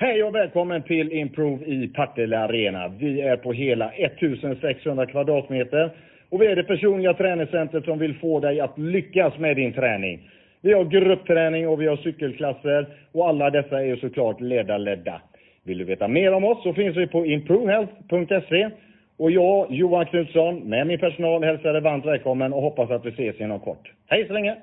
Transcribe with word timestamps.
Hej 0.00 0.22
och 0.22 0.34
välkommen 0.34 0.82
till 0.82 1.12
Improve 1.12 1.64
i 1.64 1.88
Partille 1.88 2.38
Arena. 2.38 2.88
Vi 2.88 3.20
är 3.20 3.36
på 3.36 3.52
hela 3.52 3.90
1600 3.90 5.06
kvadratmeter 5.06 5.90
och 6.28 6.42
vi 6.42 6.46
är 6.46 6.56
det 6.56 6.64
personliga 6.64 7.14
träningscentret 7.14 7.84
som 7.84 7.98
vill 7.98 8.14
få 8.14 8.40
dig 8.40 8.60
att 8.60 8.78
lyckas 8.78 9.38
med 9.38 9.56
din 9.56 9.72
träning. 9.72 10.30
Vi 10.60 10.72
har 10.72 10.84
gruppträning 10.84 11.68
och 11.68 11.80
vi 11.80 11.86
har 11.86 11.96
cykelklasser 11.96 12.86
och 13.12 13.28
alla 13.28 13.50
dessa 13.50 13.80
är 13.80 13.84
ju 13.84 13.96
såklart 13.96 14.40
ledarledda. 14.40 15.20
Vill 15.64 15.78
du 15.78 15.84
veta 15.84 16.08
mer 16.08 16.32
om 16.32 16.44
oss 16.44 16.62
så 16.62 16.74
finns 16.74 16.96
vi 16.96 17.06
på 17.06 17.26
improvehealth.se 17.26 18.70
och 19.16 19.30
jag, 19.30 19.66
Johan 19.70 20.06
Knutsson, 20.06 20.58
med 20.58 20.86
min 20.86 20.98
personal 20.98 21.44
hälsar 21.44 21.72
dig 21.72 21.82
varmt 21.82 22.06
välkommen 22.06 22.52
och 22.52 22.62
hoppas 22.62 22.90
att 22.90 23.06
vi 23.06 23.10
ses 23.10 23.40
inom 23.40 23.60
kort. 23.60 23.92
Hej 24.06 24.26
så 24.26 24.32
länge! 24.32 24.56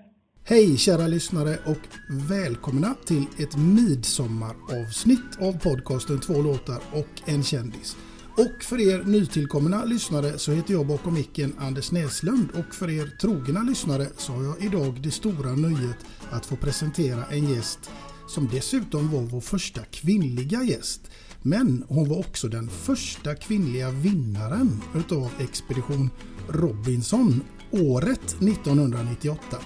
Hej 0.47 0.77
kära 0.77 1.07
lyssnare 1.07 1.57
och 1.65 1.77
välkomna 2.07 2.95
till 3.05 3.25
ett 3.37 3.57
midsommaravsnitt 3.57 5.41
av 5.41 5.59
podcasten 5.59 6.19
Två 6.19 6.41
låtar 6.41 6.81
och 6.93 7.07
en 7.25 7.43
kändis. 7.43 7.97
Och 8.37 8.63
för 8.63 8.81
er 8.81 9.03
nytillkomna 9.03 9.85
lyssnare 9.85 10.37
så 10.37 10.51
heter 10.51 10.73
jag 10.73 10.87
bakom 10.87 11.13
micken 11.13 11.53
Anders 11.57 11.91
Näslund 11.91 12.49
och 12.53 12.75
för 12.75 12.89
er 12.89 13.17
trogna 13.21 13.63
lyssnare 13.63 14.07
så 14.17 14.33
har 14.33 14.43
jag 14.43 14.63
idag 14.63 15.01
det 15.01 15.11
stora 15.11 15.55
nöjet 15.55 15.97
att 16.31 16.45
få 16.45 16.55
presentera 16.55 17.25
en 17.25 17.49
gäst 17.49 17.91
som 18.27 18.49
dessutom 18.51 19.11
var 19.11 19.21
vår 19.21 19.41
första 19.41 19.81
kvinnliga 19.85 20.63
gäst. 20.63 21.01
Men 21.41 21.85
hon 21.87 22.09
var 22.09 22.19
också 22.19 22.47
den 22.47 22.69
första 22.69 23.35
kvinnliga 23.35 23.91
vinnaren 23.91 24.81
utav 24.95 25.31
Expedition 25.39 26.09
Robinson 26.49 27.41
året 27.71 28.25
1998. 28.41 29.57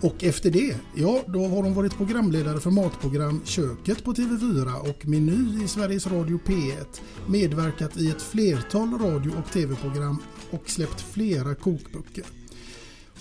Och 0.00 0.24
efter 0.24 0.50
det, 0.50 0.76
ja 0.94 1.22
då 1.26 1.46
har 1.46 1.62
hon 1.62 1.74
varit 1.74 1.96
programledare 1.96 2.60
för 2.60 2.70
matprogram 2.70 3.40
Köket 3.44 4.04
på 4.04 4.12
TV4 4.12 4.90
och 4.90 5.06
Meny 5.06 5.64
i 5.64 5.68
Sveriges 5.68 6.06
Radio 6.06 6.38
P1, 6.46 7.00
medverkat 7.26 7.96
i 7.96 8.10
ett 8.10 8.22
flertal 8.22 8.98
radio 8.98 9.30
och 9.38 9.52
TV-program 9.52 10.16
och 10.50 10.70
släppt 10.70 11.00
flera 11.00 11.54
kokböcker. 11.54 12.24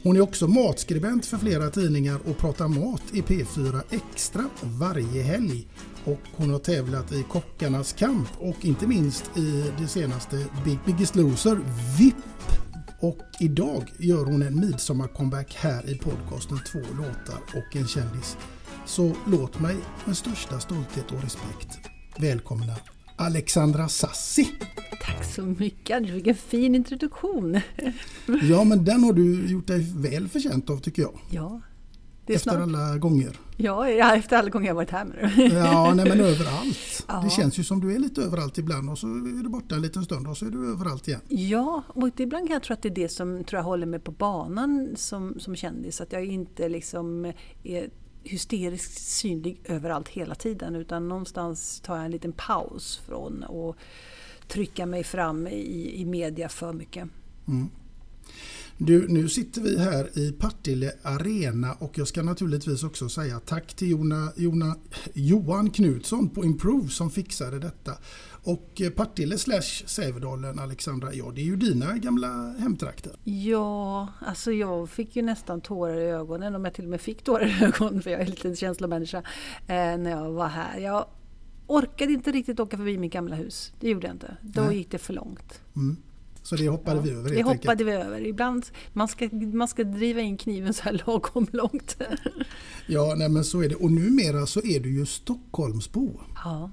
Hon 0.04 0.16
är 0.16 0.22
också 0.22 0.48
matskribent 0.48 1.26
för 1.26 1.38
flera 1.38 1.70
tidningar 1.70 2.20
och 2.26 2.38
pratar 2.38 2.68
mat 2.68 3.04
i 3.14 3.22
P4 3.22 3.82
Extra 3.90 4.46
varje 4.62 5.24
helg. 5.24 5.68
Och 6.04 6.22
hon 6.36 6.50
har 6.50 6.60
tävlat 6.60 7.12
i 7.12 7.26
Kockarnas 7.32 7.94
kamp 7.94 8.30
och 8.40 8.66
inte 8.66 8.88
minst 8.88 9.38
i 9.38 9.72
det 9.80 9.88
senaste 9.88 10.46
Big 10.66 10.80
Biggest 10.86 11.16
Loser 11.16 11.60
VIP 12.00 12.16
och 13.06 13.18
idag 13.40 13.84
gör 13.98 14.26
hon 14.26 14.42
en 14.42 14.60
midsommarcomeback 14.60 15.56
här 15.56 15.90
i 15.90 15.98
podcasten 15.98 16.60
Två 16.72 16.80
låtar 16.80 17.40
och 17.56 17.76
en 17.76 17.88
kändis. 17.88 18.38
Så 18.86 19.16
låt 19.28 19.60
mig 19.60 19.76
med 20.06 20.18
största 20.18 20.60
stolthet 20.60 21.12
och 21.12 21.24
respekt 21.24 21.80
välkomna 22.18 22.76
Alexandra 23.16 23.90
Sassi. 23.90 24.48
Tack 25.02 25.26
så 25.36 25.42
mycket 25.42 25.98
Anders, 25.98 26.12
vilken 26.12 26.36
fin 26.36 26.76
introduktion. 26.76 27.60
Ja 28.42 28.64
men 28.64 28.86
den 28.86 29.04
har 29.04 29.14
du 29.14 29.52
gjort 29.52 29.68
dig 29.68 29.94
väl 29.96 30.28
förtjänt 30.28 30.70
av 30.70 30.78
tycker 30.78 31.02
jag. 31.02 31.20
Ja. 31.32 31.62
Efter 32.34 32.50
snart. 32.52 32.62
alla 32.62 32.98
gånger. 32.98 33.40
Ja, 33.58 33.90
ja, 33.90 34.16
efter 34.16 34.38
alla 34.38 34.50
gånger 34.50 34.68
jag 34.68 34.76
varit 34.76 34.90
här 34.90 35.06
med 35.06 35.32
Ja, 35.54 35.94
nej 35.94 36.10
men 36.10 36.20
överallt. 36.20 36.78
Ja. 37.08 37.22
Det 37.24 37.30
känns 37.30 37.60
ju 37.60 37.64
som 37.64 37.82
du 37.82 37.96
är 37.96 38.00
lite 38.00 38.22
överallt 38.22 38.58
ibland 38.58 38.90
och 38.90 38.98
så 38.98 39.08
är 39.08 39.44
du 39.44 39.50
borta 39.50 39.76
en 39.76 39.82
liten 39.82 40.04
stund 40.04 40.28
och 40.28 40.38
så 40.38 40.46
är 40.46 40.50
du 40.50 40.72
överallt 40.72 41.08
igen. 41.08 41.22
Ja, 41.28 41.84
och 41.88 42.20
ibland 42.20 42.48
kan 42.48 42.54
jag 42.54 42.64
tro 42.64 42.74
att 42.74 42.82
det 42.82 42.90
är 42.90 42.96
det 42.96 43.10
som 43.10 43.44
tror 43.44 43.58
jag 43.58 43.64
håller 43.64 43.86
mig 43.86 44.00
på 44.00 44.12
banan 44.12 44.94
som, 44.96 45.40
som 45.40 45.56
kändis. 45.56 46.02
Att 46.02 46.12
jag 46.12 46.26
inte 46.26 46.70
liksom 46.70 47.34
är 47.64 47.90
hysteriskt 48.24 49.02
synlig 49.02 49.62
överallt 49.64 50.10
hela 50.10 50.36
tiden 50.36 50.76
utan 50.76 51.08
någonstans 51.08 51.80
tar 51.80 51.96
jag 51.96 52.06
en 52.06 52.12
liten 52.12 52.32
paus 52.32 53.02
från 53.06 53.44
att 53.44 53.76
trycka 54.48 54.86
mig 54.86 55.04
fram 55.04 55.48
i, 55.48 56.02
i 56.02 56.06
media 56.06 56.50
för 56.50 56.74
mycket. 56.74 57.10
Mm. 57.48 57.70
Du, 58.78 59.08
nu 59.08 59.30
sitter 59.30 59.62
vi 59.62 59.80
här 59.80 60.20
i 60.20 60.32
Partille 60.32 60.92
Arena 61.02 61.74
och 61.74 61.98
jag 61.98 62.08
ska 62.08 62.24
naturligtvis 62.24 62.84
också 62.84 63.10
säga 63.10 63.40
tack 63.40 63.74
till 63.74 63.90
Jona, 63.90 64.32
Jona, 64.36 64.76
Johan 65.14 65.70
Knutsson 65.70 66.30
på 66.30 66.46
Improve 66.46 66.90
som 66.90 67.10
fixade 67.10 67.60
detta. 67.60 67.92
Och 68.44 68.82
eh, 68.82 68.90
Partille 68.90 69.38
slash 69.38 69.84
Sävedalen, 69.86 70.60
Alexandra, 70.60 71.14
ja 71.14 71.32
det 71.36 71.42
är 71.42 71.46
ju 71.46 71.56
dina 71.56 71.98
gamla 71.98 72.56
hemtrakter. 72.60 73.14
Ja, 73.24 74.08
alltså 74.20 74.52
jag 74.52 74.90
fick 74.90 75.16
ju 75.16 75.22
nästan 75.22 75.62
tårar 75.62 76.02
i 76.02 76.10
ögonen, 76.10 76.56
om 76.56 76.66
jag 76.66 76.74
till 76.74 76.84
och 76.84 76.90
med 76.90 77.02
fick 77.02 77.24
tårar 77.24 77.46
i 77.46 77.64
ögonen 77.66 78.02
för 78.02 78.12
jag 78.12 78.22
är 78.22 78.26
lite 78.26 78.56
känslomänniska, 78.56 79.18
eh, 79.68 79.98
när 79.98 80.10
jag 80.10 80.32
var 80.32 80.48
här. 80.48 80.80
Jag 80.80 81.06
orkade 81.68 82.14
inte 82.14 82.32
riktigt 82.32 82.60
åka 82.60 82.78
förbi 82.78 82.98
mitt 82.98 83.14
gamla 83.14 83.36
hus, 83.36 83.74
det 83.80 83.90
gjorde 83.90 84.08
jag 84.08 84.16
inte. 84.16 84.38
Då 84.42 84.62
Nej. 84.62 84.78
gick 84.78 84.92
det 84.92 84.98
för 84.98 85.14
långt. 85.14 85.62
Mm. 85.76 85.98
Så 86.46 86.56
det 86.56 86.70
hoppade 86.70 86.98
ja, 86.98 87.02
vi 87.02 87.12
över 87.12 87.30
Det 87.30 87.44
hoppade 87.44 87.70
enkelt. 87.72 87.82
vi 87.82 87.92
över. 87.92 88.26
Ibland 88.26 88.66
man 88.94 89.08
ska 89.08 89.30
man 89.32 89.68
ska 89.68 89.84
driva 89.84 90.22
in 90.22 90.38
kniven 90.38 90.74
så 90.74 90.84
här 90.84 91.04
lagom 91.06 91.48
långt. 91.52 91.98
ja, 92.88 93.14
nej 93.18 93.30
men 93.30 93.44
så 93.44 93.64
är 93.64 93.70
det. 93.70 93.76
Och 93.76 93.92
numera 93.92 94.46
så 94.46 94.62
är 94.62 94.80
du 94.80 94.98
ju 95.00 95.06
Stockholmsbo. 95.06 96.20
Ja. 96.44 96.72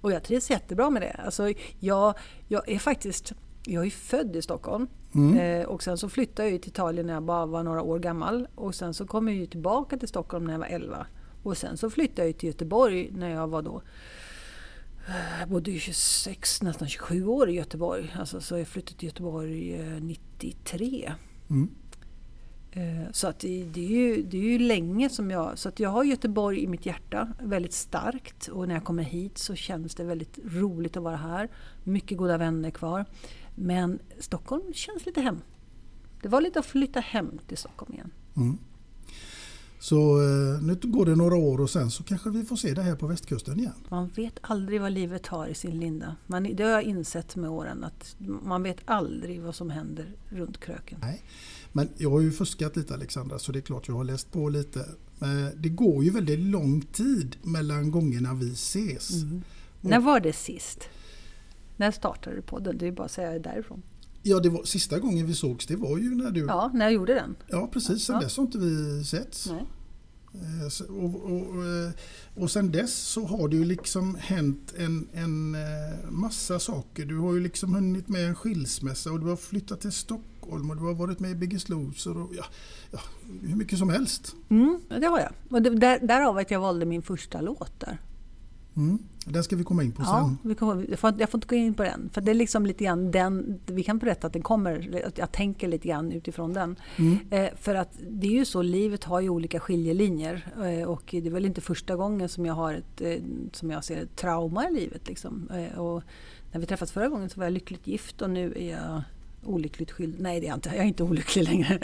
Och 0.00 0.12
jag 0.12 0.22
trivs 0.22 0.50
jättebra 0.50 0.90
med 0.90 1.02
det. 1.02 1.20
Alltså, 1.24 1.52
jag, 1.80 2.14
jag 2.48 2.68
är 2.68 2.78
faktiskt 2.78 3.32
jag 3.66 3.86
är 3.86 3.90
född 3.90 4.36
i 4.36 4.42
Stockholm 4.42 4.86
mm. 5.14 5.38
eh, 5.38 5.66
och 5.66 5.82
sen 5.82 5.98
så 5.98 6.08
flyttade 6.08 6.48
jag 6.48 6.62
till 6.62 6.70
Italien 6.70 7.06
när 7.06 7.14
jag 7.14 7.22
bara 7.22 7.46
var 7.46 7.62
några 7.62 7.82
år 7.82 7.98
gammal. 7.98 8.48
Och 8.54 8.74
sen 8.74 8.94
så 8.94 9.06
kom 9.06 9.28
jag 9.28 9.50
tillbaka 9.50 9.96
till 9.96 10.08
Stockholm 10.08 10.44
när 10.44 10.52
jag 10.52 10.58
var 10.58 10.66
11. 10.66 11.06
Och 11.42 11.56
sen 11.56 11.76
så 11.76 11.90
flyttade 11.90 12.28
jag 12.28 12.38
till 12.38 12.46
Göteborg 12.46 13.10
när 13.12 13.30
jag 13.30 13.48
var 13.48 13.62
då 13.62 13.82
jag 15.40 15.48
bodde 15.48 15.70
ju 15.70 15.78
26, 15.78 16.62
nästan 16.62 16.88
27 16.88 17.26
år 17.26 17.50
i 17.50 17.52
Göteborg. 17.52 18.14
Alltså, 18.18 18.40
så 18.40 18.58
jag 18.58 18.68
flyttade 18.68 18.98
till 18.98 19.08
Göteborg 19.08 19.78
93. 20.00 21.04
Eh, 21.04 21.14
mm. 21.50 21.70
Eh, 22.72 23.10
Så 23.12 23.28
att 23.28 23.38
det, 23.38 23.64
det, 23.64 23.84
är 23.84 23.90
ju, 23.90 24.22
det 24.22 24.36
är 24.36 24.42
ju 24.42 24.58
länge 24.58 25.08
som 25.08 25.30
jag... 25.30 25.58
Så 25.58 25.68
att 25.68 25.80
jag 25.80 25.90
har 25.90 26.04
Göteborg 26.04 26.62
i 26.62 26.66
mitt 26.66 26.86
hjärta 26.86 27.28
väldigt 27.42 27.72
starkt 27.72 28.48
och 28.48 28.68
när 28.68 28.74
jag 28.74 28.84
kommer 28.84 29.02
hit 29.02 29.38
så 29.38 29.54
känns 29.54 29.94
det 29.94 30.04
väldigt 30.04 30.38
roligt 30.44 30.96
att 30.96 31.02
vara 31.02 31.16
här. 31.16 31.48
Mycket 31.84 32.18
goda 32.18 32.38
vänner 32.38 32.70
kvar. 32.70 33.04
Men 33.54 33.98
Stockholm 34.18 34.72
känns 34.72 35.06
lite 35.06 35.20
hem. 35.20 35.40
Det 36.22 36.28
var 36.28 36.40
lite 36.40 36.58
att 36.58 36.66
flytta 36.66 37.00
hem 37.00 37.38
till 37.46 37.58
Stockholm 37.58 37.94
igen. 37.94 38.10
Så 39.84 39.96
eh, 39.96 40.62
nu 40.62 40.78
går 40.82 41.06
det 41.06 41.16
några 41.16 41.36
år 41.36 41.60
och 41.60 41.70
sen 41.70 41.90
så 41.90 42.02
kanske 42.02 42.30
vi 42.30 42.44
får 42.44 42.56
se 42.56 42.74
det 42.74 42.82
här 42.82 42.96
på 42.96 43.06
västkusten 43.06 43.58
igen. 43.58 43.72
Man 43.88 44.08
vet 44.08 44.38
aldrig 44.40 44.80
vad 44.80 44.92
livet 44.92 45.26
har 45.26 45.46
i 45.46 45.54
sin 45.54 45.80
linda. 45.80 46.16
Man, 46.26 46.42
det 46.42 46.62
har 46.62 46.70
jag 46.70 46.82
insett 46.82 47.36
med 47.36 47.50
åren 47.50 47.84
att 47.84 48.16
man 48.42 48.62
vet 48.62 48.78
aldrig 48.84 49.42
vad 49.42 49.54
som 49.54 49.70
händer 49.70 50.12
runt 50.28 50.60
kröken. 50.60 50.98
Nej. 51.02 51.22
Men 51.72 51.88
jag 51.96 52.10
har 52.10 52.20
ju 52.20 52.32
fuskat 52.32 52.76
lite 52.76 52.94
Alexandra 52.94 53.38
så 53.38 53.52
det 53.52 53.58
är 53.58 53.60
klart 53.60 53.88
jag 53.88 53.94
har 53.94 54.04
läst 54.04 54.32
på 54.32 54.48
lite. 54.48 54.80
Eh, 55.20 55.48
Det 55.56 55.68
går 55.68 56.04
ju 56.04 56.10
väldigt 56.10 56.40
lång 56.40 56.80
tid 56.80 57.36
mellan 57.42 57.90
gångerna 57.90 58.34
vi 58.34 58.52
ses. 58.52 59.10
När 59.80 60.00
var 60.00 60.20
det 60.20 60.32
sist? 60.32 60.88
När 61.76 61.90
startade 61.90 62.36
du 62.36 62.42
podden? 62.42 62.78
Det 62.78 62.86
är 62.86 62.92
bara 62.92 63.04
att 63.04 63.10
säga 63.10 63.38
därifrån. 63.38 63.82
Ja, 64.26 64.40
det 64.40 64.48
var, 64.48 64.64
sista 64.64 64.98
gången 64.98 65.26
vi 65.26 65.34
sågs 65.34 65.66
det 65.66 65.76
var 65.76 65.98
ju 65.98 66.14
när 66.14 66.30
du... 66.30 66.40
Ja, 66.40 66.70
när 66.74 66.84
jag 66.84 66.92
gjorde 66.92 67.14
den. 67.14 67.36
Ja, 67.46 67.68
precis. 67.72 68.04
Sen 68.04 68.14
Ja. 68.14 68.20
dess 68.20 68.36
har 68.36 68.44
inte 68.44 68.58
vi 68.58 69.04
setts. 69.04 69.46
Nej. 69.50 69.64
Eh, 70.34 70.86
Och, 70.90 71.24
och, 71.24 71.64
eh, 71.64 71.90
och 72.34 72.50
sen 72.50 72.72
dess 72.72 72.94
så 72.94 73.24
har 73.26 73.48
det 73.48 73.56
ju 73.56 73.64
liksom 73.64 74.14
hänt 74.20 74.74
en, 74.76 75.08
en 75.12 75.54
eh, 75.54 76.10
massa 76.10 76.58
saker. 76.58 77.04
Du 77.04 77.18
har 77.18 77.34
ju 77.34 77.40
liksom 77.40 77.74
hunnit 77.74 78.08
med 78.08 78.28
en 78.28 78.34
skilsmässa 78.34 79.10
och 79.12 79.20
du 79.20 79.26
har 79.26 79.36
flyttat 79.36 79.80
till 79.80 79.92
Stockholm 79.92 80.70
och 80.70 80.76
du 80.76 80.82
har 80.82 80.94
varit 80.94 81.20
med 81.20 81.30
i 81.30 81.34
Biggest 81.34 81.68
Loser 81.68 82.16
och 82.18 82.30
ja, 82.36 82.44
ja, 82.92 82.98
hur 83.42 83.56
mycket 83.56 83.78
som 83.78 83.88
helst. 83.90 84.34
Mm, 84.48 84.80
det 85.00 85.06
har 85.06 85.20
jag. 85.20 85.32
Och 85.50 85.62
det, 85.62 85.70
där, 85.70 85.98
därav 86.06 86.38
att 86.38 86.50
jag 86.50 86.60
valde 86.60 86.86
min 86.86 87.02
första 87.02 87.40
låt 87.40 87.80
där. 87.80 87.98
Mm. 88.76 88.98
Den 89.26 89.44
ska 89.44 89.56
vi 89.56 89.64
komma 89.64 89.82
in 89.82 89.92
på 89.92 90.02
Ja, 90.02 90.24
sen. 90.28 90.48
vi 90.48 90.54
kommer, 90.54 90.86
jag, 90.90 90.98
får, 90.98 91.14
jag 91.18 91.30
får 91.30 91.38
inte 91.38 91.48
gå 91.48 91.56
in 91.56 91.74
på 91.74 91.82
den. 91.82 92.10
För 92.12 92.20
det 92.20 92.30
är 92.30 92.34
liksom 92.34 92.66
lite 92.66 92.84
grann 92.84 93.10
den, 93.10 93.60
vi 93.66 93.82
kan 93.82 93.98
berätta 93.98 94.26
att 94.26 94.32
den 94.32 94.42
kommer, 94.42 95.02
att 95.06 95.18
jag 95.18 95.32
tänker 95.32 95.68
lite 95.68 95.88
grann 95.88 96.12
utifrån 96.12 96.52
den. 96.52 96.76
Eh, 97.30 97.46
för 97.56 97.74
att 97.74 97.98
det 98.10 98.26
är 98.26 98.30
ju 98.30 98.44
så, 98.44 98.62
livet 98.62 99.04
har 99.04 99.20
ju 99.20 99.28
olika 99.28 99.60
skiljelinjer. 99.60 100.46
Eh, 100.64 100.88
och 100.88 101.02
det 101.10 101.26
är 101.26 101.30
väl 101.30 101.44
inte 101.44 101.60
första 101.60 101.96
gången 101.96 102.28
som 102.28 102.46
jag 102.46 102.54
har 102.54 102.74
ett, 102.74 103.00
eh, 103.00 103.16
som 103.52 103.70
jag 103.70 103.84
ser 103.84 104.02
ett 104.02 104.16
trauma 104.16 104.68
i 104.68 104.74
livet. 104.74 105.08
Liksom. 105.08 105.50
Eh, 105.50 105.78
och 105.78 106.02
när 106.52 106.60
vi 106.60 106.66
träffades 106.66 106.92
förra 106.92 107.08
gången 107.08 107.30
så 107.30 107.40
var 107.40 107.46
jag 107.46 107.52
lyckligt 107.52 107.86
gift 107.86 108.22
och 108.22 108.30
nu 108.30 108.52
är 108.56 108.70
jag 108.70 109.02
olyckligt 109.44 109.90
skild. 109.90 110.14
Nej 110.18 110.40
det 110.40 110.46
är 110.46 110.48
jag 110.48 110.56
inte, 110.56 110.68
jag 110.68 110.78
är 110.78 110.88
inte 110.88 111.02
olycklig 111.02 111.44
längre. 111.48 111.78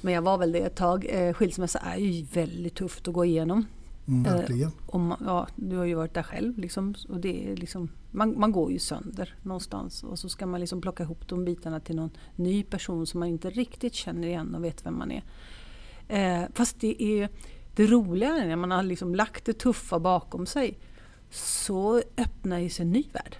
Men 0.00 0.14
jag 0.14 0.22
var 0.22 0.38
väl 0.38 0.52
det 0.52 0.58
ett 0.58 0.76
tag. 0.76 1.06
Eh, 1.10 1.32
skilsmässa 1.32 1.78
är 1.78 1.96
ju 1.96 2.26
väldigt 2.32 2.74
tufft 2.74 3.08
att 3.08 3.14
gå 3.14 3.24
igenom. 3.24 3.66
Mm, 4.10 4.26
Eh, 4.26 4.32
verkligen. 4.32 4.70
Och 4.86 5.00
man, 5.00 5.22
ja, 5.24 5.46
du 5.56 5.76
har 5.76 5.84
ju 5.84 5.94
varit 5.94 6.14
där 6.14 6.22
själv. 6.22 6.58
Liksom, 6.58 6.94
och 7.08 7.20
det 7.20 7.52
är 7.52 7.56
liksom, 7.56 7.88
man, 8.10 8.38
man 8.40 8.52
går 8.52 8.72
ju 8.72 8.78
sönder 8.78 9.34
någonstans. 9.42 10.02
Och 10.02 10.18
så 10.18 10.28
ska 10.28 10.46
man 10.46 10.60
liksom 10.60 10.80
plocka 10.80 11.02
ihop 11.02 11.28
de 11.28 11.44
bitarna 11.44 11.80
till 11.80 11.96
någon 11.96 12.10
ny 12.36 12.62
person 12.62 13.06
som 13.06 13.20
man 13.20 13.28
inte 13.28 13.50
riktigt 13.50 13.94
känner 13.94 14.28
igen 14.28 14.54
och 14.54 14.64
vet 14.64 14.86
vem 14.86 14.98
man 14.98 15.12
är. 15.12 15.22
Eh, 16.08 16.48
fast 16.54 16.80
det 16.80 17.02
är 17.02 17.28
det 17.76 17.86
roliga 17.86 18.36
är 18.36 18.48
när 18.48 18.56
man 18.56 18.70
har 18.70 18.82
liksom 18.82 19.14
lagt 19.14 19.44
det 19.44 19.52
tuffa 19.52 19.98
bakom 19.98 20.46
sig 20.46 20.78
så 21.30 22.02
öppnar 22.16 22.58
ju 22.58 22.68
sig 22.68 22.84
en 22.84 22.92
ny 22.92 23.04
värld. 23.12 23.36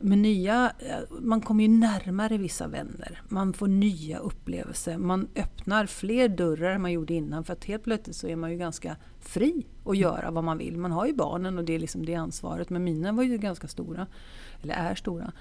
Med 0.00 0.18
nya, 0.18 0.72
man 1.20 1.40
kommer 1.40 1.64
ju 1.64 1.68
närmare 1.68 2.38
vissa 2.38 2.68
vänner. 2.68 3.22
Man 3.28 3.52
får 3.52 3.68
nya 3.68 4.18
upplevelser. 4.18 4.98
Man 4.98 5.28
öppnar 5.36 5.86
fler 5.86 6.28
dörrar 6.28 6.70
än 6.70 6.82
man 6.82 6.92
gjorde 6.92 7.14
innan. 7.14 7.44
För 7.44 7.52
att 7.52 7.64
helt 7.64 7.84
plötsligt 7.84 8.16
så 8.16 8.26
är 8.26 8.36
man 8.36 8.50
ju 8.50 8.56
ganska 8.56 8.96
fri 9.20 9.66
att 9.84 9.96
göra 9.96 10.30
vad 10.30 10.44
man 10.44 10.58
vill. 10.58 10.76
Man 10.76 10.92
har 10.92 11.06
ju 11.06 11.12
barnen 11.12 11.58
och 11.58 11.64
det 11.64 11.74
är 11.74 11.78
liksom 11.78 12.06
det 12.06 12.14
ansvaret. 12.14 12.70
Men 12.70 12.84
mina 12.84 13.12
var 13.12 13.22
ju 13.22 13.38
ganska 13.38 13.68
stora. 13.68 14.06
Eller 14.62 14.74
är 14.74 14.94
stora. 14.94 15.32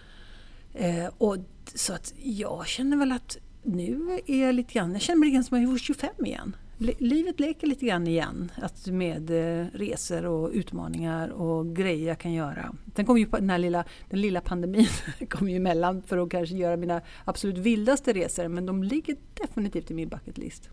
Eh, 0.74 1.10
och, 1.18 1.38
så 1.74 1.94
att 1.94 2.14
jag 2.18 2.68
känner 2.68 2.98
väl 2.98 3.12
att 3.12 3.38
nu 3.64 4.20
är 4.26 4.46
jag 4.46 4.56
lite 4.56 4.74
grann, 4.74 4.94
jag 4.94 5.02
känner 5.02 5.20
mig 5.20 5.44
som 5.44 5.58
att 5.58 5.64
jag 5.64 5.70
var 5.70 5.78
25 5.78 6.26
igen. 6.26 6.56
Li- 6.80 6.96
Livet 7.00 7.40
leker 7.40 7.68
lite 7.68 7.86
grann 7.86 8.08
igen 8.08 8.52
att 8.62 8.88
med 8.88 9.30
eh, 9.62 9.66
resor 9.74 10.26
och 10.26 10.50
utmaningar 10.54 11.30
och 11.30 11.76
grejer 11.76 12.08
jag 12.08 12.20
kan 12.20 12.34
göra. 12.34 12.76
Sen 12.96 13.06
kom 13.06 13.18
ju 13.18 13.26
den 13.26 13.50
här 13.50 13.58
lilla, 13.58 13.84
den 14.10 14.22
lilla 14.22 14.42
pandemin 14.42 14.88
kom 15.30 15.50
ju 15.50 15.56
emellan 15.56 16.02
för 16.04 16.18
att 16.18 16.30
kanske 16.30 16.56
göra 16.56 16.78
mina 16.78 17.02
absolut 17.26 17.58
vildaste 17.58 18.14
resor 18.14 18.48
men 18.48 18.66
de 18.66 18.84
ligger 18.84 19.16
definitivt 19.34 19.92
i 19.92 19.94
min 19.94 20.10
bucket 20.10 20.38
list. 20.38 20.70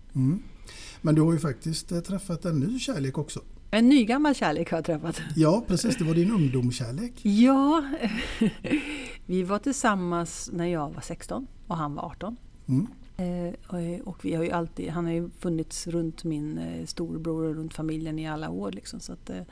Men 1.03 1.15
du 1.15 1.21
har 1.23 1.33
ju 1.33 1.39
faktiskt 1.39 1.93
eh, 1.93 2.01
träffat 2.01 2.45
en 2.45 2.61
ny 2.61 2.79
kärlek 2.79 3.19
också. 3.19 3.41
En 3.71 3.89
nygammal 3.89 4.35
kärlek 4.35 4.71
har 4.71 4.79
jag 4.79 4.85
träffat. 4.85 5.21
Ja, 5.37 5.65
precis. 5.69 5.97
Det 5.97 6.05
var 6.05 6.15
din 6.15 6.31
ungdomskärlek. 6.33 7.12
Ja, 7.23 7.85
vi 9.27 9.43
var 9.43 9.59
tillsammans 9.59 10.51
när 10.53 10.67
jag 10.67 10.91
var 10.95 11.01
16 11.01 11.47
och 11.67 11.77
han 11.77 11.95
var 11.95 12.03
18. 12.05 12.37
Mm. 12.69 12.87
Eh, 13.16 13.55
och- 13.69 14.08
och 14.08 14.25
vi 14.25 14.34
har 14.34 14.44
ju 14.44 14.50
alltid, 14.50 14.90
han 14.90 15.05
har 15.05 15.12
ju 15.12 15.31
funnits 15.38 15.87
runt 15.87 16.25
min 16.25 16.58
eh, 16.58 16.87
storbror 16.87 17.44
och 17.44 17.55
runt 17.55 17.75
familjen 17.75 18.19
i 18.19 18.28
alla 18.28 18.50
år. 18.50 18.72
Liksom, 18.72 19.00
så 19.00 19.12
att, 19.12 19.31
eh, 19.31 19.43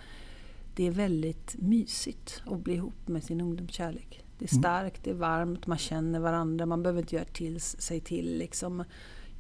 det 0.77 0.87
är 0.87 0.91
väldigt 0.91 1.55
mysigt 1.59 2.43
att 2.47 2.61
bli 2.61 2.75
ihop 2.75 3.09
med 3.09 3.25
sin 3.25 3.41
ungdomskärlek. 3.41 4.25
Det 4.39 4.45
är 4.45 4.49
starkt, 4.59 5.05
det 5.05 5.11
är 5.11 5.15
varmt, 5.15 5.67
man 5.67 5.79
känner 5.79 6.21
varandra, 6.21 6.67
man 6.67 6.83
behöver 6.83 7.01
inte 7.01 7.15
göra 7.17 7.25
till 7.25 7.61
sig 7.61 8.01
till. 8.01 8.39
Liksom. 8.39 8.85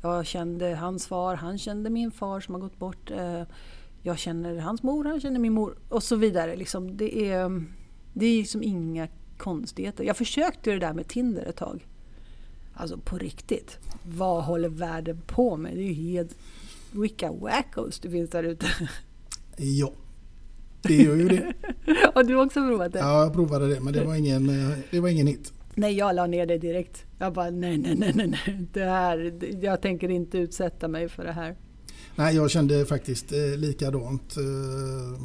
Jag 0.02 0.26
kände 0.26 0.75
hans 0.75 1.06
far, 1.06 1.34
han 1.34 1.58
kände 1.58 1.90
min 1.90 2.10
far 2.10 2.40
som 2.40 2.54
har 2.54 2.60
gått 2.60 2.78
bort. 2.78 3.10
Eh, 3.10 3.42
jag 4.02 4.18
känner 4.18 4.56
hans 4.58 4.82
mor, 4.82 5.04
han 5.04 5.20
känner 5.20 5.38
min 5.40 5.52
mor 5.52 5.76
och 5.88 6.02
så 6.02 6.16
vidare. 6.16 6.56
Liksom, 6.56 6.96
det, 6.96 7.30
är, 7.30 7.64
det 8.12 8.26
är 8.26 8.38
liksom 8.38 8.62
inga 8.62 9.08
konstigheter. 9.38 10.04
Jag 10.04 10.16
försökte 10.16 10.70
det 10.70 10.78
där 10.78 10.92
med 10.92 11.08
Tinder 11.08 11.42
ett 11.42 11.56
tag. 11.56 11.86
Alltså 12.74 12.98
på 12.98 13.19
riktigt. 13.19 13.78
Vad 14.04 14.44
håller 14.44 14.69
världen 14.69 15.20
på 15.26 15.56
med? 15.56 15.72
Det 15.76 15.80
är 15.82 15.92
ju 15.92 15.92
helt... 16.12 16.36
Vilka 16.92 17.32
wackos 17.32 18.00
det 18.00 18.10
finns 18.10 18.30
där 18.30 18.42
ute. 18.42 18.66
Ja, 19.56 19.92
det 20.82 20.94
gör 20.96 21.16
ju 21.16 21.28
det. 21.28 21.52
Har 22.14 22.24
du 22.24 22.36
också 22.36 22.60
provat 22.60 22.92
det? 22.92 22.98
Ja, 22.98 23.22
jag 23.22 23.32
provade 23.32 23.74
det 23.74 23.80
men 23.80 23.92
det 23.92 24.04
var 24.04 24.14
ingen, 24.14 24.48
eh, 24.48 24.78
det 24.90 25.00
var 25.00 25.08
ingen 25.08 25.26
hit. 25.26 25.52
Nej, 25.74 25.94
jag 25.94 26.14
la 26.16 26.26
ner 26.26 26.46
det 26.46 26.58
direkt. 26.58 27.04
Jag 27.19 27.32
bara, 27.32 27.50
nej, 27.50 27.78
nej, 27.78 27.94
nej, 27.96 28.12
nej, 28.14 28.26
nej. 28.26 28.66
Det 28.72 28.84
här, 28.84 29.32
jag 29.64 29.82
tänker 29.82 30.08
inte 30.08 30.38
utsätta 30.38 30.88
mig 30.88 31.08
för 31.08 31.25
det 31.25 31.32
här. 31.32 31.56
Nej, 32.16 32.36
jag 32.36 32.50
kände 32.50 32.86
faktiskt 32.86 33.32
eh, 33.32 33.56
likadant. 33.56 34.36
eh, 34.36 35.23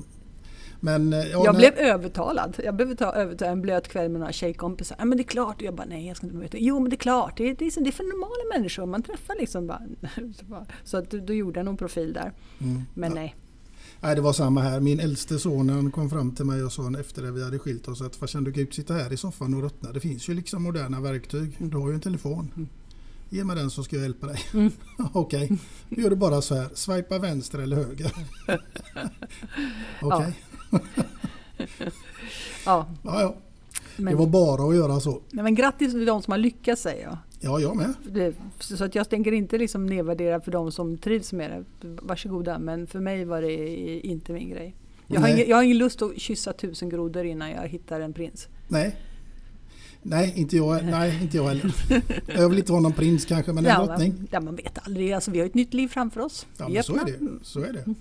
Men 0.80 1.14
eh, 1.14 1.20
ja, 1.20 1.46
jag 1.46 1.56
nej, 1.56 1.72
blev 1.72 1.86
övertalad. 1.86 2.58
Jag 2.64 2.76
blev 2.76 2.96
ta- 2.96 3.14
övertalad 3.14 3.54
en 3.54 3.62
blöt 3.62 3.88
kväll 3.88 4.10
med 4.10 4.20
några 4.20 4.34
tjejkompisar. 4.34 4.96
Ja, 5.00 5.06
men 5.06 5.18
det 5.18 5.22
är 5.22 5.28
klart. 5.28 5.56
Och 5.56 5.62
jag 5.62 5.76
bara, 5.76 5.88
nej, 5.88 6.08
jag 6.08 6.18
ska 6.18 6.26
inte 6.26 6.38
möta. 6.38 6.58
Jo, 6.58 6.80
men 6.80 6.90
det 6.90 6.96
är 6.96 6.98
klart. 6.98 7.38
Det 7.38 7.50
är, 7.50 7.56
det 7.56 7.66
är, 7.66 7.84
det 7.84 7.90
är 7.90 7.92
för 7.92 8.04
normala 8.04 8.60
människor. 8.60 8.86
Man 8.86 9.04
träffar 9.04 9.36
liksom 9.40 9.68
bara. 9.68 9.82
Så 10.84 10.98
att, 10.98 11.12
då 11.12 11.34
gjorde 11.34 11.60
jag 11.60 11.66
någon 11.66 11.78
profil 11.78 12.14
där. 12.14 12.34
Mm. 12.62 12.82
Men 12.94 13.12
nej. 13.14 13.36
nej, 14.02 14.16
det 14.16 14.22
var 14.22 14.34
samma 14.34 14.62
här. 14.62 14.80
Min 14.80 15.00
äldste 15.00 15.40
son 15.40 15.70
han 15.70 15.92
kom 15.92 16.10
fram 16.10 16.32
till 16.36 16.46
mig 16.46 16.64
och 16.64 16.72
sa 16.72 17.00
efter 17.00 17.22
det 17.22 17.32
vi 17.32 17.44
hade 17.44 17.60
skilt 17.60 17.88
oss 17.88 18.02
att 18.02 18.16
farsan 18.16 18.44
du 18.44 18.54
kan 18.54 18.64
ju 18.64 18.72
sitta 18.72 18.94
här 18.94 19.14
i 19.14 19.18
soffan 19.18 19.54
och 19.54 19.62
ruttna. 19.62 19.92
Det 19.92 20.00
finns 20.00 20.30
ju 20.30 20.34
liksom 20.34 20.64
moderna 20.64 21.02
verktyg. 21.02 21.56
Du 21.60 21.78
har 21.78 21.90
ju 21.90 21.94
en 21.96 22.02
telefon. 22.02 22.70
Ge 23.30 23.44
mig 23.44 23.56
den 23.56 23.70
så 23.70 23.84
ska 23.84 23.96
jag 23.96 24.04
hjälpa 24.04 24.28
dig. 24.28 24.40
Okej, 25.14 25.52
då 25.90 26.02
gör 26.02 26.10
du 26.10 26.16
bara 26.16 26.42
så 26.42 26.56
här. 26.56 26.70
Swipa 26.74 27.20
vänster 27.20 27.60
eller 27.60 27.76
höger. 27.76 28.12
Okej, 30.02 30.02
Ja, 30.02 30.32
ja. 32.66 32.88
ja. 33.04 33.36
Det 33.98 34.04
men, 34.04 34.18
var 34.18 34.28
bara 34.28 34.70
att 34.70 34.76
göra 34.76 35.00
så. 35.00 35.22
nej, 35.32 35.44
men 35.44 35.56
grattis 35.56 35.92
till 35.92 36.06
de 36.06 36.22
som 36.22 36.32
har 36.32 36.38
lyckats 36.38 36.82
säger 36.82 37.04
jag. 37.04 37.18
Ja, 37.40 37.60
jag 37.60 37.76
med. 37.76 37.94
Det, 38.12 38.36
så 38.60 38.84
att 38.84 38.96
jag 38.96 39.10
tänker 39.10 39.32
inte 39.32 39.58
liksom 39.58 39.86
nedvärdera 39.86 40.42
för 40.42 40.52
de 40.52 40.72
som 40.72 40.98
trivs 40.98 41.34
med 41.34 41.52
det. 41.52 41.88
Varsågoda. 42.02 42.60
Men 42.60 42.88
för 42.88 43.00
mig 43.00 43.26
var 43.26 43.42
det 43.42 44.08
inte 44.08 44.34
min 44.34 44.50
grej. 44.50 44.76
Jag 45.08 45.22
har, 45.22 45.28
ingen, 45.28 45.50
jag 45.50 45.56
har 45.56 45.64
ingen 45.64 45.78
lust 45.78 46.02
att 46.02 46.20
kyssa 46.20 46.54
tusen 46.54 46.90
grodor 46.90 47.26
innan 47.26 47.52
jag 47.52 47.68
hittar 47.68 48.00
en 48.02 48.14
prins. 48.14 48.48
Nej. 48.68 48.96
Nej, 50.02 50.34
inte 50.36 50.58
jag, 50.58 50.86
nej, 50.86 51.20
inte 51.22 51.38
jag 51.38 51.44
heller. 51.44 51.76
Jag 52.38 52.50
vill 52.50 52.58
inte 52.58 52.72
vara 52.72 52.82
någon 52.82 52.94
prins 52.94 53.26
kanske, 53.26 53.54
men 53.54 53.66
en 53.66 53.72
Ja, 53.72 53.86
drottning. 53.86 54.28
ja, 54.32 54.40
man 54.40 54.56
vet 54.56 54.88
aldrig. 54.88 55.12
Alltså, 55.14 55.32
vi 55.32 55.40
har 55.40 55.46
ett 55.46 55.54
nytt 55.54 55.74
liv 55.74 55.88
framför 55.88 56.22
oss. 56.22 56.46
Ja, 56.58 56.70
men 56.70 56.84
så 56.84 56.96
är 56.96 57.06
det. 57.06 57.14
Så 57.42 57.60
är 57.60 57.74
det. 57.74 57.94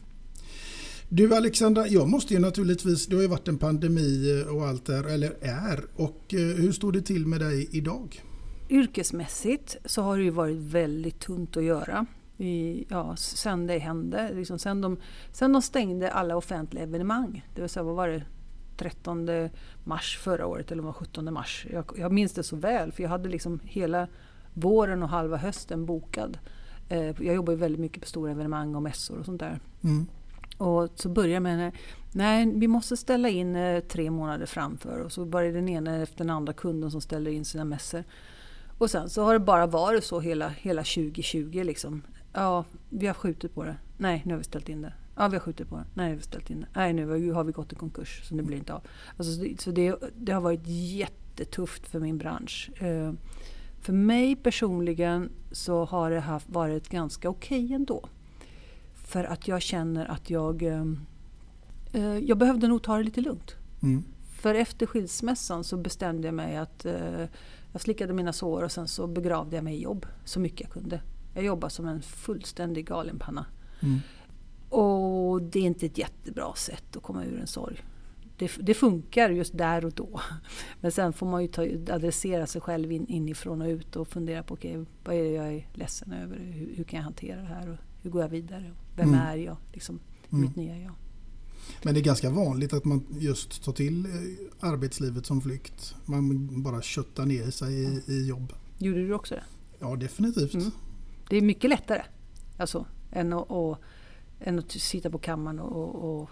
Du 1.09 1.35
Alexandra, 1.35 1.87
jag 1.87 2.09
måste 2.09 2.35
ju 2.35 2.41
naturligtvis, 2.41 3.07
det 3.07 3.15
har 3.17 3.23
ju 3.23 3.29
varit 3.29 3.49
en 3.49 3.59
pandemi 3.59 4.45
och 4.51 4.67
allt 4.67 4.87
där, 4.87 5.05
eller 5.05 5.33
är. 5.41 5.85
Och 5.97 6.35
eh, 6.35 6.41
hur 6.41 6.73
står 6.73 6.93
det 6.93 7.03
till 7.03 7.27
med 7.27 7.41
dig 7.41 7.69
idag? 7.73 8.23
Yrkesmässigt 8.69 9.77
så 9.85 10.03
har 10.03 10.17
det 10.17 10.23
ju 10.25 10.31
varit 10.31 10.57
väldigt 10.57 11.21
tunt 11.21 11.57
att 11.57 11.65
göra. 11.65 12.07
I, 12.39 12.85
ja, 12.89 13.17
sen 13.17 13.67
det 13.67 13.79
hände. 13.79 14.31
Liksom 14.35 14.59
sen, 14.59 14.81
de, 14.81 14.97
sen 15.33 15.53
de 15.53 15.63
stängde 15.63 16.11
alla 16.11 16.37
offentliga 16.37 16.85
evenemang. 16.85 17.45
Det 17.55 17.61
vill 17.61 17.71
säga, 17.71 17.83
vad 17.83 17.97
var 17.97 18.09
det? 18.09 18.25
13 18.77 19.29
mars 19.85 20.19
förra 20.19 20.47
året 20.47 20.73
eller 20.73 20.83
vad 20.83 20.95
var 20.95 21.01
17 21.01 21.35
mars. 21.35 21.67
Jag, 21.71 21.85
jag 21.97 22.13
minns 22.13 22.33
det 22.33 22.43
så 22.43 22.57
väl 22.57 22.93
för 22.93 23.03
jag 23.03 23.11
hade 23.11 23.29
liksom 23.29 23.61
hela 23.65 24.09
våren 24.55 25.03
och 25.03 25.09
halva 25.09 25.37
hösten 25.37 25.87
bokad. 25.87 26.39
Eh, 26.89 27.23
jag 27.23 27.35
jobbar 27.35 27.53
ju 27.53 27.59
väldigt 27.59 27.81
mycket 27.81 28.03
på 28.03 28.09
stora 28.09 28.31
evenemang 28.31 28.75
och 28.75 28.83
mässor 28.83 29.19
och 29.19 29.25
sånt 29.25 29.41
där. 29.41 29.61
Mm. 29.85 30.07
Och 30.59 30.89
så 30.95 31.09
börjar 31.09 31.41
med 31.41 31.73
nej 32.13 32.53
vi 32.55 32.69
måste 32.69 32.97
ställa 32.97 33.29
in 33.29 33.57
eh, 33.57 33.81
tre 33.81 34.11
månader 34.11 34.47
framför 34.47 34.99
och 34.99 35.13
så 35.13 35.25
var 35.25 35.43
det 35.43 35.53
den 35.53 35.69
ena 35.69 36.03
efter 36.03 36.19
den 36.19 36.31
andra 36.31 36.53
kunden 36.53 36.91
som 36.91 37.01
ställer 37.01 37.31
in 37.31 37.45
sina 37.45 37.65
mässor. 37.65 38.05
Och 38.79 38.91
sen 38.91 39.11
så 39.11 39.23
har 39.23 39.33
det 39.33 39.39
bara 39.39 39.67
varit 39.67 40.05
så 40.05 40.21
hela, 40.21 40.49
hela 40.49 40.83
2020 40.83 41.63
liksom. 41.65 42.03
Ja, 42.33 42.65
vi 42.91 43.07
har 43.07 43.15
skjutit 43.15 43.55
på 43.55 43.65
det. 43.65 43.77
Nej, 43.97 44.23
nu 44.25 44.33
har 44.33 44.39
vi 44.39 44.45
ställt 44.45 44.69
in 44.69 44.83
det. 44.83 44.93
Ja, 45.17 45.29
vi 45.29 45.37
har 45.37 45.41
skjutit 45.41 45.69
på 45.69 45.77
det. 45.77 45.85
Nej, 45.95 46.11
vi 46.11 46.17
har 46.17 46.23
ställt 46.23 46.51
in 46.51 46.61
det. 46.61 46.67
Nej, 46.75 46.93
nu 46.93 47.33
har 47.33 47.45
vi 47.45 47.53
gått 47.53 47.73
i 47.73 47.77
konkurs 47.77 48.23
så 48.25 48.35
det 48.35 48.43
blir 48.43 48.57
inte 48.57 48.75
av. 48.75 48.83
Alltså, 49.17 49.45
så 49.59 49.71
det, 49.71 49.95
det 50.17 50.33
har 50.33 50.41
varit 50.41 50.67
jättetufft 50.67 51.87
för 51.87 52.01
min 52.01 52.19
bransch. 52.19 52.71
Eh, 52.83 53.13
för 53.81 53.93
mig 53.93 54.37
personligen 54.37 55.31
så 55.53 55.85
har 55.85 56.11
det 56.11 56.21
haft, 56.21 56.49
varit 56.49 56.89
ganska 56.89 57.29
okej 57.29 57.65
okay 57.65 57.75
ändå. 57.75 58.09
För 59.07 59.25
att 59.25 59.49
jag 59.49 59.63
känner 59.63 60.07
att 60.07 60.31
jag... 60.31 60.63
Eh, 60.63 60.85
eh, 61.93 62.19
jag 62.19 62.39
behövde 62.39 62.69
nog 62.69 62.83
ta 62.83 62.97
det 62.97 63.03
lite 63.03 63.21
lugnt. 63.21 63.55
Mm. 63.83 64.05
För 64.31 64.55
efter 64.55 64.87
skilsmässan 64.87 65.65
så 65.65 65.77
bestämde 65.77 66.29
jag 66.29 66.35
mig 66.35 66.57
att 66.57 66.85
eh, 66.85 67.25
jag 67.73 67.81
slickade 67.81 68.13
mina 68.13 68.33
sår 68.33 68.63
och 68.63 68.73
sen 68.73 68.89
så 68.89 69.07
begravde 69.07 69.57
jag 69.57 69.65
mig 69.65 69.77
i 69.77 69.83
jobb 69.83 70.07
så 70.25 70.41
mycket 70.41 70.61
jag 70.61 70.71
kunde. 70.71 71.01
Jag 71.35 71.45
jobbade 71.45 71.71
som 71.71 71.87
en 71.87 72.03
fullständig 72.03 72.87
galenpanna. 72.87 73.47
Mm. 73.83 73.99
Och 74.69 75.43
det 75.43 75.59
är 75.59 75.63
inte 75.63 75.87
ett 75.87 75.99
jättebra 75.99 76.55
sätt 76.55 76.97
att 76.97 77.03
komma 77.03 77.25
ur 77.25 77.41
en 77.41 77.47
sorg. 77.47 77.85
Det, 78.39 78.51
det, 78.61 78.75
funkar 78.75 79.31
just 79.31 79.59
där 79.59 79.85
och 79.85 79.93
då. 79.93 80.21
Men 80.81 80.93
sen 80.93 81.13
får 81.13 81.27
man 81.27 81.43
ju 81.43 81.49
ta, 81.49 81.63
adressera 81.95 82.47
sig 82.47 82.61
själv 82.61 82.93
in, 82.93 83.07
inifrån 83.07 83.63
och 83.63 83.69
ut 83.69 83.97
och 83.97 84.09
fundera 84.09 84.43
på 84.43 84.55
okay, 84.55 84.85
vad 85.05 85.15
är 85.15 85.23
det 85.23 85.31
jag 85.31 85.53
är 85.55 85.67
ledsen 85.75 86.13
över? 86.13 86.37
Hur, 86.37 86.77
hur 86.77 86.85
kan 86.85 86.97
jag 86.97 87.05
hantera 87.05 87.41
det 87.41 87.47
här? 87.47 87.79
Hur 88.07 88.11
går 88.11 88.23
jag 88.23 88.29
vidare? 88.29 88.73
Vem 88.97 89.09
mm. 89.09 89.21
är 89.21 89.37
jag? 89.37 89.57
Liksom, 89.73 90.01
mm. 90.31 90.41
Mitt 90.41 90.57
nya 90.57 90.79
jag. 90.79 90.93
Men 91.83 91.95
det 91.95 92.01
är 92.01 92.03
ganska 92.03 92.31
vanligt 92.31 92.73
att 92.73 92.85
man 92.85 93.07
just 93.11 93.65
tar 93.65 93.73
till 93.73 94.07
eh, 94.07 94.71
arbetslivet 94.71 95.27
som 95.27 95.41
flykt. 95.41 95.95
Man 96.05 96.63
bara 96.63 96.83
köttar 96.83 97.27
ner 97.27 97.51
sig 97.51 97.75
i, 97.75 98.03
i 98.07 98.29
jobb. 98.29 98.53
Gjorde 98.79 99.07
du 99.07 99.15
också 99.15 99.35
det? 99.35 99.43
Ja, 99.79 99.97
definitivt. 99.97 100.55
Mm. 100.55 100.71
Det 101.31 101.37
är 101.37 101.43
mycket 101.43 101.71
lättare 101.71 102.03
alltså, 102.57 102.87
än, 103.13 103.33
att, 103.33 103.51
och, 103.51 103.79
än 104.41 104.59
att 104.59 104.73
sitta 104.73 105.11
på 105.11 105.19
kammaren 105.19 105.61
och, 105.61 106.21
och 106.21 106.31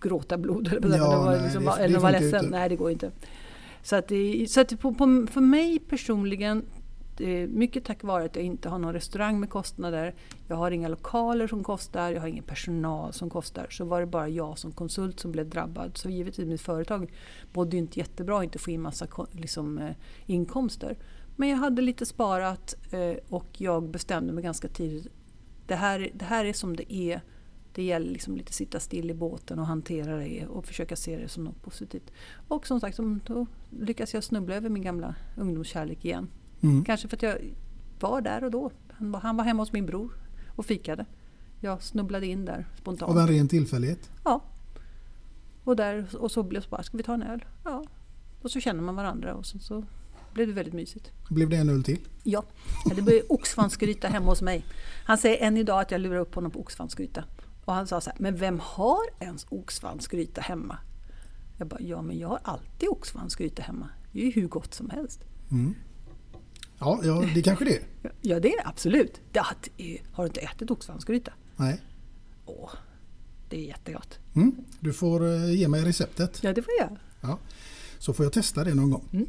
gråta 0.00 0.38
blod. 0.38 0.72
Eller 0.72 0.96
ja, 0.96 1.24
nej, 1.30 1.42
liksom, 1.42 1.64
det, 1.64 1.70
eller 1.70 1.98
vara 1.98 2.12
ledsen. 2.12 2.44
Inte. 2.44 2.58
Nej, 2.58 2.68
det 2.68 2.76
går 2.76 2.90
inte. 2.90 3.10
Så, 3.82 3.96
att 3.96 4.08
det, 4.08 4.50
så 4.50 4.60
att 4.60 4.80
på, 4.80 4.94
på, 4.94 5.26
för 5.30 5.40
mig 5.40 5.78
personligen 5.78 6.64
Eh, 7.20 7.48
mycket 7.48 7.84
tack 7.84 8.02
vare 8.02 8.24
att 8.24 8.36
jag 8.36 8.44
inte 8.44 8.68
har 8.68 8.78
någon 8.78 8.92
restaurang 8.92 9.40
med 9.40 9.50
kostnader. 9.50 10.14
Jag 10.48 10.56
har 10.56 10.70
inga 10.70 10.88
lokaler 10.88 11.46
som 11.46 11.64
kostar, 11.64 12.12
jag 12.12 12.20
har 12.20 12.28
ingen 12.28 12.44
personal 12.44 13.12
som 13.12 13.30
kostar. 13.30 13.66
Så 13.70 13.84
var 13.84 14.00
det 14.00 14.06
bara 14.06 14.28
jag 14.28 14.58
som 14.58 14.72
konsult 14.72 15.20
som 15.20 15.32
blev 15.32 15.48
drabbad. 15.48 15.96
Så 15.96 16.10
givetvis 16.10 16.46
mitt 16.46 16.60
företag 16.60 17.12
mådde 17.52 17.76
inte 17.76 17.98
jättebra, 17.98 18.44
inte 18.44 18.58
få 18.58 18.70
in 18.70 18.82
massa 18.82 19.06
liksom, 19.32 19.78
eh, 19.78 19.94
inkomster. 20.26 20.96
Men 21.36 21.48
jag 21.48 21.56
hade 21.56 21.82
lite 21.82 22.06
sparat 22.06 22.74
eh, 22.90 23.16
och 23.28 23.60
jag 23.60 23.88
bestämde 23.88 24.32
mig 24.32 24.44
ganska 24.44 24.68
tidigt. 24.68 25.12
Det 25.66 25.74
här, 25.74 26.10
det 26.14 26.24
här 26.24 26.44
är 26.44 26.52
som 26.52 26.76
det 26.76 26.94
är. 26.94 27.20
Det 27.72 27.82
gäller 27.82 28.12
liksom 28.12 28.36
lite 28.36 28.52
sitta 28.52 28.80
still 28.80 29.10
i 29.10 29.14
båten 29.14 29.58
och 29.58 29.66
hantera 29.66 30.16
det 30.16 30.46
och 30.46 30.66
försöka 30.66 30.96
se 30.96 31.16
det 31.16 31.28
som 31.28 31.44
något 31.44 31.62
positivt. 31.62 32.12
Och 32.48 32.66
som 32.66 32.80
sagt, 32.80 32.98
då 33.26 33.46
lyckas 33.70 34.14
jag 34.14 34.24
snubbla 34.24 34.54
över 34.54 34.68
min 34.68 34.82
gamla 34.82 35.14
ungdomskärlek 35.36 36.04
igen. 36.04 36.28
Mm. 36.60 36.84
Kanske 36.84 37.08
för 37.08 37.16
att 37.16 37.22
jag 37.22 37.38
var 38.00 38.20
där 38.20 38.44
och 38.44 38.50
då. 38.50 38.70
Han 38.92 39.12
var, 39.12 39.20
han 39.20 39.36
var 39.36 39.44
hemma 39.44 39.62
hos 39.62 39.72
min 39.72 39.86
bror 39.86 40.12
och 40.48 40.66
fikade. 40.66 41.06
Jag 41.60 41.82
snubblade 41.82 42.26
in 42.26 42.44
där 42.44 42.66
spontant. 42.78 43.10
Av 43.12 43.18
en 43.18 43.28
ren 43.28 43.48
tillfällighet? 43.48 44.10
Ja. 44.24 44.42
Och, 45.64 45.76
där, 45.76 46.16
och 46.16 46.30
så 46.30 46.42
blev 46.42 46.62
det 46.62 46.70
bara, 46.70 46.82
ska 46.82 46.96
vi 46.96 47.02
ta 47.02 47.14
en 47.14 47.22
öl? 47.22 47.44
Ja. 47.64 47.84
Och 48.42 48.50
så 48.50 48.60
känner 48.60 48.82
man 48.82 48.96
varandra 48.96 49.34
och 49.34 49.46
så, 49.46 49.58
så 49.58 49.84
blev 50.32 50.46
det 50.46 50.52
väldigt 50.52 50.74
mysigt. 50.74 51.12
Blev 51.30 51.48
det 51.48 51.56
en 51.56 51.68
öl 51.68 51.84
till? 51.84 51.98
Ja, 52.22 52.44
det 52.96 53.02
blev 53.02 53.22
oxfansgryta 53.28 54.08
hemma 54.08 54.26
hos 54.26 54.42
mig. 54.42 54.64
Han 55.04 55.18
säger 55.18 55.46
än 55.46 55.56
idag 55.56 55.80
att 55.80 55.90
jag 55.90 56.00
lurar 56.00 56.18
upp 56.18 56.34
honom 56.34 56.50
på 56.50 56.60
oxfansgryta. 56.60 57.24
Och 57.64 57.74
han 57.74 57.86
sa 57.86 58.00
så 58.00 58.10
här, 58.10 58.18
men 58.20 58.36
vem 58.36 58.60
har 58.62 59.02
ens 59.20 59.46
oxfansgryta 59.48 60.40
hemma? 60.40 60.78
Jag 61.58 61.68
bara, 61.68 61.80
ja 61.80 62.02
men 62.02 62.18
jag 62.18 62.28
har 62.28 62.40
alltid 62.42 62.88
oxfansgryta 62.88 63.62
hemma. 63.62 63.88
Det 64.12 64.20
är 64.20 64.24
ju 64.24 64.30
hur 64.30 64.48
gott 64.48 64.74
som 64.74 64.90
helst. 64.90 65.24
Mm. 65.50 65.74
Ja, 66.78 67.00
ja 67.04 67.24
det 67.34 67.40
är 67.40 67.42
kanske 67.42 67.64
det 67.64 67.80
Ja, 68.20 68.40
det 68.40 68.52
är 68.52 68.56
det 68.56 68.68
absolut. 68.68 69.20
Det, 69.32 69.42
har 70.12 70.24
du 70.24 70.26
inte 70.26 70.40
ätit 70.40 70.70
oxsvansgryta? 70.70 71.32
Nej. 71.56 71.80
Åh, 72.46 72.70
det 73.48 73.56
är 73.56 73.68
jättegott. 73.68 74.18
Mm, 74.34 74.56
du 74.80 74.92
får 74.92 75.26
eh, 75.26 75.54
ge 75.54 75.68
mig 75.68 75.84
receptet. 75.84 76.38
Ja, 76.42 76.52
det 76.52 76.62
får 76.62 76.74
jag. 76.78 76.96
Ja, 77.20 77.38
så 77.98 78.12
får 78.12 78.24
jag 78.24 78.32
testa 78.32 78.64
det 78.64 78.74
någon 78.74 78.90
gång. 78.90 79.08
Mm. 79.12 79.28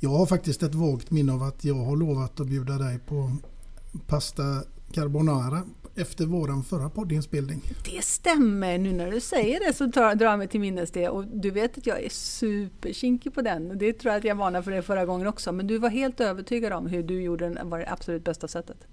Jag 0.00 0.10
har 0.10 0.26
faktiskt 0.26 0.62
ett 0.62 0.74
vagt 0.74 1.10
minne 1.10 1.32
av 1.32 1.42
att 1.42 1.64
jag 1.64 1.74
har 1.74 1.96
lovat 1.96 2.40
att 2.40 2.46
bjuda 2.46 2.78
dig 2.78 2.98
på 2.98 3.36
pasta 4.06 4.62
carbonara 4.92 5.62
efter 5.98 6.26
våran 6.26 6.62
förra 6.64 6.90
poddinspelning. 6.90 7.62
Det 7.84 8.04
stämmer, 8.04 8.78
nu 8.78 8.92
när 8.92 9.10
du 9.10 9.20
säger 9.20 9.66
det 9.66 9.72
så 9.72 9.86
drar 9.86 10.26
jag 10.26 10.38
mig 10.38 10.48
till 10.48 10.60
minnes 10.60 10.90
det. 10.90 11.08
Och 11.08 11.24
du 11.26 11.50
vet 11.50 11.78
att 11.78 11.86
jag 11.86 12.04
är 12.04 12.08
superkinkig 12.10 13.34
på 13.34 13.42
den. 13.42 13.78
Det 13.78 13.92
tror 13.92 14.12
jag 14.12 14.18
att 14.18 14.24
jag 14.24 14.34
varnade 14.34 14.64
för 14.64 14.70
det 14.70 14.82
förra 14.82 15.04
gången 15.04 15.26
också. 15.26 15.52
Men 15.52 15.66
du 15.66 15.78
var 15.78 15.88
helt 15.88 16.20
övertygad 16.20 16.72
om 16.72 16.86
hur 16.86 17.02
du 17.02 17.22
gjorde 17.22 17.48
den 17.48 17.70
var 17.70 17.78
det 17.78 17.90
absolut 17.90 18.24
bästa 18.24 18.48
sättet. 18.48 18.86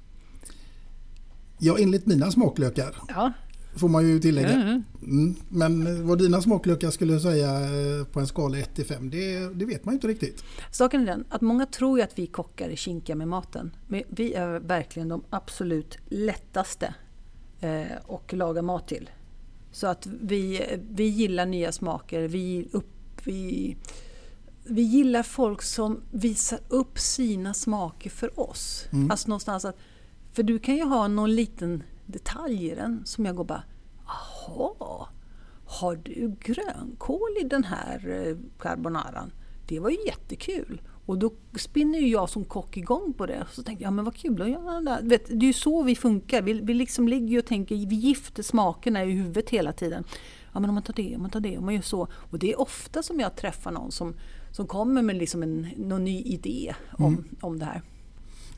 Ja, 1.59 1.77
enligt 1.79 2.05
mina 2.05 2.31
smaklökar. 2.31 2.95
Ja. 3.07 3.33
Får 3.75 3.89
man 3.89 4.07
ju 4.07 4.19
tillägga. 4.19 4.49
Mm. 4.49 4.83
Mm. 5.03 5.35
Men 5.49 6.07
vad 6.07 6.17
dina 6.17 6.41
smaklökar 6.41 6.89
skulle 6.89 7.19
säga 7.19 7.49
eh, 7.49 8.05
på 8.05 8.19
en 8.19 8.27
skala 8.27 8.57
1 8.57 8.75
till 8.75 8.85
5, 8.85 9.09
det, 9.09 9.39
det, 9.53 9.65
vet 9.65 9.85
man 9.85 9.93
ju 9.93 9.95
inte 9.95 10.07
riktigt. 10.07 10.43
Saken 10.71 11.01
är 11.01 11.05
den 11.05 11.25
att 11.29 11.41
många 11.41 11.65
tror 11.65 11.97
ju 11.97 12.03
att 12.03 12.19
vi 12.19 12.27
kockar 12.27 12.69
är 12.69 12.75
kinkiga 12.75 13.15
med 13.15 13.27
maten. 13.27 13.71
Men 13.87 14.03
vi 14.09 14.33
är 14.33 14.59
verkligen 14.59 15.09
de 15.09 15.23
absolut 15.29 15.97
lättaste 16.09 16.93
eh, 17.59 17.85
att 18.07 18.33
laga 18.33 18.61
mat 18.61 18.87
till. 18.87 19.09
Så 19.71 19.87
att 19.87 20.07
vi, 20.21 20.61
vi 20.89 21.03
gillar 21.03 21.45
nya 21.45 21.71
smaker. 21.71 22.27
Vi, 22.27 22.67
upp, 22.71 23.21
vi, 23.23 23.75
vi 24.63 24.81
gillar 24.81 25.23
folk 25.23 25.61
som 25.61 26.01
visar 26.11 26.59
upp 26.67 26.99
sina 26.99 27.53
smaker 27.53 28.09
för 28.09 28.39
oss. 28.39 28.85
Mm. 28.91 29.11
Alltså 29.11 29.27
någonstans 29.27 29.65
att, 29.65 29.77
för 30.33 30.43
du 30.43 30.59
kan 30.59 30.75
ju 30.75 30.83
ha 30.83 31.07
någon 31.07 31.35
liten 31.35 31.83
detalj 32.05 32.71
i 32.71 32.75
den 32.75 33.05
som 33.05 33.25
jag 33.25 33.35
går 33.35 33.43
bara 33.43 33.63
Jaha, 34.07 35.07
har 35.65 35.95
du 35.95 36.35
grönkål 36.39 37.37
i 37.41 37.43
den 37.43 37.63
här 37.63 38.27
eh, 38.27 38.37
carbonaran? 38.59 39.31
Det 39.67 39.79
var 39.79 39.89
ju 39.89 39.97
jättekul. 40.05 40.81
Och 41.05 41.17
då 41.17 41.33
spinner 41.57 41.99
ju 41.99 42.07
jag 42.07 42.29
som 42.29 42.45
kock 42.45 42.77
igång 42.77 43.13
på 43.13 43.25
det. 43.25 43.45
Så 43.51 43.63
tänkte 43.63 43.83
jag, 43.83 43.87
ja 43.87 43.91
men 43.91 44.05
vad 44.05 44.15
kul 44.15 44.41
att 44.41 44.49
göra 44.49 44.81
det 44.81 44.99
Vet, 45.03 45.25
Det 45.27 45.45
är 45.45 45.47
ju 45.47 45.53
så 45.53 45.83
vi 45.83 45.95
funkar. 45.95 46.41
Vi, 46.41 46.53
vi 46.53 46.73
liksom 46.73 47.07
ligger 47.07 47.39
och 47.39 47.45
tänker, 47.45 47.75
vi 47.75 47.95
gifter 47.95 48.43
smakerna 48.43 49.03
i 49.03 49.11
huvudet 49.11 49.49
hela 49.49 49.73
tiden. 49.73 50.03
Ja 50.53 50.59
men 50.59 50.69
om 50.69 50.73
man 50.73 50.83
tar 50.83 50.93
det, 50.93 51.15
om 51.15 51.21
man 51.21 51.31
tar 51.31 51.39
det, 51.39 51.57
om 51.57 51.65
man 51.65 51.73
gör 51.73 51.81
så. 51.81 52.07
Och 52.13 52.39
det 52.39 52.53
är 52.53 52.59
ofta 52.61 53.03
som 53.03 53.19
jag 53.19 53.35
träffar 53.35 53.71
någon 53.71 53.91
som, 53.91 54.13
som 54.51 54.67
kommer 54.67 55.01
med 55.01 55.15
liksom 55.15 55.43
en, 55.43 55.67
någon 55.77 56.03
ny 56.03 56.21
idé 56.21 56.75
om, 56.91 57.13
mm. 57.13 57.25
om 57.41 57.59
det 57.59 57.65
här. 57.65 57.81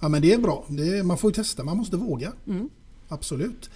Ja 0.01 0.09
men 0.09 0.21
det 0.21 0.33
är 0.33 0.37
bra. 0.37 0.65
Det 0.67 0.97
är, 0.97 1.03
man 1.03 1.17
får 1.17 1.29
ju 1.29 1.33
testa, 1.33 1.63
man 1.63 1.77
måste 1.77 1.97
våga. 1.97 2.33
Mm. 2.47 2.69
Absolut. 3.07 3.69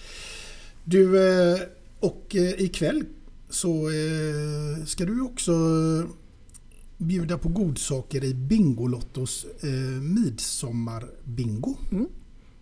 Du, 0.83 1.29
eh, 1.53 1.59
och 1.99 2.35
eh, 2.35 2.61
ikväll 2.61 3.03
så 3.49 3.89
eh, 3.89 4.85
ska 4.85 5.05
du 5.05 5.21
också 5.21 5.51
bjuda 6.97 7.37
på 7.37 7.49
godsaker 7.49 8.23
i 8.23 8.33
Bingolottos 8.33 9.45
midsommarbingo. 10.01 11.75
Mm. 11.91 12.07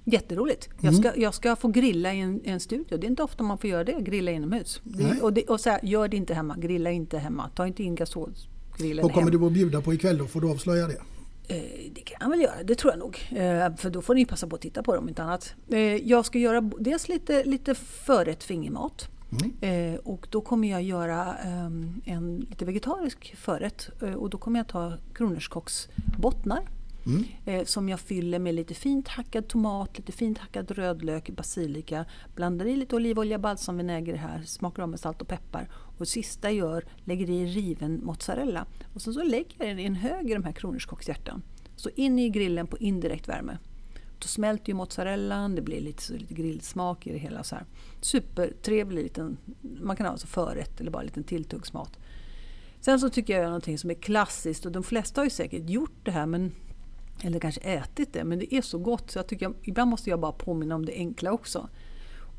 Jätteroligt. 0.06 0.70
Jag 0.82 0.96
ska, 0.96 1.08
mm. 1.08 1.22
jag 1.22 1.34
ska 1.34 1.56
få 1.56 1.68
grilla 1.68 2.14
i 2.14 2.20
en, 2.20 2.42
en, 2.44 2.60
studio. 2.60 2.98
Det 2.98 3.08
är 3.08 3.10
inte 3.10 3.24
ofta 3.24 3.44
man 3.44 3.58
får 3.58 3.70
göra 3.70 3.84
det, 3.84 4.02
grilla 4.02 4.32
inomhus. 4.32 4.82
Det, 4.84 5.22
och, 5.22 5.34
det, 5.34 5.44
och 5.44 5.60
så 5.60 5.70
här, 5.70 5.80
gör 5.84 6.08
det 6.08 6.18
inte 6.18 6.34
hemma, 6.34 6.58
grilla 6.58 6.92
inte 6.92 7.18
hemma. 7.18 7.50
Ta 7.56 7.68
inte 7.68 7.84
in 7.84 7.96
gasolgrillen 7.96 9.04
Vad 9.04 9.14
kommer 9.14 9.32
hem. 9.32 9.42
du 9.42 9.48
att 9.48 9.54
bjuda 9.54 9.82
på 9.82 9.94
ikväll 9.94 10.18
då? 10.18 10.28
Får 10.28 10.42
du 10.42 10.50
avslöja 10.50 10.88
det? 10.88 11.02
Eh, 11.50 11.92
det 11.94 12.02
kan 12.02 12.18
jag 12.20 12.30
väl 12.30 12.42
göra, 12.42 12.64
det 12.64 12.76
tror 12.76 12.94
jag 12.94 13.00
nog. 13.00 13.28
Eh, 13.32 13.76
för 13.76 13.90
då 13.90 14.02
får 14.02 14.16
ni 14.16 14.26
passa 14.26 14.48
på 14.48 14.56
att 14.56 14.62
titta 14.62 14.84
på 14.84 14.94
det 14.94 15.00
om 15.00 15.10
inte 15.10 15.24
annat. 15.24 15.56
Eh, 15.70 15.80
jag 15.80 16.26
ska 16.26 16.40
göra 16.40 16.62
dels 16.62 17.10
lite, 17.10 17.44
lite 17.44 17.76
förrätt 17.76 18.44
fingermat. 18.44 19.10
Mm. 19.62 20.00
Och 20.04 20.28
då 20.30 20.42
kommer 20.42 20.68
jag 20.68 20.84
göra 20.84 21.36
ehm, 21.36 22.02
en 22.06 22.46
lite 22.50 22.66
vegetarisk 22.66 23.36
förrätt. 23.36 23.90
Och 24.18 24.30
då 24.30 24.38
kommer 24.38 24.60
jag 24.60 24.68
ta 24.68 24.94
kronärtskocksbottnar. 25.14 26.70
Mm. 27.06 27.66
Som 27.66 27.90
jag 27.90 28.00
fyller 28.00 28.40
med 28.40 28.56
lite 28.56 28.74
fint 28.74 29.08
hackad 29.08 29.48
tomat, 29.48 29.98
lite 29.98 30.12
fint 30.12 30.38
hackad 30.38 30.72
rödlök, 30.72 31.30
basilika. 31.30 32.06
Blandar 32.36 32.66
i 32.66 32.76
lite 32.76 32.96
olivolja, 32.96 33.40
balsamvinäger 33.40 34.16
här, 34.16 34.42
smakar 34.46 34.84
om 34.84 34.90
med 34.90 35.00
salt 35.00 35.22
och 35.22 35.28
peppar. 35.28 35.70
Och 36.00 36.08
sista 36.08 36.52
jag 36.52 36.58
gör, 36.58 36.86
lägger 37.04 37.30
i 37.30 37.46
riven 37.46 38.06
mozzarella. 38.06 38.66
Och 38.94 39.02
sen 39.02 39.14
så 39.14 39.24
lägger 39.24 39.56
jag 39.58 39.68
den 39.68 39.80
i 39.80 39.86
en 39.86 39.96
hög 39.96 40.30
i 40.30 40.34
de 40.34 40.44
här 40.44 40.52
kronärtskockshjärtan. 40.52 41.42
Så 41.76 41.90
in 41.96 42.20
i 42.20 42.30
grillen 42.30 42.68
på 42.68 42.78
indirekt 42.78 43.28
värme. 43.28 43.58
Då 44.20 44.28
smälter 44.28 44.70
ju 44.70 44.74
mozzarellan, 44.74 45.56
det 45.56 45.62
blir 45.62 45.82
lite, 45.82 46.04
så, 46.04 46.14
lite 46.14 46.34
grillsmak 46.34 47.08
i 47.08 47.12
det 47.12 47.18
hela. 47.18 47.44
Så 47.44 47.56
här. 47.56 47.66
Supertrevlig 48.02 49.04
liten, 49.04 49.38
man 49.82 49.96
kan 49.96 50.06
ha 50.06 50.12
alltså 50.12 50.28
förrätt 50.28 50.82
eller 50.82 50.92
bara 50.92 51.00
en 51.00 51.06
liten 51.06 51.24
tilltuggsmat. 51.24 52.00
Sen 52.82 53.00
så 53.00 53.10
tycker 53.10 53.38
jag 53.38 53.46
någonting 53.46 53.78
som 53.78 53.90
är 53.90 53.94
klassiskt 53.94 54.66
och 54.66 54.72
de 54.72 54.84
flesta 54.84 55.22
har 55.22 55.26
ju 55.26 55.30
säkert 55.30 55.70
gjort 55.70 56.06
det 56.06 56.12
här 56.12 56.26
men 56.26 56.52
eller 57.24 57.40
kanske 57.40 57.62
ätit 57.62 58.14
det, 58.14 58.24
men 58.24 58.40
det 58.40 58.56
är 58.56 58.62
så 58.62 58.78
gott 58.78 59.12
så 59.12 59.20
jag 59.20 59.28
tycker 59.28 59.54
ibland 59.64 59.90
måste 59.90 60.10
jag 60.10 60.20
bara 60.20 60.32
påminna 60.32 60.76
om 60.76 60.86
det 60.86 60.94
enkla 60.94 61.32
också. 61.32 61.70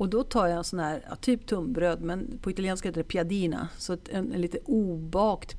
Och 0.01 0.09
då 0.09 0.25
tar 0.25 0.47
jag 0.47 0.59
en 0.59 0.65
sån 0.65 0.79
här, 0.79 1.05
ja, 1.09 1.17
typ 1.17 1.47
tunnbröd, 1.47 2.03
men 2.03 2.39
på 2.43 2.51
italienska 2.51 2.89
heter 2.89 3.03
det 3.03 3.09
piadina. 3.09 3.69
Så 3.79 3.97
en, 4.11 4.33
en 4.33 4.41
lite 4.41 4.59
obakt 4.65 5.57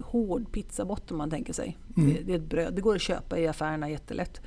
hård 0.00 0.52
pizzabotten 0.52 1.16
man 1.16 1.30
tänker 1.30 1.52
sig. 1.52 1.78
Mm. 1.96 2.14
Det, 2.14 2.20
det, 2.22 2.32
är 2.32 2.36
ett 2.36 2.48
bröd, 2.48 2.74
det 2.74 2.80
går 2.80 2.94
att 2.94 3.02
köpa 3.02 3.38
i 3.38 3.46
affärerna 3.46 3.90
jättelätt. 3.90 4.40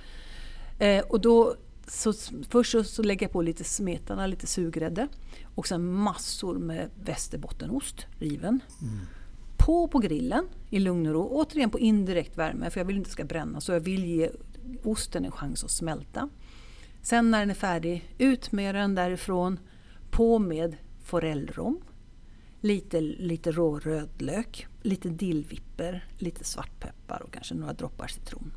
Eh, 0.79 1.03
och 1.03 1.21
då, 1.21 1.55
så, 1.87 2.13
först 2.49 2.71
så, 2.71 2.83
så, 2.83 3.03
lägger 3.03 3.25
jag 3.25 3.31
på 3.31 3.41
lite 3.41 3.63
smetana, 3.63 4.27
lite 4.27 4.47
sugrädde 4.47 5.07
och 5.55 5.67
sen 5.67 5.93
massor 5.93 6.57
med 6.57 6.89
västerbottenost, 7.03 8.05
riven. 8.19 8.59
Mm. 8.81 8.99
På 9.57 9.87
på 9.87 9.99
grillen 9.99 10.47
i 10.69 10.79
lugn 10.79 11.07
och 11.07 11.13
ro, 11.13 11.27
återigen 11.31 11.69
på 11.69 11.79
indirekt 11.79 12.37
värme 12.37 12.69
för 12.69 12.79
jag 12.79 12.85
vill 12.85 12.97
inte 12.97 13.09
ska 13.09 13.23
bränna 13.23 13.61
så 13.61 13.71
jag 13.71 13.79
vill 13.79 14.05
ge 14.05 14.29
osten 14.83 15.25
en 15.25 15.31
chans 15.31 15.63
att 15.63 15.71
smälta. 15.71 16.29
Sen 17.03 17.31
när 17.31 17.39
den 17.39 17.49
är 17.49 17.53
färdig, 17.53 18.15
ut 18.17 18.51
med 18.51 18.75
den 18.75 18.95
därifrån, 18.95 19.59
på 20.11 20.39
med 20.39 20.75
forellrom, 21.03 21.81
lite, 22.61 23.01
lite 23.01 23.51
rå 23.51 23.79
rödlök, 23.79 24.67
lite 24.81 25.09
dillvipper, 25.09 26.07
lite 26.17 26.43
svartpeppar 26.43 27.21
och 27.21 27.33
kanske 27.33 27.55
några 27.55 27.73
droppar 27.73 28.07
citron. 28.07 28.53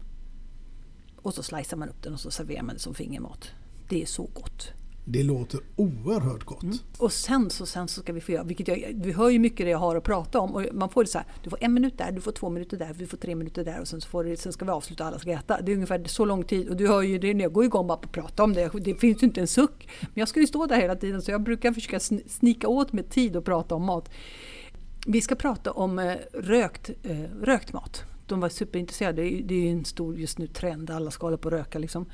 Och 1.16 1.34
så 1.34 1.42
slicear 1.42 1.76
man 1.76 1.88
upp 1.88 2.02
den 2.02 2.12
och 2.12 2.20
så 2.20 2.30
serverar 2.30 2.62
man 2.62 2.74
det 2.74 2.80
som 2.80 2.94
fingermat. 2.94 3.50
Det 3.88 4.02
är 4.02 4.06
så 4.06 4.22
gott. 4.34 4.72
Det 5.08 5.22
låter 5.22 5.60
oerhört 5.76 6.44
gott. 6.44 6.62
Mm. 6.62 6.76
Och 6.98 7.12
sen 7.12 7.50
så, 7.50 7.66
sen 7.66 7.88
så 7.88 8.00
ska 8.00 8.12
vi 8.12 8.20
få 8.20 8.32
göra, 8.32 8.44
vilket 8.44 8.68
jag, 8.68 8.92
vi 8.94 9.12
hör 9.12 9.30
ju 9.30 9.38
mycket 9.38 9.66
det 9.66 9.70
jag 9.70 9.78
har 9.78 9.96
att 9.96 10.04
prata 10.04 10.40
om. 10.40 10.54
Och 10.54 10.62
man 10.72 10.88
får 10.88 11.04
det 11.04 11.10
så 11.10 11.18
här, 11.18 11.26
du 11.42 11.50
får 11.50 11.58
en 11.62 11.74
minut 11.74 11.98
där, 11.98 12.12
du 12.12 12.20
får 12.20 12.32
två 12.32 12.50
minuter 12.50 12.76
där, 12.76 12.94
du 12.98 13.06
får 13.06 13.16
tre 13.16 13.34
minuter 13.34 13.64
där 13.64 13.80
och 13.80 13.88
sen, 13.88 14.00
så 14.00 14.08
får 14.08 14.24
det, 14.24 14.36
sen 14.36 14.52
ska 14.52 14.64
vi 14.64 14.70
avsluta 14.70 15.04
och 15.04 15.08
alla 15.08 15.18
ska 15.18 15.30
äta. 15.30 15.60
Det 15.60 15.72
är 15.72 15.74
ungefär 15.74 16.04
så 16.04 16.24
lång 16.24 16.44
tid 16.44 16.68
och 16.68 16.76
du 16.76 16.88
hör 16.88 17.02
ju 17.02 17.18
det, 17.18 17.28
jag 17.28 17.52
går 17.52 17.64
igång 17.64 17.86
bara 17.86 17.98
på 17.98 18.06
att 18.06 18.12
prata 18.12 18.44
om 18.44 18.52
det. 18.52 18.70
Det 18.84 18.94
finns 18.94 19.22
ju 19.22 19.26
inte 19.26 19.40
en 19.40 19.46
suck. 19.46 19.88
Men 20.00 20.12
jag 20.14 20.28
ska 20.28 20.40
ju 20.40 20.46
stå 20.46 20.66
där 20.66 20.80
hela 20.80 20.96
tiden 20.96 21.22
så 21.22 21.30
jag 21.30 21.42
brukar 21.42 21.72
försöka 21.72 22.00
snika 22.26 22.68
åt 22.68 22.92
mig 22.92 23.04
tid 23.04 23.36
och 23.36 23.44
prata 23.44 23.74
om 23.74 23.84
mat. 23.84 24.10
Vi 25.06 25.20
ska 25.20 25.34
prata 25.34 25.72
om 25.72 25.98
eh, 25.98 26.14
rökt, 26.32 26.90
eh, 27.02 27.20
rökt 27.42 27.72
mat. 27.72 28.04
De 28.26 28.40
var 28.40 28.48
superintresserade. 28.48 29.22
Det 29.22 29.54
är 29.54 29.60
ju 29.60 29.68
en 29.68 29.84
stor 29.84 30.16
just 30.16 30.38
nu 30.38 30.46
trend, 30.46 30.90
alla 30.90 31.10
ska 31.10 31.26
hålla 31.26 31.36
på 31.36 31.46
och 31.46 31.52
röka. 31.52 31.78
Liksom. 31.78 32.06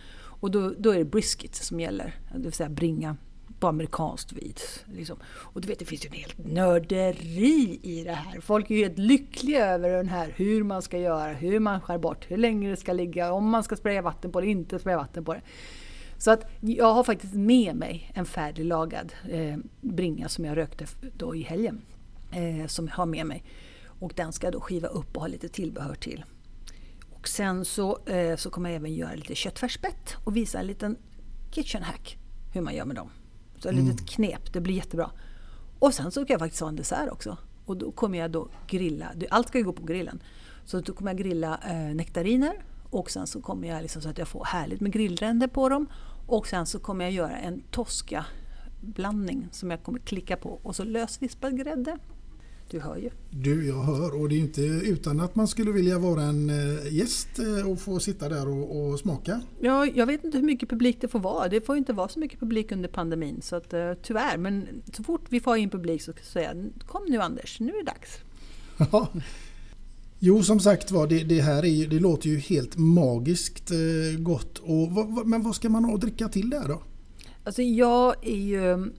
Och 0.42 0.50
då, 0.50 0.74
då 0.78 0.90
är 0.90 0.98
det 0.98 1.04
brisket 1.04 1.54
som 1.54 1.80
gäller, 1.80 2.14
det 2.34 2.42
vill 2.42 2.52
säga 2.52 2.68
bringa 2.68 3.16
på 3.60 3.68
amerikanskt 3.68 4.32
vis. 4.32 4.84
Liksom. 4.94 5.16
Och 5.24 5.60
du 5.60 5.68
vet, 5.68 5.78
det 5.78 5.84
finns 5.84 6.04
ju 6.04 6.08
en 6.08 6.14
helt 6.14 6.38
nörderi 6.38 7.80
i 7.82 8.04
det 8.04 8.12
här. 8.12 8.40
Folk 8.40 8.70
är 8.70 8.74
ju 8.74 8.82
helt 8.82 8.98
lyckliga 8.98 9.66
över 9.66 9.88
den 9.88 10.08
här, 10.08 10.32
hur 10.36 10.62
man 10.62 10.82
ska 10.82 10.98
göra, 10.98 11.32
hur 11.32 11.60
man 11.60 11.80
skär 11.80 11.98
bort, 11.98 12.30
hur 12.30 12.36
länge 12.36 12.70
det 12.70 12.76
ska 12.76 12.92
ligga, 12.92 13.32
om 13.32 13.50
man 13.50 13.62
ska 13.62 13.76
spraya 13.76 14.02
vatten 14.02 14.32
på 14.32 14.40
det, 14.40 14.46
inte 14.46 14.78
spraya 14.78 14.96
vatten 14.96 15.24
på 15.24 15.34
det. 15.34 15.42
Så 16.18 16.30
att 16.30 16.50
jag 16.60 16.94
har 16.94 17.04
faktiskt 17.04 17.34
med 17.34 17.76
mig 17.76 18.10
en 18.14 18.26
färdiglagad 18.26 19.12
eh, 19.30 19.56
bringa 19.80 20.28
som 20.28 20.44
jag 20.44 20.56
rökte 20.56 20.86
då 21.16 21.34
i 21.34 21.42
helgen. 21.42 21.80
Eh, 22.32 22.66
som 22.66 22.86
jag 22.86 22.94
har 22.94 23.06
med 23.06 23.26
mig. 23.26 23.44
Och 23.84 24.12
den 24.16 24.32
ska 24.32 24.46
jag 24.46 24.54
då 24.54 24.60
skiva 24.60 24.88
upp 24.88 25.16
och 25.16 25.22
ha 25.22 25.28
lite 25.28 25.48
tillbehör 25.48 25.94
till. 25.94 26.24
Och 27.22 27.28
sen 27.28 27.64
så, 27.64 27.98
eh, 28.06 28.36
så 28.36 28.50
kommer 28.50 28.70
jag 28.70 28.76
även 28.76 28.94
göra 28.94 29.14
lite 29.14 29.34
köttfärsspett 29.34 30.16
och 30.24 30.36
visa 30.36 30.58
en 30.58 30.66
liten 30.66 30.96
kitchen 31.50 31.82
hack 31.82 32.18
hur 32.52 32.60
man 32.60 32.74
gör 32.74 32.84
med 32.84 32.96
dem. 32.96 33.10
Så 33.58 33.68
ett 33.68 33.74
mm. 33.74 33.86
litet 33.86 34.08
knep, 34.08 34.52
det 34.52 34.60
blir 34.60 34.74
jättebra. 34.74 35.10
Och 35.78 35.94
sen 35.94 36.12
så 36.12 36.20
kan 36.20 36.34
jag 36.34 36.40
faktiskt 36.40 36.60
ha 36.60 36.68
en 36.68 36.76
dessert 36.76 37.12
också. 37.12 37.36
Och 37.64 37.76
då 37.76 37.92
kommer 37.92 38.18
jag 38.18 38.30
då 38.30 38.48
grilla, 38.66 39.12
allt 39.30 39.48
ska 39.48 39.58
ju 39.58 39.64
gå 39.64 39.72
på 39.72 39.84
grillen. 39.84 40.22
Så 40.64 40.80
då 40.80 40.92
kommer 40.92 41.10
jag 41.10 41.18
grilla 41.18 41.60
eh, 41.66 41.94
nektariner 41.94 42.64
och 42.90 43.10
sen 43.10 43.26
så 43.26 43.40
kommer 43.40 43.68
jag 43.68 43.82
liksom 43.82 44.02
så 44.02 44.08
att 44.08 44.18
jag 44.18 44.28
får 44.28 44.44
härligt 44.44 44.80
med 44.80 44.92
grillränder 44.92 45.46
på 45.46 45.68
dem. 45.68 45.86
Och 46.26 46.46
sen 46.46 46.66
så 46.66 46.78
kommer 46.78 47.04
jag 47.04 47.12
göra 47.12 47.36
en 47.36 47.62
tosca 47.70 48.24
blandning 48.80 49.48
som 49.52 49.70
jag 49.70 49.82
kommer 49.82 49.98
klicka 49.98 50.36
på 50.36 50.60
och 50.62 50.76
så 50.76 50.84
lösvispad 50.84 51.58
grädde 51.58 51.98
du 52.72 52.80
hör 52.80 52.96
ju. 52.96 53.10
Du, 53.30 53.66
jag 53.66 53.82
hör 53.82 54.20
och 54.20 54.28
det 54.28 54.34
är 54.34 54.38
inte 54.38 54.60
utan 54.62 55.20
att 55.20 55.34
man 55.34 55.48
skulle 55.48 55.72
vilja 55.72 55.98
vara 55.98 56.22
en 56.22 56.50
eh, 56.50 56.94
gäst 56.94 57.38
eh, 57.38 57.70
och 57.70 57.80
få 57.80 58.00
sitta 58.00 58.28
där 58.28 58.48
och, 58.48 58.90
och, 58.90 58.98
smaka. 58.98 59.40
Ja, 59.60 59.86
jag 59.86 60.06
vet 60.06 60.24
inte 60.24 60.38
hur 60.38 60.44
mycket 60.44 60.68
publik 60.68 61.00
det 61.00 61.08
får 61.08 61.18
vara. 61.18 61.48
Det 61.48 61.60
får 61.60 61.76
inte 61.76 61.92
vara 61.92 62.08
så 62.08 62.18
mycket 62.18 62.40
publik 62.40 62.72
under 62.72 62.88
pandemin 62.88 63.42
så 63.42 63.56
att, 63.56 63.72
eh, 63.72 63.92
tyvärr. 64.02 64.38
Men 64.38 64.68
så 64.92 65.02
fort 65.02 65.24
vi 65.28 65.40
får 65.40 65.56
in 65.56 65.70
publik 65.70 66.02
så 66.02 66.12
säger 66.22 66.54
jag 66.54 66.86
kom 66.86 67.02
nu 67.08 67.18
Anders, 67.18 67.60
nu 67.60 67.72
är 67.72 67.84
det 67.84 67.90
dags. 67.90 68.18
Ja. 68.92 69.08
Jo, 70.18 70.42
som 70.42 70.60
sagt 70.60 70.90
var, 70.90 71.06
det, 71.06 71.24
det, 71.24 71.40
här 71.40 71.64
är, 71.64 71.86
det 71.86 72.00
låter 72.00 72.28
ju 72.28 72.38
helt 72.38 72.76
magiskt 72.76 73.70
gott. 74.18 74.58
Och, 74.58 75.26
men 75.26 75.42
vad 75.42 75.54
ska 75.54 75.68
man 75.68 75.84
ha 75.84 75.94
att 75.94 76.00
dricka 76.00 76.28
till 76.28 76.50
där 76.50 76.68
då? 76.68 76.82
Alltså 77.44 77.62
jag 77.62 78.26
är 78.26 78.36
ju 78.36 78.92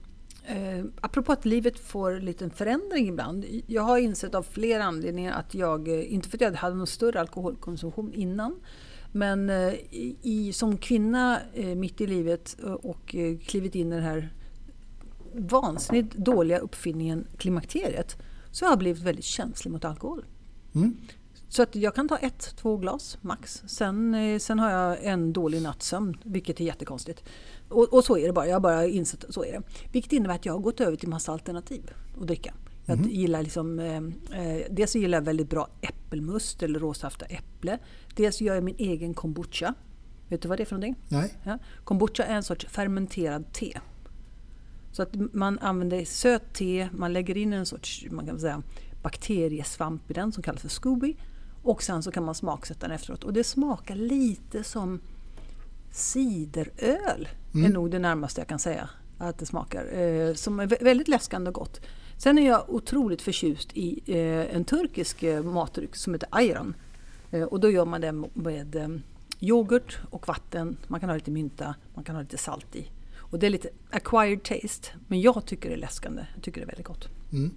Eh, 0.46 0.84
apropå 1.00 1.32
att 1.32 1.44
livet 1.44 1.78
får 1.78 2.10
en 2.10 2.24
liten 2.24 2.50
förändring 2.50 3.08
ibland. 3.08 3.44
Jag 3.66 3.82
har 3.82 3.98
insett 3.98 4.34
av 4.34 4.42
flera 4.42 4.84
anledningar 4.84 5.32
att 5.38 5.54
jag, 5.54 5.88
eh, 5.88 6.14
inte 6.14 6.28
för 6.28 6.36
att 6.36 6.40
jag 6.40 6.52
hade 6.52 6.76
någon 6.76 6.86
större 6.86 7.20
alkoholkonsumtion 7.20 8.14
innan, 8.14 8.60
men 9.12 9.50
eh, 9.50 9.74
i, 10.22 10.52
som 10.54 10.76
kvinna 10.76 11.40
eh, 11.54 11.74
mitt 11.74 12.00
i 12.00 12.06
livet 12.06 12.56
eh, 12.64 12.72
och 12.72 13.14
eh, 13.14 13.38
klivit 13.38 13.74
in 13.74 13.92
i 13.92 13.94
den 13.94 14.04
här 14.04 14.32
vansinnigt 15.32 16.16
dåliga 16.16 16.58
uppfinningen 16.58 17.26
klimakteriet 17.36 18.16
så 18.50 18.64
har 18.64 18.72
jag 18.72 18.78
blivit 18.78 19.02
väldigt 19.02 19.24
känslig 19.24 19.70
mot 19.70 19.84
alkohol. 19.84 20.24
Mm. 20.74 20.96
Så 21.54 21.62
att 21.62 21.76
jag 21.76 21.94
kan 21.94 22.08
ta 22.08 22.16
ett, 22.16 22.56
två 22.56 22.76
glas 22.76 23.18
max. 23.20 23.62
Sen, 23.66 24.14
eh, 24.14 24.38
sen 24.38 24.58
har 24.58 24.70
jag 24.70 25.04
en 25.04 25.32
dålig 25.32 25.62
nattsömn, 25.62 26.16
vilket 26.22 26.60
är 26.60 26.64
jättekonstigt. 26.64 27.24
Och, 27.68 27.92
och, 27.92 28.04
så 28.04 28.18
är 28.18 28.26
det 28.26 28.32
bara, 28.32 28.46
jag 28.46 28.54
har 28.54 28.60
bara 28.60 28.86
insett 28.86 29.24
att 29.24 29.34
så 29.34 29.44
är 29.44 29.52
det. 29.52 29.62
Vilket 29.92 30.12
innebär 30.12 30.34
att 30.34 30.46
jag 30.46 30.52
har 30.52 30.60
gått 30.60 30.80
över 30.80 30.96
till 30.96 31.08
massa 31.08 31.32
alternativ 31.32 31.90
att 32.20 32.26
dricka. 32.26 32.54
Jag 32.84 32.98
mm. 32.98 33.10
gillar 33.10 33.42
liksom, 33.42 33.78
eh, 33.78 33.96
eh, 34.40 34.66
dels 34.70 34.96
gillar 34.96 35.18
jag 35.18 35.24
väldigt 35.24 35.50
bra 35.50 35.68
äppelmust 35.80 36.62
eller 36.62 36.78
råsafta 36.78 37.24
äpple. 37.24 37.78
Dels 38.14 38.40
gör 38.40 38.54
jag 38.54 38.64
min 38.64 38.76
egen 38.78 39.14
kombucha. 39.14 39.74
Vet 40.28 40.42
du 40.42 40.48
vad 40.48 40.58
det 40.58 40.62
är 40.62 40.66
för 40.66 40.76
någonting? 40.76 40.96
Nej. 41.08 41.38
Ja. 41.44 41.58
Kombucha 41.84 42.24
är 42.24 42.34
en 42.34 42.42
sorts 42.42 42.66
fermenterad 42.66 43.52
te. 43.52 43.80
Så 44.92 45.02
att 45.02 45.14
man 45.32 45.58
använder 45.58 46.04
söt 46.04 46.54
te, 46.54 46.88
man 46.92 47.12
lägger 47.12 47.36
in 47.36 47.52
en 47.52 47.66
sorts 47.66 48.06
man 48.10 48.26
kan 48.26 48.40
säga, 48.40 48.62
bakteriesvamp 49.02 50.10
i 50.10 50.14
den 50.14 50.32
som 50.32 50.42
kallas 50.42 50.62
för 50.62 50.68
Scooby. 50.68 51.16
Och 51.64 51.82
sen 51.82 52.02
så 52.02 52.10
kan 52.10 52.24
man 52.24 52.34
smaksätta 52.34 52.86
den 52.86 52.94
efteråt. 52.94 53.24
Och 53.24 53.32
det 53.32 53.44
smakar 53.44 53.94
lite 53.94 54.64
som 54.64 55.00
cideröl. 55.90 57.28
Mm. 57.54 57.66
är 57.66 57.74
nog 57.74 57.90
det 57.90 57.98
närmaste 57.98 58.40
jag 58.40 58.48
kan 58.48 58.58
säga 58.58 58.88
att 59.18 59.38
det 59.38 59.46
smakar. 59.46 59.98
Eh, 59.98 60.34
som 60.34 60.60
är 60.60 60.84
väldigt 60.84 61.08
läskande 61.08 61.48
och 61.48 61.54
gott. 61.54 61.80
Sen 62.18 62.38
är 62.38 62.46
jag 62.46 62.64
otroligt 62.68 63.22
förtjust 63.22 63.70
i 63.74 64.02
eh, 64.06 64.56
en 64.56 64.64
turkisk 64.64 65.22
eh, 65.22 65.42
matdryck 65.42 65.96
som 65.96 66.14
heter 66.14 66.28
ayran. 66.32 66.74
Eh, 67.30 67.42
och 67.42 67.60
då 67.60 67.70
gör 67.70 67.84
man 67.84 68.00
det 68.00 68.12
med 68.34 68.76
eh, 68.76 68.88
yoghurt 69.40 69.98
och 70.10 70.28
vatten. 70.28 70.76
Man 70.86 71.00
kan 71.00 71.08
ha 71.08 71.16
lite 71.16 71.30
mynta, 71.30 71.74
man 71.94 72.04
kan 72.04 72.14
ha 72.14 72.22
lite 72.22 72.38
salt 72.38 72.76
i. 72.76 72.90
Och 73.16 73.38
det 73.38 73.46
är 73.46 73.50
lite 73.50 73.68
acquired 73.90 74.42
taste. 74.42 74.88
Men 75.08 75.20
jag 75.20 75.46
tycker 75.46 75.68
det 75.68 75.74
är 75.74 75.78
läskande. 75.78 76.26
Jag 76.34 76.42
tycker 76.42 76.60
det 76.60 76.64
är 76.64 76.68
väldigt 76.68 76.86
gott. 76.86 77.08
Mm. 77.32 77.50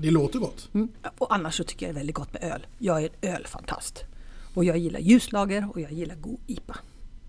Det 0.00 0.10
låter 0.10 0.38
gott. 0.38 0.68
Mm. 0.74 0.88
Och 1.18 1.34
annars 1.34 1.54
så 1.56 1.64
tycker 1.64 1.86
jag 1.86 1.94
det 1.94 1.98
är 1.98 2.00
väldigt 2.00 2.16
gott 2.16 2.32
med 2.32 2.42
öl. 2.42 2.66
Jag 2.78 3.04
är 3.04 3.10
ölfantast. 3.22 4.04
Och 4.54 4.64
jag 4.64 4.78
gillar 4.78 5.00
ljuslager 5.00 5.68
och 5.72 5.80
jag 5.80 5.92
gillar 5.92 6.14
god 6.14 6.38
IPA. 6.46 6.76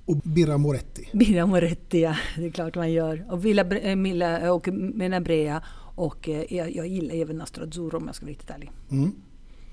Och 0.06 0.18
Birra 0.18 0.58
Moretti. 0.58 1.10
Birra 1.14 1.46
Moretti, 1.46 2.02
ja. 2.02 2.16
Det 2.38 2.46
är 2.46 2.52
klart 2.52 2.76
man 2.76 2.92
gör. 2.92 3.26
Och, 3.30 3.46
Villa, 3.46 3.62
eh, 3.62 3.96
Milla, 3.96 4.54
och 4.54 4.68
Menabrea. 4.68 5.64
Och 5.96 6.30
eh, 6.30 6.54
jag, 6.54 6.76
jag 6.76 6.88
gillar 6.88 7.16
även 7.16 7.38
Nastrazzurro 7.38 7.98
om 7.98 8.06
jag 8.06 8.16
ska 8.16 8.26
vara 8.26 8.32
riktigt 8.32 8.50
ärlig. 8.50 8.72
Mm. 8.92 9.12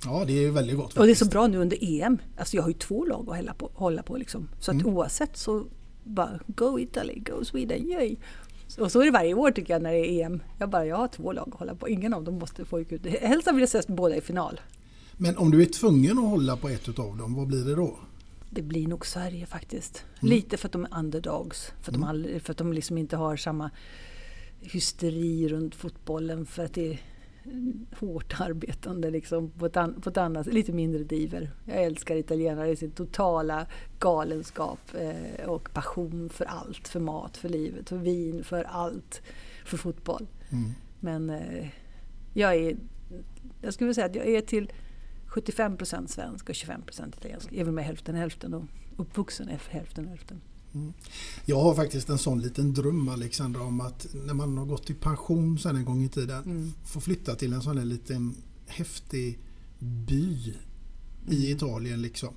Ja, 0.05 0.25
det 0.27 0.45
är 0.45 0.51
väldigt 0.51 0.77
gott 0.77 0.85
faktiskt. 0.85 1.01
Och 1.01 1.07
det 1.07 1.13
är 1.13 1.15
så 1.15 1.27
bra 1.27 1.47
nu 1.47 1.59
under 1.59 1.79
EM. 1.81 2.19
Alltså 2.39 2.57
jag 2.57 2.63
har 2.63 2.71
ju 2.71 2.75
två 2.75 3.05
lag 3.05 3.29
att 3.29 3.37
hålla 3.37 3.55
på. 3.55 3.71
Hålla 3.75 4.03
på 4.03 4.17
liksom. 4.17 4.49
Så 4.61 4.71
att 4.71 4.81
mm. 4.81 4.87
oavsett 4.87 5.37
så 5.37 5.67
bara 6.05 6.41
Go 6.47 6.79
Italy, 6.79 7.15
Go 7.19 7.45
Sweden, 7.45 7.89
yay! 7.89 8.17
Och 8.79 8.93
så 8.93 9.01
är 9.01 9.05
det 9.05 9.11
varje 9.11 9.35
år 9.35 9.51
tycker 9.51 9.75
jag 9.75 9.83
när 9.83 9.93
det 9.93 9.99
är 9.99 10.27
EM. 10.27 10.43
Jag 10.59 10.71
bara, 10.71 10.87
jag 10.87 10.97
har 10.97 11.09
två 11.09 11.33
lag 11.33 11.49
att 11.53 11.59
hålla 11.59 11.75
på. 11.75 11.89
Ingen 11.89 12.15
av 12.15 12.25
dem 12.25 12.39
måste 12.39 12.65
få 12.65 12.81
ut. 12.81 13.07
Helst 13.07 13.53
vill 13.53 13.61
jag 13.61 13.69
se 13.69 13.83
båda 13.87 14.17
i 14.17 14.21
final. 14.21 14.61
Men 15.17 15.37
om 15.37 15.51
du 15.51 15.63
är 15.63 15.67
tvungen 15.67 16.19
att 16.19 16.25
hålla 16.25 16.57
på 16.57 16.69
ett 16.69 16.99
av 16.99 17.17
dem, 17.17 17.35
vad 17.35 17.47
blir 17.47 17.65
det 17.65 17.75
då? 17.75 17.99
Det 18.51 18.63
blir 18.63 18.89
nog 18.89 19.07
Sverige 19.07 19.47
faktiskt. 19.47 20.05
Mm. 20.23 20.35
Lite 20.35 20.57
för 20.57 20.69
att 20.69 20.73
de 20.73 20.85
är 20.85 20.99
underdogs. 20.99 21.73
För 21.83 21.93
att, 21.93 21.97
mm. 21.97 22.23
de, 22.23 22.41
för 22.41 22.51
att 22.51 22.59
de 22.59 22.73
liksom 22.73 22.99
inte 22.99 23.17
har 23.17 23.37
samma 23.37 23.71
hysteri 24.61 25.49
runt 25.49 25.75
fotbollen. 25.75 26.47
För 26.47 26.65
att 26.65 26.75
det, 26.75 26.99
hårt 27.99 28.41
arbetande 28.41 29.11
liksom, 29.11 29.51
på, 29.51 29.67
ett 29.67 29.77
an, 29.77 30.01
på 30.01 30.11
ett 30.11 30.17
annat 30.17 30.47
lite 30.47 30.73
mindre 30.73 31.05
diver. 31.05 31.51
Jag 31.65 31.85
älskar 31.85 32.17
italienare 32.17 32.71
i 32.71 32.77
sin 32.77 32.91
totala 32.91 33.67
galenskap 33.99 34.81
eh, 34.95 35.49
och 35.49 35.73
passion 35.73 36.29
för 36.29 36.45
allt. 36.45 36.89
För 36.89 37.01
mat, 37.01 37.37
för 37.37 37.49
livet, 37.49 37.89
för 37.89 37.97
vin, 37.97 38.45
för 38.45 38.65
allt. 38.65 39.23
För 39.65 39.77
fotboll. 39.77 40.27
Mm. 40.51 40.71
Men 41.01 41.31
eh, 41.31 41.69
jag 42.35 42.55
är, 42.55 42.77
jag 43.61 43.75
skulle 43.75 43.95
säga 43.95 44.07
att 44.07 44.15
jag 44.15 44.27
är 44.27 44.41
till 44.41 44.73
75 45.27 45.77
procent 45.77 46.11
svensk 46.11 46.49
och 46.49 46.55
25 46.55 46.83
procent 46.83 47.17
italiensk. 47.17 47.53
Även 47.53 47.75
med 47.75 47.85
hälften 47.85 48.15
hälften 48.15 48.55
och 48.55 48.65
uppvuxen 48.97 49.49
är 49.49 49.61
hälften 49.71 50.09
hälften. 50.09 50.41
Mm. 50.77 50.93
Jag 51.45 51.61
har 51.61 51.75
faktiskt 51.75 52.09
en 52.09 52.19
sån 52.19 52.41
liten 52.41 52.75
dröm 52.75 53.09
Alexandra 53.09 53.63
om 53.63 53.81
att 53.81 54.07
när 54.27 54.35
man 54.35 54.59
har 54.59 54.65
gått 54.67 54.91
i 54.91 54.95
pension 54.95 55.59
sen 55.59 55.77
en 55.77 55.85
gång 55.85 56.05
i 56.05 56.09
tiden 56.09 56.45
Mm. 56.45 56.73
få 56.85 57.01
flytta 57.01 57.35
till 57.35 57.53
en 57.53 57.63
sån 57.63 57.79
här 57.79 57.85
liten 57.85 58.35
häftig 58.67 59.39
by 59.79 60.55
i 61.29 61.51
Italien 61.51 62.03
liksom. 62.03 62.35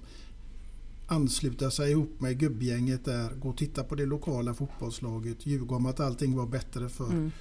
Ansluta 1.08 1.72
sig 1.72 1.92
ihop 1.92 2.20
med 2.22 2.40
gubbgänget 2.40 3.06
där, 3.06 3.30
gå 3.36 3.50
och 3.50 3.58
titta 3.58 3.84
på 3.84 3.96
det 3.96 4.06
lokala 4.06 4.54
fotbollslaget, 4.54 5.46
ljuga 5.46 5.76
om 5.76 5.86
att 5.86 6.00
allting 6.00 6.36
var 6.36 6.46
bättre 6.46 6.90
för 6.90 7.06
Mm. 7.12 7.32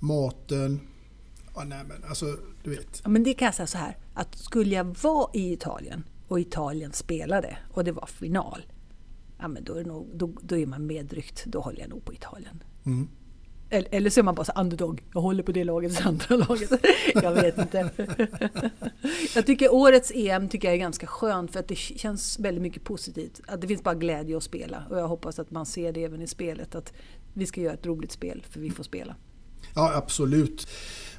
maten. 0.00 0.80
Ja, 1.54 1.64
nej, 1.64 1.84
men 1.88 2.04
alltså, 2.08 2.36
du 2.64 2.70
vet. 2.70 3.00
Ja, 3.04 3.08
men 3.10 3.22
det 3.24 3.34
kan 3.34 3.46
jag 3.46 3.54
säga 3.54 3.66
så 3.66 3.78
här, 3.78 3.96
att 4.14 4.38
skulle 4.38 4.74
jag 4.74 4.96
vara 5.02 5.30
i 5.34 5.52
Italien 5.52 6.04
och 6.28 6.40
Italien 6.40 6.92
spelade 6.92 7.58
och 7.72 7.84
det 7.84 7.92
var 7.92 8.06
final, 8.06 8.62
ja, 9.38 9.48
men 9.48 9.64
då, 9.64 9.74
är 9.74 9.84
nog, 9.84 10.10
då, 10.14 10.32
då 10.42 10.56
är 10.56 10.66
man 10.66 10.86
medryckt. 10.86 11.44
Då 11.46 11.60
håller 11.60 11.80
jag 11.80 11.90
nog 11.90 12.04
på 12.04 12.12
Italien. 12.12 12.62
Mm. 12.86 13.08
Eller, 13.70 13.88
eller 13.94 14.10
så 14.10 14.20
är 14.20 14.24
man 14.24 14.34
bara 14.34 14.44
så 14.44 14.52
underdog. 14.52 15.04
Jag 15.14 15.20
håller 15.20 15.42
på 15.42 15.52
det 15.52 15.64
laget, 15.64 15.96
det 15.96 16.04
andra 16.04 16.36
laget. 16.48 16.70
Jag 17.14 17.32
vet 17.32 17.58
inte. 17.58 17.90
Jag 19.34 19.46
tycker 19.46 19.74
årets 19.74 20.12
EM 20.14 20.48
tycker 20.48 20.68
jag 20.68 20.74
är 20.74 20.78
ganska 20.78 21.06
skönt 21.06 21.52
för 21.52 21.60
att 21.60 21.68
det 21.68 21.76
känns 21.76 22.38
väldigt 22.38 22.62
mycket 22.62 22.84
positivt. 22.84 23.40
Att 23.46 23.60
det 23.60 23.66
finns 23.66 23.82
bara 23.82 23.94
glädje 23.94 24.36
att 24.36 24.42
spela 24.42 24.82
och 24.90 24.98
jag 24.98 25.08
hoppas 25.08 25.38
att 25.38 25.50
man 25.50 25.66
ser 25.66 25.92
det 25.92 26.04
även 26.04 26.22
i 26.22 26.26
spelet. 26.26 26.74
Att 26.74 26.92
vi 27.34 27.46
ska 27.46 27.60
göra 27.60 27.74
ett 27.74 27.86
roligt 27.86 28.12
spel 28.12 28.44
för 28.50 28.60
vi 28.60 28.70
får 28.70 28.84
spela. 28.84 29.16
Ja, 29.76 29.94
absolut. 29.94 30.68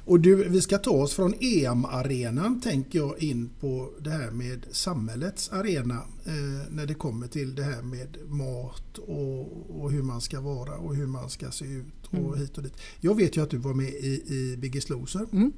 Och 0.04 0.20
du, 0.20 0.48
vi 0.48 0.60
ska 0.62 0.78
ta 0.78 0.90
oss 0.90 1.14
från 1.14 1.34
EM-arenan 1.40 2.60
tänker 2.60 2.98
jag 2.98 3.22
in 3.22 3.50
på 3.60 3.90
det 4.00 4.10
här 4.10 4.30
med 4.30 4.66
samhällets 4.70 5.52
arena. 5.52 5.94
Eh, 6.24 6.70
när 6.70 6.86
det 6.86 6.94
kommer 6.94 7.26
till 7.26 7.54
det 7.54 7.62
här 7.62 7.82
med 7.82 8.16
mat 8.26 8.98
och, 8.98 9.80
och 9.82 9.90
hur 9.92 10.02
man 10.02 10.20
ska 10.20 10.40
vara 10.40 10.76
och 10.76 10.94
hur 10.96 11.06
man 11.06 11.30
ska 11.30 11.50
se 11.50 11.64
ut 11.64 12.06
och 12.06 12.14
Mm. 12.14 12.38
hit 12.38 12.56
och 12.56 12.62
dit. 12.62 12.72
Jag 13.00 13.14
vet 13.16 13.36
ju 13.36 13.42
att 13.42 13.50
du 13.50 13.56
var 13.56 13.74
med 13.74 13.88
i, 13.88 14.22
i 14.34 14.56
Biggest 14.58 14.90
Loser. 14.90 15.26
Mm. 15.32 15.52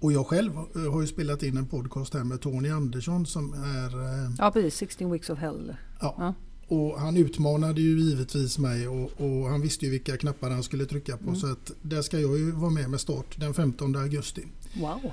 Och 0.00 0.12
jag 0.12 0.26
själv 0.26 0.52
eh, 0.74 0.92
har 0.92 1.00
ju 1.00 1.06
spelat 1.06 1.42
in 1.42 1.56
en 1.56 1.66
podcast 1.66 2.14
här 2.14 2.24
med 2.24 2.40
Tony 2.40 2.68
Andersson 2.70 3.26
som 3.26 3.52
är 3.52 4.00
eh, 4.24 4.30
Ja 4.38 4.50
precis, 4.50 4.74
16 4.74 5.10
weeks 5.10 5.30
of 5.30 5.38
hell. 5.38 5.74
Ja. 6.00 6.14
Ja. 6.18 6.34
Och 6.70 7.00
han 7.00 7.16
utmanade 7.16 7.80
ju 7.80 8.00
givetvis 8.00 8.58
mig 8.58 8.88
och, 8.88 9.10
och 9.16 9.48
han 9.48 9.60
visste 9.60 9.84
ju 9.84 9.90
vilka 9.90 10.16
knappar 10.16 10.50
han 10.50 10.62
skulle 10.62 10.86
trycka 10.86 11.16
på. 11.16 11.28
Mm. 11.28 11.36
Så 11.36 11.52
att 11.52 11.72
där 11.82 12.02
ska 12.02 12.20
jag 12.20 12.38
ju 12.38 12.50
vara 12.50 12.70
med 12.70 12.90
med 12.90 13.00
start 13.00 13.40
den 13.40 13.54
15 13.54 13.96
augusti. 13.96 14.46
Wow. 14.80 15.12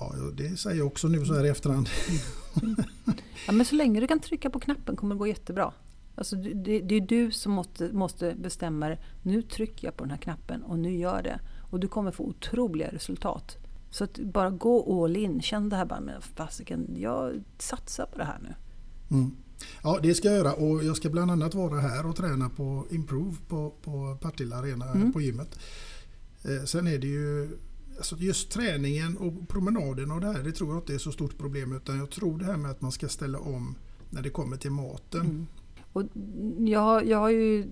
Ja, 0.00 0.14
det 0.36 0.56
säger 0.56 0.78
jag 0.78 0.86
också 0.86 1.08
nu 1.08 1.24
så 1.24 1.34
här 1.34 1.44
i 1.44 1.48
efterhand. 1.48 1.88
Ja, 3.46 3.52
men 3.52 3.66
så 3.66 3.74
länge 3.74 4.00
du 4.00 4.06
kan 4.06 4.20
trycka 4.20 4.50
på 4.50 4.60
knappen 4.60 4.96
kommer 4.96 5.14
det 5.14 5.18
gå 5.18 5.26
jättebra. 5.26 5.72
Alltså, 6.14 6.36
det, 6.36 6.80
det 6.80 6.94
är 6.94 7.00
du 7.00 7.30
som 7.30 7.52
måste, 7.52 7.92
måste 7.92 8.34
bestämma. 8.34 8.96
Nu 9.22 9.42
trycker 9.42 9.86
jag 9.86 9.96
på 9.96 10.04
den 10.04 10.10
här 10.10 10.18
knappen 10.18 10.62
och 10.62 10.78
nu 10.78 10.96
gör 10.96 11.22
det. 11.22 11.40
Och 11.70 11.80
du 11.80 11.88
kommer 11.88 12.10
få 12.10 12.24
otroliga 12.24 12.88
resultat. 12.88 13.56
Så 13.90 14.04
att 14.04 14.18
bara 14.18 14.50
gå 14.50 15.04
all 15.04 15.16
in. 15.16 15.42
Känn 15.42 15.68
det 15.68 15.76
här 15.76 15.84
bara 15.84 16.00
med 16.00 16.22
fasiken, 16.22 16.96
jag 16.98 17.42
satsar 17.58 18.06
på 18.06 18.18
det 18.18 18.24
här 18.24 18.38
nu. 18.42 18.54
Mm. 19.16 19.36
Ja, 19.82 19.98
det 20.02 20.14
ska 20.14 20.28
jag 20.28 20.36
göra 20.36 20.52
och 20.52 20.84
jag 20.84 20.96
ska 20.96 21.10
bland 21.10 21.30
annat 21.30 21.54
vara 21.54 21.80
här 21.80 22.06
och 22.06 22.16
träna 22.16 22.48
på 22.48 22.84
Improve 22.90 23.36
på, 23.48 23.72
på 23.82 24.18
Partille 24.20 24.56
Arena 24.56 24.90
Mm. 24.92 25.12
på 25.12 25.20
gymmet. 25.20 25.58
Eh, 26.44 26.64
sen 26.64 26.86
är 26.86 26.98
det 26.98 27.06
ju 27.06 27.48
alltså 27.96 28.16
just 28.16 28.50
träningen 28.50 29.16
och 29.16 29.48
promenaden 29.48 30.10
och 30.10 30.20
det 30.20 30.26
här, 30.26 30.42
det 30.42 30.52
tror 30.52 30.70
jag 30.70 30.78
inte 30.78 30.94
är 30.94 30.98
så 30.98 31.12
stort 31.12 31.38
problem 31.38 31.76
utan 31.76 31.98
jag 31.98 32.10
tror 32.10 32.38
det 32.38 32.44
här 32.44 32.56
med 32.56 32.70
att 32.70 32.80
man 32.80 32.92
ska 32.92 33.08
ställa 33.08 33.38
om 33.38 33.74
när 34.10 34.22
det 34.22 34.30
kommer 34.30 34.56
till 34.56 34.70
maten. 34.70 35.20
Mm. 35.20 35.46
Och 35.92 36.02
jag, 36.68 36.80
har- 36.80 37.02
jag 37.02 37.18
har 37.18 37.30
ju 37.30 37.64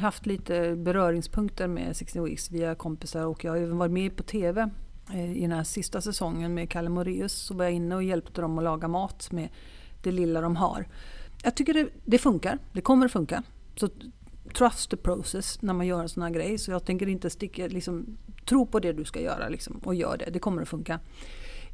haft 0.00 0.26
lite 0.26 0.76
beröringspunkter 0.76 1.68
med 1.68 1.96
16 1.96 2.24
Weeks 2.24 2.50
via 2.50 2.74
kompisar 2.74 3.26
och 3.26 3.44
jag 3.44 3.52
har 3.52 3.56
även 3.58 3.78
varit 3.78 3.92
med 3.92 4.16
på 4.16 4.22
TV 4.22 4.70
eh, 5.12 5.36
i 5.36 5.40
den 5.40 5.52
här 5.52 5.64
sista 5.64 6.00
säsongen 6.00 6.54
med 6.54 6.70
Kalle 6.70 6.88
Moraeus. 6.88 7.32
Så 7.32 7.54
var 7.54 7.64
jag 7.64 7.72
inne 7.72 7.94
och 7.94 8.02
hjälpte 8.02 8.40
dem 8.40 8.58
att 8.58 8.64
laga 8.64 8.88
mat 8.88 9.32
med 9.32 9.48
det 10.02 10.12
lilla 10.12 10.40
de 10.40 10.56
har. 10.56 10.86
Jag 11.42 11.54
tycker 11.54 11.74
det, 11.74 11.88
det 12.04 12.18
funkar, 12.18 12.58
det 12.72 12.80
kommer 12.80 13.06
att 13.06 13.12
funka. 13.12 13.42
Så 13.76 13.88
trust 14.54 14.90
the 14.90 14.96
process 14.96 15.62
när 15.62 15.74
man 15.74 15.86
gör 15.86 16.00
en 16.00 16.08
sån 16.08 16.22
här 16.22 16.30
grej. 16.30 16.58
Så 16.58 16.70
jag 16.70 16.84
tänker 16.84 17.08
inte 17.08 17.30
sticka, 17.30 17.66
liksom, 17.66 18.18
tro 18.48 18.66
på 18.66 18.80
det 18.80 18.92
du 18.92 19.04
ska 19.04 19.20
göra 19.20 19.48
liksom, 19.48 19.76
och 19.84 19.94
gör 19.94 20.16
det, 20.16 20.30
det 20.30 20.38
kommer 20.38 20.62
att 20.62 20.68
funka. 20.68 21.00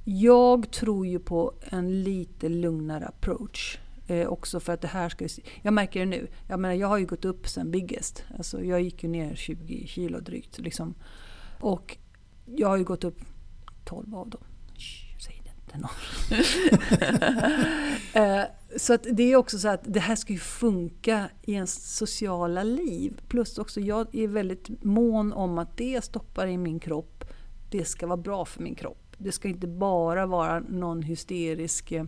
Jag 0.05 0.71
tror 0.71 1.07
ju 1.07 1.19
på 1.19 1.55
en 1.61 2.03
lite 2.03 2.49
lugnare 2.49 3.07
approach. 3.07 3.79
Eh, 4.07 4.29
också 4.29 4.61
för 4.61 4.73
att 4.73 4.81
det 4.81 4.89
här 4.89 5.09
ska... 5.09 5.29
Jag 5.63 5.75
märker 5.75 6.01
det 6.01 6.07
nu. 6.07 6.29
Jag, 6.49 6.61
menar, 6.61 6.75
jag 6.75 6.89
har 6.89 6.99
ju 6.99 7.07
gått 7.07 7.25
upp 7.25 7.49
sen 7.49 7.71
Biggest. 7.71 8.25
Alltså, 8.37 8.65
jag 8.65 8.83
gick 8.83 9.03
ju 9.03 9.09
ner 9.09 9.35
20 9.35 9.87
kilo 9.87 10.21
drygt. 10.21 10.59
Liksom. 10.59 10.95
Och 11.61 11.97
jag 12.47 12.69
har 12.69 12.77
ju 12.77 12.85
gått 12.85 13.05
upp 13.05 13.21
12 13.85 14.15
av 14.15 14.31
dem. 14.31 14.41
Shh, 16.31 16.69
eh, 18.17 18.43
så 18.77 18.95
att 18.95 19.07
det 19.13 19.33
är 19.33 19.37
också 19.37 19.59
så 19.59 19.69
att 19.69 19.81
det 19.85 20.01
här 20.01 20.17
ska 20.17 20.33
ju 20.33 20.39
funka 20.39 21.31
i 21.43 21.53
ens 21.53 21.97
sociala 21.97 22.63
liv. 22.63 23.21
Plus 23.29 23.59
också, 23.59 23.81
jag 23.81 24.15
är 24.15 24.29
väldigt 24.29 24.85
mån 24.85 25.33
om 25.33 25.59
att 25.59 25.77
det 25.77 25.91
jag 25.91 26.05
stoppar 26.05 26.47
i 26.47 26.59
min 26.59 26.81
kropp, 26.81 27.25
det 27.71 27.85
ska 27.85 28.07
vara 28.07 28.17
bra 28.17 28.45
för 28.45 28.63
min 28.63 28.75
kropp. 28.75 29.17
Det 29.19 29.33
ska 29.33 29.49
inte 29.49 29.67
bara 29.67 30.27
vara 30.27 30.61
någon 30.61 31.03
hysterisk 31.03 31.93
eh, 31.93 32.05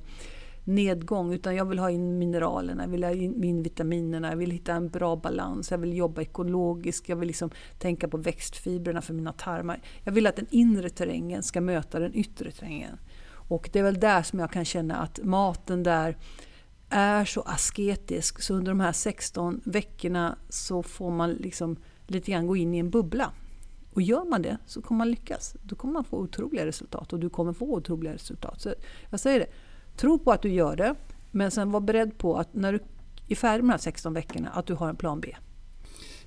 nedgång 0.64 1.33
utan 1.33 1.57
jag 1.57 1.64
vill 1.64 1.79
ha 1.79 1.90
in 1.90 2.18
mineralerna, 2.18 2.83
jag 2.83 2.90
vill 2.90 3.05
ha 3.05 3.11
in 3.11 3.44
in 3.44 3.62
vitaminerna, 3.62 4.29
jag 4.31 4.37
vill 4.37 4.51
hitta 4.51 4.73
en 4.73 4.88
bra 4.88 5.16
balans, 5.16 5.70
jag 5.70 5.79
vill 5.79 5.96
jobba 5.96 6.23
ekologiskt, 6.23 7.09
jag 7.09 7.16
vill 7.16 7.27
liksom 7.27 7.51
tänka 7.79 8.09
på 8.09 8.16
växtfibrerna 8.16 9.03
för 9.03 9.14
mina 9.14 9.33
tarmar. 9.33 9.83
Jag 10.05 10.12
vill 10.12 10.27
att 10.27 10.37
den 10.37 10.46
inre 10.51 10.88
terrängen 10.88 11.42
ska 11.42 11.61
möta 11.61 11.99
den 11.99 12.14
yttre 12.14 12.51
terrängen. 12.51 12.99
Och 13.51 13.71
det 13.73 13.79
är 13.79 13.83
väl 13.83 14.01
där 14.01 14.23
som 14.23 14.39
jag 14.39 14.53
kan 14.53 14.65
känna 14.65 14.97
att 14.97 15.21
maten 15.23 15.83
där 15.83 16.17
är 16.89 17.25
så 17.25 17.41
asketisk 17.41 18.43
så 18.43 18.55
under 18.55 18.73
de 18.73 18.81
här 18.81 18.93
16 18.93 19.61
veckorna 19.65 20.39
så 20.49 20.83
får 20.83 21.11
man 21.11 21.33
liksom 21.33 21.77
lite 22.07 22.31
grann 22.31 22.47
gå 22.47 22.57
in 22.57 22.75
i 22.75 22.79
en 22.79 22.91
bubbla. 22.91 23.33
Och 23.95 24.03
gör 24.03 24.25
man 24.25 24.43
det 24.43 24.59
så 24.67 24.83
kommer 24.83 24.99
man 24.99 25.11
lyckas. 25.11 25.55
Då 25.63 25.77
kommer 25.77 25.93
man 25.95 26.05
få 26.05 26.17
otroliga 26.17 26.67
resultat 26.67 27.13
och 27.13 27.19
du 27.19 27.31
kommer 27.31 27.53
få 27.53 27.75
otroliga 27.75 28.15
resultat. 28.15 28.61
Så 28.61 28.75
jag 29.11 29.21
säger 29.21 29.41
det, 29.41 29.47
tro 29.97 30.19
på 30.19 30.33
att 30.33 30.43
du 30.43 30.51
gör 30.51 30.77
det 30.77 30.95
men 31.31 31.51
sen 31.51 31.71
var 31.71 31.81
beredd 31.81 32.19
på 32.19 32.37
att 32.37 32.55
när 32.55 32.73
du 32.73 32.79
är 33.29 33.35
färdig 33.35 33.65
med 33.65 33.69
de 33.69 33.71
här 33.71 33.79
16 33.79 34.15
veckorna 34.15 34.51
att 34.51 34.67
du 34.67 34.75
har 34.75 34.89
en 34.89 34.97
plan 34.97 35.21
B. 35.21 35.37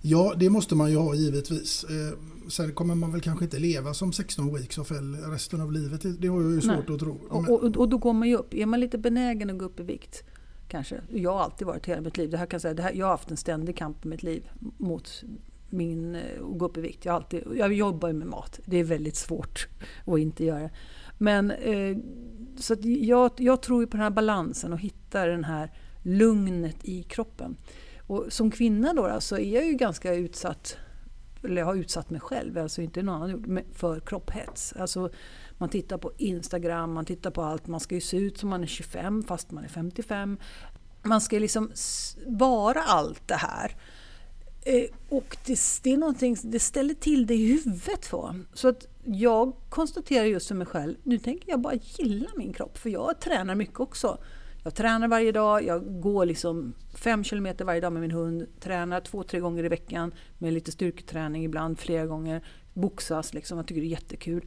Ja, 0.05 0.33
det 0.37 0.49
måste 0.49 0.75
man 0.75 0.91
ju 0.91 0.97
ha 0.97 1.15
givetvis. 1.15 1.83
Eh, 1.83 2.17
sen 2.49 2.71
kommer 2.73 2.95
man 2.95 3.11
väl 3.11 3.21
kanske 3.21 3.45
inte 3.45 3.59
leva 3.59 3.93
som 3.93 4.13
16 4.13 4.53
weeks 4.55 4.77
of 4.77 4.91
hell 4.91 5.15
resten 5.15 5.61
av 5.61 5.71
livet. 5.71 6.21
Det- 6.21 6.27
har 6.27 6.41
jag 6.41 6.51
ju 6.51 6.61
svårt 6.61 6.87
Nej. 6.87 6.93
att 6.95 6.99
tro. 6.99 7.19
Och, 7.29 7.49
och, 7.49 7.77
och 7.77 7.89
då 7.89 7.97
går 7.97 8.13
man 8.13 8.29
ju 8.29 8.35
upp. 8.37 8.53
Är 8.53 8.65
man 8.65 8.79
lite 8.79 8.97
benägen 8.97 9.49
att 9.49 9.57
gå 9.57 9.65
upp 9.65 9.79
i 9.79 9.83
vikt, 9.83 10.23
kanske. 10.67 11.01
Jag 11.09 11.33
har 11.33 11.39
alltid 11.39 11.67
varit 11.67 11.85
hela 11.85 12.01
mitt 12.01 12.17
liv. 12.17 12.29
Det 12.29 12.37
här 12.37 12.45
kan 12.45 12.55
jag, 12.55 12.61
säga, 12.61 12.73
det 12.73 12.83
här, 12.83 12.93
jag 12.93 13.05
har 13.05 13.11
haft 13.11 13.31
en 13.31 13.37
ständig 13.37 13.77
kamp 13.77 14.05
i 14.05 14.07
mitt 14.07 14.23
liv 14.23 14.49
mot 14.77 15.23
min, 15.69 16.15
eh, 16.15 16.21
att 16.51 16.57
gå 16.57 16.65
upp 16.65 16.77
i 16.77 16.81
vikt. 16.81 17.05
Jag, 17.05 17.15
alltid, 17.15 17.43
jag 17.55 17.73
jobbar 17.73 18.07
ju 18.07 18.13
med 18.13 18.27
mat. 18.27 18.59
Det 18.65 18.77
är 18.77 18.83
väldigt 18.83 19.15
svårt 19.15 19.67
att 20.05 20.19
inte 20.19 20.45
göra. 20.45 20.69
Men 21.17 21.51
eh, 21.51 21.97
så 22.57 22.75
jag, 22.81 23.31
jag 23.37 23.61
tror 23.61 23.81
ju 23.81 23.87
på 23.87 23.97
den 23.97 24.03
här 24.03 24.09
balansen 24.11 24.73
och 24.73 24.79
hitta 24.79 25.25
den 25.25 25.43
här 25.43 25.71
lugnet 26.01 26.77
i 26.81 27.03
kroppen. 27.03 27.55
Och 28.13 28.33
som 28.33 28.51
kvinna 28.51 28.93
då, 28.93 29.07
då 29.07 29.21
så 29.21 29.37
är 29.37 29.53
jag 29.55 29.65
ju 29.65 29.73
ganska 29.73 30.13
utsatt 30.13 30.77
eller 31.43 31.61
jag 31.61 31.65
har 31.65 31.75
utsatt 31.75 32.09
mig 32.09 32.19
själv, 32.19 32.57
alltså 32.57 32.81
inte 32.81 33.03
någon 33.03 33.15
annan 33.15 33.29
gjort, 33.29 33.65
för 33.73 33.99
kropphets. 33.99 34.73
Alltså, 34.73 35.09
man 35.57 35.69
tittar 35.69 35.97
på 35.97 36.11
Instagram, 36.17 36.93
man 36.93 37.05
tittar 37.05 37.31
på 37.31 37.41
allt. 37.41 37.67
Man 37.67 37.79
ska 37.79 37.95
ju 37.95 38.01
se 38.01 38.17
ut 38.17 38.37
som 38.37 38.49
man 38.49 38.63
är 38.63 38.67
25 38.67 39.23
fast 39.23 39.51
man 39.51 39.63
är 39.63 39.67
55. 39.67 40.37
Man 41.03 41.21
ska 41.21 41.39
liksom 41.39 41.71
vara 42.25 42.83
allt 42.83 43.27
det 43.27 43.35
här. 43.35 43.75
Eh, 44.61 44.85
och 45.09 45.37
det, 45.45 45.59
det 45.83 45.93
är 45.93 45.97
någonting, 45.97 46.37
det 46.43 46.59
ställer 46.59 46.93
till 46.93 47.27
det 47.27 47.35
i 47.35 47.47
huvudet 47.47 48.05
för. 48.05 48.45
Så 48.53 48.67
att 48.67 48.87
jag 49.05 49.53
konstaterar 49.69 50.25
just 50.25 50.47
för 50.47 50.55
mig 50.55 50.67
själv, 50.67 50.95
nu 51.03 51.19
tänker 51.19 51.49
jag 51.49 51.61
bara 51.61 51.73
gilla 51.73 52.29
min 52.35 52.53
kropp. 52.53 52.77
För 52.77 52.89
jag 52.89 53.19
tränar 53.19 53.55
mycket 53.55 53.79
också. 53.79 54.17
Jag 54.63 54.75
tränar 54.75 55.07
varje 55.07 55.31
dag, 55.31 55.63
jag 55.63 56.01
går 56.01 56.25
liksom 56.25 56.73
fem 56.93 57.23
kilometer 57.23 57.65
varje 57.65 57.81
dag 57.81 57.93
med 57.93 58.01
min 58.01 58.11
hund. 58.11 58.47
Tränar 58.59 59.01
två, 59.01 59.23
tre 59.23 59.39
gånger 59.39 59.63
i 59.63 59.67
veckan 59.67 60.13
med 60.37 60.53
lite 60.53 60.71
styrketräning 60.71 61.45
ibland, 61.45 61.79
flera 61.79 62.05
gånger. 62.05 62.45
Boxas 62.73 63.33
liksom, 63.33 63.57
jag 63.57 63.67
tycker 63.67 63.81
det 63.81 63.87
är 63.87 63.89
jättekul. 63.89 64.45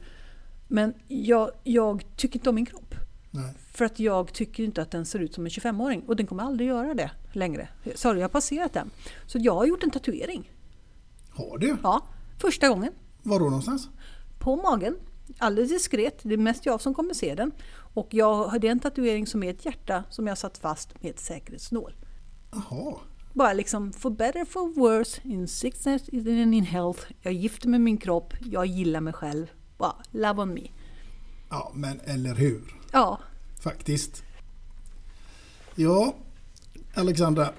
Men 0.67 0.93
jag, 1.07 1.51
jag 1.63 2.05
tycker 2.15 2.39
inte 2.39 2.49
om 2.49 2.55
min 2.55 2.65
kropp. 2.65 2.95
Nej. 3.31 3.53
För 3.71 3.85
att 3.85 3.99
jag 3.99 4.33
tycker 4.33 4.63
inte 4.63 4.81
att 4.81 4.91
den 4.91 5.05
ser 5.05 5.19
ut 5.19 5.33
som 5.33 5.45
en 5.45 5.49
25-åring. 5.49 6.03
Och 6.07 6.15
den 6.15 6.27
kommer 6.27 6.43
aldrig 6.43 6.69
göra 6.69 6.93
det 6.93 7.11
längre. 7.31 7.69
Sorry, 7.95 8.19
jag 8.19 8.23
har 8.23 8.29
passerat 8.29 8.73
den. 8.73 8.89
Så 9.25 9.37
jag 9.41 9.55
har 9.55 9.65
gjort 9.65 9.83
en 9.83 9.91
tatuering. 9.91 10.51
Har 11.29 11.57
du? 11.57 11.77
Ja, 11.83 12.07
första 12.37 12.69
gången. 12.69 12.93
Var 13.23 13.39
då 13.39 13.45
någonstans? 13.45 13.89
På 14.39 14.55
magen. 14.55 14.95
Alldeles 15.37 15.69
diskret. 15.69 16.19
Det 16.23 16.33
är 16.33 16.37
mest 16.37 16.65
jag 16.65 16.81
som 16.81 16.93
kommer 16.93 17.13
se 17.13 17.35
den. 17.35 17.51
Och 17.97 18.13
jag 18.13 18.47
hade 18.47 18.67
en 18.67 18.79
tatuering 18.79 19.27
som 19.27 19.43
är 19.43 19.49
ett 19.49 19.65
hjärta 19.65 20.03
som 20.09 20.27
jag 20.27 20.37
satt 20.37 20.57
fast 20.57 21.03
med 21.03 21.11
ett 21.11 21.19
säkerhetsnål. 21.19 21.95
Jaha. 22.51 22.95
Bara 23.33 23.53
liksom, 23.53 23.93
for 23.93 24.09
better 24.09 24.45
for 24.45 24.67
worse, 24.79 25.21
in 25.23 25.47
sickness 25.47 26.09
and 26.13 26.55
in 26.55 26.63
health. 26.63 27.05
Jag 27.21 27.33
gifter 27.33 27.69
med 27.69 27.81
min 27.81 27.97
kropp, 27.97 28.33
jag 28.51 28.65
gillar 28.65 29.01
mig 29.01 29.13
själv. 29.13 29.47
Bara, 29.77 29.95
love 30.11 30.41
on 30.41 30.53
me. 30.53 30.61
Ja, 31.49 31.71
men 31.75 31.99
eller 31.99 32.35
hur? 32.35 32.61
Ja, 32.91 33.19
Faktiskt. 33.59 34.23
Ja, 35.75 36.15
Alexandra. 36.95 37.49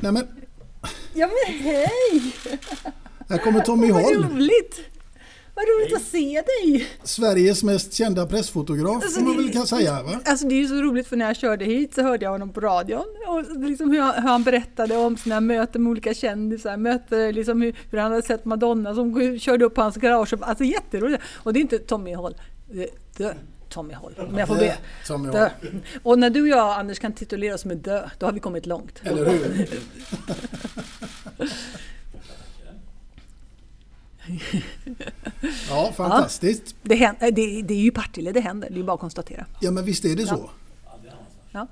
Nej 0.00 0.12
men, 0.12 0.26
ja 1.14 1.26
men 1.26 1.54
hej! 1.60 2.34
här 3.28 3.38
kommer 3.38 3.60
Tommy 3.60 3.92
Vad 3.92 4.02
Holm. 4.02 4.22
roligt! 4.22 4.89
Vad 5.60 5.68
roligt 5.68 5.96
att 5.96 6.02
se 6.02 6.42
dig! 6.46 6.86
Sveriges 7.04 7.62
mest 7.62 7.92
kända 7.92 8.26
pressfotograf 8.26 8.94
Alltså, 9.04 9.20
får 9.20 9.26
man 9.26 9.36
det- 9.36 9.42
väl 9.42 9.52
kan 9.52 9.66
säga 9.66 10.02
va? 10.02 10.20
Alltså 10.24 10.48
det 10.48 10.54
är 10.54 10.56
ju 10.56 10.66
så 10.68 10.74
roligt 10.74 11.06
för 11.06 11.16
när 11.16 11.26
jag 11.26 11.36
körde 11.36 11.64
hit 11.64 11.94
så 11.94 12.02
hörde 12.02 12.24
jag 12.24 12.30
honom 12.32 12.52
på 12.52 12.60
radion. 12.60 13.04
Och 13.26 13.56
liksom 13.68 13.90
hur, 13.90 14.00
han, 14.00 14.14
hur 14.14 14.28
han 14.28 14.42
berättade 14.42 14.96
om 14.96 15.16
sina 15.16 15.40
möten 15.40 15.82
med 15.82 15.90
olika 15.90 16.14
kändisar. 16.14 16.76
Möte, 16.76 17.32
liksom 17.32 17.62
hur, 17.62 17.74
hur 17.90 17.98
han 17.98 18.10
hade 18.12 18.22
sett 18.22 18.44
Madonna 18.44 18.94
som 18.94 19.38
körde 19.38 19.64
upp 19.64 19.74
på 19.74 19.82
hans 19.82 19.96
garage. 19.96 20.34
Alltså 20.40 20.64
jätteroligt. 20.64 21.22
Och 21.36 21.52
det 21.52 21.58
är 21.58 21.62
inte 21.62 21.78
Tommy 21.78 22.14
Håll. 22.14 22.34
Det, 22.72 22.86
det, 23.16 23.34
Tommy 23.68 23.94
Håll, 23.94 24.12
om 24.28 24.38
jag 24.38 24.48
får 24.48 24.54
be. 24.54 24.76
Tommy 25.06 25.30
Dö. 25.30 25.50
Och 26.02 26.18
när 26.18 26.30
du 26.30 26.42
och 26.42 26.48
jag 26.48 26.78
Anders 26.78 26.98
kan 26.98 27.12
titulera 27.12 27.54
oss 27.54 27.64
med 27.64 27.76
dö, 27.76 28.08
då 28.18 28.26
har 28.26 28.32
vi 28.32 28.40
kommit 28.40 28.66
långt. 28.66 29.00
Eller 29.04 29.30
hur? 29.30 29.68
Ja, 35.68 35.92
fantastiskt. 35.96 36.74
Det, 36.82 36.94
händer, 36.94 37.30
det, 37.30 37.62
det 37.62 37.74
är 37.74 37.78
ju 37.82 37.90
Partille 37.90 38.32
det 38.32 38.40
händer, 38.40 38.68
det 38.70 38.80
är 38.80 38.84
bara 38.84 38.94
att 38.94 39.00
konstatera. 39.00 39.46
Ja, 39.60 39.70
men 39.70 39.84
visst 39.84 40.04
är 40.04 40.16
det 40.16 40.26
så. 40.26 40.50
Ja. 41.52 41.66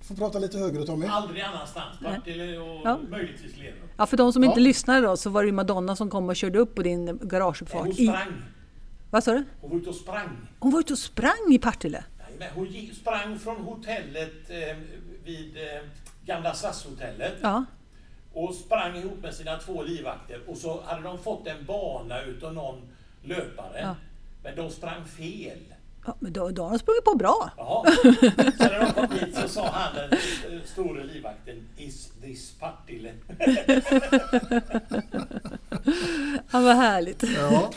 Får 0.00 0.14
prata 0.14 0.38
lite 0.38 0.58
högre 0.58 0.86
Tommy. 0.86 1.06
Aldrig 1.06 1.42
annanstans. 1.42 1.98
Partille 2.02 2.58
och 2.58 2.80
Ja. 2.84 2.98
möjligtvis 3.10 3.56
Lerum. 3.58 3.74
Ja, 3.96 4.06
för 4.06 4.16
de 4.16 4.32
som 4.32 4.42
Ja. 4.42 4.48
inte 4.48 4.60
lyssnade 4.60 5.00
då 5.06 5.16
så 5.16 5.30
var 5.30 5.42
det 5.42 5.46
ju 5.46 5.52
Madonna 5.52 5.96
som 5.96 6.10
kom 6.10 6.28
och 6.28 6.36
körde 6.36 6.58
upp 6.58 6.74
på 6.74 6.82
din 6.82 7.18
garageuppfart. 7.22 7.80
Hon 7.80 7.90
I, 7.90 8.06
sprang. 8.06 8.32
vad 9.10 9.24
sa 9.24 9.32
du? 9.32 9.44
Hon 9.60 9.70
var 9.70 9.78
ute 9.78 9.88
och 9.88 9.94
sprang. 9.96 10.28
Hon 10.58 10.72
var 10.72 10.80
ute 10.80 10.92
och 10.92 10.98
sprang 10.98 11.52
i 11.52 11.58
Partille. 11.58 12.04
Jajamän, 12.18 12.48
Hon 12.54 12.94
sprang 12.94 13.38
från 13.38 13.56
hotellet 13.56 14.50
eh, 14.50 14.76
vid 15.24 15.56
eh, 15.56 15.62
Gamla 16.26 16.54
SAS-hotellet 16.54 17.34
Ja. 17.42 17.64
Och 18.38 18.54
sprang 18.54 18.96
ihop 18.96 19.22
med 19.22 19.34
sina 19.34 19.56
två 19.56 19.82
livvakter 19.82 20.40
och 20.46 20.56
så 20.56 20.80
hade 20.84 21.02
de 21.02 21.18
fått 21.18 21.46
en 21.46 21.64
bana 21.66 22.22
utav 22.22 22.54
någon 22.54 22.80
löpare. 23.22 23.80
Ja. 23.80 23.96
Men 24.42 24.56
de 24.56 24.70
sprang 24.70 25.04
fel. 25.04 25.58
Ja, 26.06 26.16
men 26.18 26.32
då, 26.32 26.48
då 26.50 26.62
har 26.62 26.70
de 26.70 26.78
sprungit 26.78 27.04
på 27.04 27.14
bra. 27.14 27.50
Jaha. 27.56 27.92
Så 28.58 28.64
när 28.64 28.80
de 28.80 28.92
kom 28.92 29.06
dit 29.18 29.36
så 29.36 29.48
sa 29.48 29.66
han 29.66 29.96
den 29.96 30.12
eh, 30.12 30.64
store 30.64 31.04
livvakten 31.04 31.56
Is 31.76 32.12
this 32.22 32.52
Partille? 32.60 33.12
Ja, 36.52 36.60
vad 36.60 36.76
härligt. 36.76 37.22
Ja. 37.22 37.70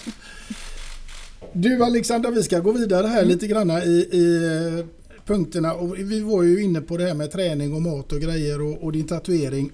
Du 1.54 1.84
Alexandra, 1.84 2.32
vi 2.32 2.43
ska 2.43 2.60
gå 2.60 2.71
vidare 2.71 3.08
här 3.08 3.26
lite 3.26 3.47
granna 3.47 3.84
i, 3.84 4.10
i 4.12 4.45
eh, 4.45 4.86
punkterna. 5.26 5.74
Och 5.74 6.00
vi 6.00 6.19
var 6.19 6.43
ju 6.43 6.63
inne 6.63 6.82
på 6.82 6.97
det 6.97 7.04
här 7.04 7.13
med 7.13 7.32
träning 7.32 7.74
och 7.74 7.82
mat 7.82 8.12
och 8.12 8.19
grejer 8.19 8.62
och, 8.62 8.84
och 8.84 8.91
din 8.91 9.08
tatuering. 9.08 9.71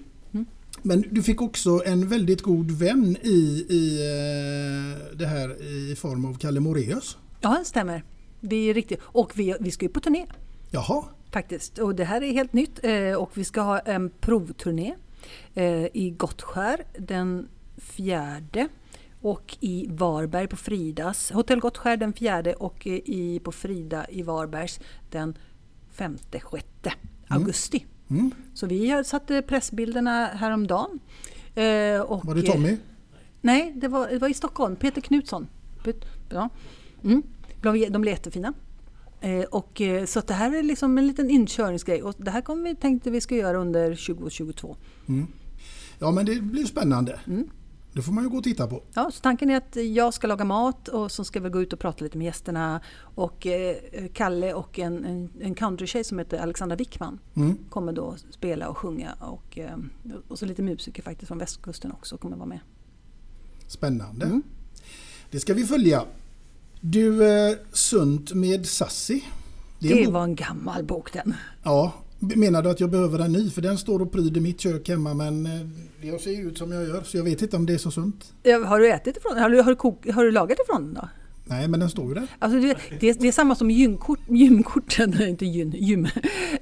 Men 0.82 1.04
du 1.10 1.22
fick 1.22 1.42
också 1.42 1.82
en 1.86 2.08
väldigt 2.08 2.42
god 2.42 2.70
vän 2.70 3.16
i, 3.22 3.66
i 3.68 3.98
eh, 4.00 5.16
det 5.18 5.26
här 5.26 5.62
i 5.62 5.96
form 5.96 6.24
av 6.24 6.38
Kalle 6.38 6.60
Moreus. 6.60 7.16
Ja, 7.40 7.56
det 7.58 7.64
stämmer. 7.64 8.04
Det 8.40 8.56
är 8.56 8.74
riktigt. 8.74 9.00
Och 9.02 9.32
vi, 9.34 9.54
vi 9.60 9.70
ska 9.70 9.84
ju 9.84 9.88
på 9.92 10.00
turné 10.00 10.26
Jaha, 10.70 11.04
faktiskt. 11.30 11.78
Och 11.78 11.94
det 11.94 12.04
här 12.04 12.22
är 12.22 12.32
helt 12.32 12.52
nytt. 12.52 12.84
Eh, 12.84 13.12
och 13.12 13.30
vi 13.34 13.44
ska 13.44 13.60
ha 13.60 13.78
en 13.78 14.10
provturné 14.20 14.94
eh, 15.54 15.84
i 15.84 16.14
Gottskär 16.16 16.84
den 16.98 17.48
fjärde. 17.76 18.68
Och 19.20 19.56
i 19.60 19.86
Varberg 19.90 20.46
på 20.46 20.56
Fridas. 20.56 21.30
Hotell 21.30 21.60
Gottskär 21.60 21.96
den 21.96 22.12
fjärde 22.12 22.54
och 22.54 22.86
i, 22.86 23.40
på 23.44 23.52
Frida 23.52 24.06
i 24.10 24.22
Varbergs 24.22 24.80
den 25.10 25.38
femte, 25.90 26.40
sjätte 26.40 26.92
augusti. 27.28 27.78
Mm. 27.78 27.97
Så 28.54 28.66
vi 28.66 28.90
har 28.90 29.02
satt 29.02 29.30
eh, 29.30 29.40
pressbilderna 29.40 30.26
häromdagen. 30.26 30.98
Eh, 31.54 32.00
och, 32.00 32.24
var 32.24 32.34
det 32.34 32.42
Tommy? 32.42 32.76
Nej, 33.40 33.72
det 33.76 33.88
var, 33.88 34.08
det 34.08 34.18
var 34.18 34.28
i 34.28 34.34
Stockholm. 34.34 34.76
Peter 34.76 35.00
Knutsson. 35.00 35.48
Ja. 36.28 36.48
Mm. 37.04 37.22
De, 37.62 37.88
de 37.88 38.02
blev 38.02 38.14
jättefina. 38.14 38.52
Eh, 39.20 39.42
och, 39.42 39.80
eh, 39.80 40.04
så 40.04 40.20
det 40.20 40.34
här 40.34 40.54
är 40.54 40.62
liksom 40.62 40.98
en 40.98 41.06
liten 41.06 41.30
inkörningsgrej. 41.30 42.02
Och 42.02 42.14
det 42.18 42.30
här 42.30 42.40
kommer 42.40 42.68
vi, 42.70 42.76
tänkte 42.76 43.10
vi 43.10 43.20
ska 43.20 43.36
göra 43.36 43.58
under 43.58 43.94
2022. 43.94 44.76
Ja 45.98 46.10
men 46.10 46.26
det 46.26 46.40
blir 46.40 46.64
spännande. 46.64 47.20
Det 47.92 48.02
får 48.02 48.12
man 48.12 48.24
ju 48.24 48.30
gå 48.30 48.36
och 48.36 48.44
titta 48.44 48.66
på. 48.66 48.82
Ja, 48.94 49.10
så 49.14 49.20
tanken 49.20 49.50
är 49.50 49.56
att 49.56 49.76
jag 49.76 50.14
ska 50.14 50.26
laga 50.26 50.44
mat 50.44 50.88
och 50.88 51.10
så 51.12 51.24
ska 51.24 51.40
vi 51.40 51.48
gå 51.48 51.62
ut 51.62 51.72
och 51.72 51.78
prata 51.78 52.04
lite 52.04 52.18
med 52.18 52.24
gästerna. 52.24 52.80
Och 53.00 53.46
eh, 53.46 53.76
Kalle 54.14 54.54
och 54.54 54.78
en, 54.78 55.04
en, 55.04 55.30
en 55.40 55.54
countrytjej 55.54 56.04
som 56.04 56.18
heter 56.18 56.38
Alexandra 56.38 56.76
Wickman 56.76 57.18
kommer 57.70 57.92
då 57.92 58.14
spela 58.30 58.68
och 58.68 58.78
sjunga. 58.78 59.12
Och, 59.20 59.58
eh, 59.58 59.76
och 60.28 60.38
så 60.38 60.46
lite 60.46 60.62
musiker 60.62 61.02
faktiskt 61.02 61.28
från 61.28 61.38
västkusten 61.38 61.92
också 61.92 62.16
kommer 62.18 62.36
vara 62.36 62.46
med. 62.48 62.60
Spännande. 63.66 64.40
Det 65.30 65.40
ska 65.40 65.54
vi 65.54 65.64
följa. 65.64 66.04
Du, 66.80 67.26
eh, 67.28 67.56
Sunt 67.72 68.32
med 68.34 68.66
Sassi. 68.66 69.24
Det 69.78 70.04
bok- 70.04 70.14
var 70.14 70.24
en 70.24 70.34
gammal 70.34 70.84
bok 70.84 71.12
den. 71.12 71.34
Ja, 71.62 71.92
menar 72.18 72.62
du 72.62 72.70
att 72.70 72.80
jag 72.80 72.90
behöver 72.90 73.18
en 73.18 73.32
ny? 73.32 73.50
För 73.50 73.62
den 73.62 73.78
står 73.78 74.02
och 74.02 74.12
pryder 74.12 74.40
mitt 74.40 74.60
kök 74.60 74.88
hemma 74.88 75.14
men 75.14 75.46
eh, 75.46 75.52
jag 76.08 76.20
ser 76.20 76.30
ju 76.30 76.48
ut 76.48 76.58
som 76.58 76.72
jag 76.72 76.82
gör 76.88 77.02
så 77.02 77.16
jag 77.16 77.24
vet 77.24 77.42
inte 77.42 77.56
om 77.56 77.66
det 77.66 77.74
är 77.74 77.78
så 77.78 77.90
sunt. 77.90 78.32
Ja, 78.42 78.64
Har 78.66 78.78
du 78.80 78.90
ätit 78.92 79.16
ifrån 79.16 79.38
Har 79.38 79.50
du, 79.50 79.60
har 79.60 79.70
du, 79.70 79.76
kok, 79.76 80.06
har 80.10 80.24
du 80.24 80.30
lagat 80.30 80.58
ifrån 80.64 80.84
den 80.84 80.94
då? 80.94 81.08
Nej 81.50 81.68
men 81.68 81.80
den 81.80 81.90
står 81.90 82.08
ju 82.08 82.14
där. 82.14 82.26
Alltså 82.38 82.60
det, 82.60 82.76
det, 83.00 83.08
är- 83.08 83.16
det 83.20 83.28
är 83.28 83.32
samma 83.32 83.54
som 83.54 83.70
gymkort, 83.70 84.18
gymkorten, 84.28 85.22
inte 85.28 85.46
gym, 85.46 85.70
gym. 85.76 86.06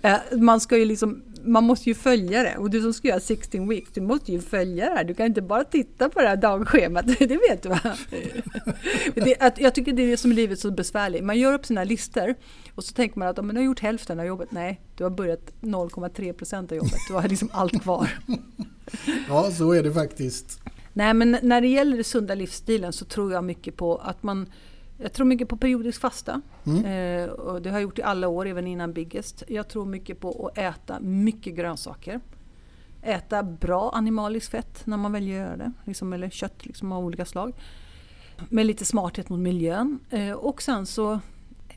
Eh, 0.03 0.17
Man 0.41 0.61
ska 0.61 0.77
ju 0.79 0.85
liksom, 0.85 1.23
man 1.45 1.65
måste 1.65 1.89
ju 1.91 1.95
följa 1.95 2.43
det. 2.43 2.57
Och 2.59 2.71
du 2.71 2.81
som 2.83 2.95
ska 2.95 3.09
göra 3.09 3.21
16 3.21 3.69
weeks, 3.69 3.91
du 3.95 4.01
måste 4.01 4.33
ju 4.33 4.41
följa 4.41 4.85
det 4.91 4.95
här. 4.97 5.05
Du 5.05 5.15
kan 5.15 5.27
inte 5.27 5.43
bara 5.43 5.65
titta 5.65 6.09
på 6.09 6.21
det 6.21 6.29
här 6.29 6.37
dagschemat, 6.37 7.07
det 7.19 7.27
vet 7.51 7.63
du 7.63 7.69
va? 7.69 7.81
Det, 9.15 9.37
att, 9.41 9.61
jag 9.61 9.75
tycker 9.75 9.93
det 9.93 10.03
är 10.03 10.07
det 10.11 10.17
som 10.17 10.31
är 10.31 10.35
livet 10.35 10.59
så 10.59 10.71
besvärligt. 10.71 11.25
Man 11.25 11.39
gör 11.39 11.53
upp 11.53 11.67
sina 11.67 11.85
listor 11.85 12.35
och 12.77 12.85
så 12.85 12.93
tänker 12.93 13.19
man 13.19 13.29
att 13.29 13.39
om 13.39 13.47
man 13.47 13.57
har 13.57 13.63
gjort 13.63 13.81
hälften 13.81 14.21
av 14.21 14.27
jobbet. 14.27 14.53
Nej, 14.53 14.81
du 14.97 15.05
har 15.05 15.11
börjat 15.11 15.53
0,3 15.61 16.33
procent 16.33 16.73
av 16.73 16.79
jobbet. 16.79 16.99
Du 17.09 17.15
har 17.15 17.29
liksom 17.29 17.49
allt 17.53 17.83
kvar. 17.83 18.11
Ja 19.29 19.51
så 19.51 19.73
är 19.73 19.83
det 19.83 19.93
faktiskt. 19.93 20.61
Nej, 20.93 21.15
men 21.15 21.39
när 21.43 21.61
det 21.61 21.67
gäller 21.67 21.95
den 21.95 22.05
sunda 22.05 22.35
livsstilen 22.35 22.93
så 22.93 23.05
tror 23.05 23.33
jag 23.33 23.45
mycket 23.45 23.77
på 23.77 23.97
att 23.97 24.23
man 24.23 24.53
jag 24.99 25.13
tror 25.13 25.27
mycket 25.27 25.49
på 25.49 25.57
periodisk 25.57 26.01
fasta. 26.01 26.43
Eh, 26.65 27.31
och 27.31 27.63
det 27.63 27.71
har 27.71 27.77
jag 27.77 27.83
gjort 27.83 27.99
i 27.99 28.03
alla 28.03 28.29
år, 28.29 28.47
även 28.47 28.67
innan 28.67 28.93
Biggest. 28.93 29.43
Jag 29.49 29.69
tror 29.69 29.87
mycket 29.87 30.21
på 30.21 30.47
att 30.47 30.59
äta 30.59 31.01
mycket 31.01 31.55
grönsaker. 31.55 32.21
Äta 33.03 33.43
bra 33.43 33.91
animaliskt 33.95 34.51
fett 34.51 34.87
när 34.87 34.97
man 34.97 35.13
väljer 35.13 35.43
att 35.43 35.47
göra 35.49 35.57
det. 35.57 35.73
Liksom, 35.85 36.13
eller 36.13 36.31
kött 36.31 36.67
liksom, 36.67 36.93
av 36.93 37.05
olika 37.05 37.25
slag. 37.25 37.53
Med 38.49 38.67
lite 38.67 38.85
smarthet 38.85 39.29
mot 39.29 39.41
miljön. 39.41 39.99
Eh, 40.11 40.33
och 40.33 40.63
sen 40.63 40.87
så 40.87 41.21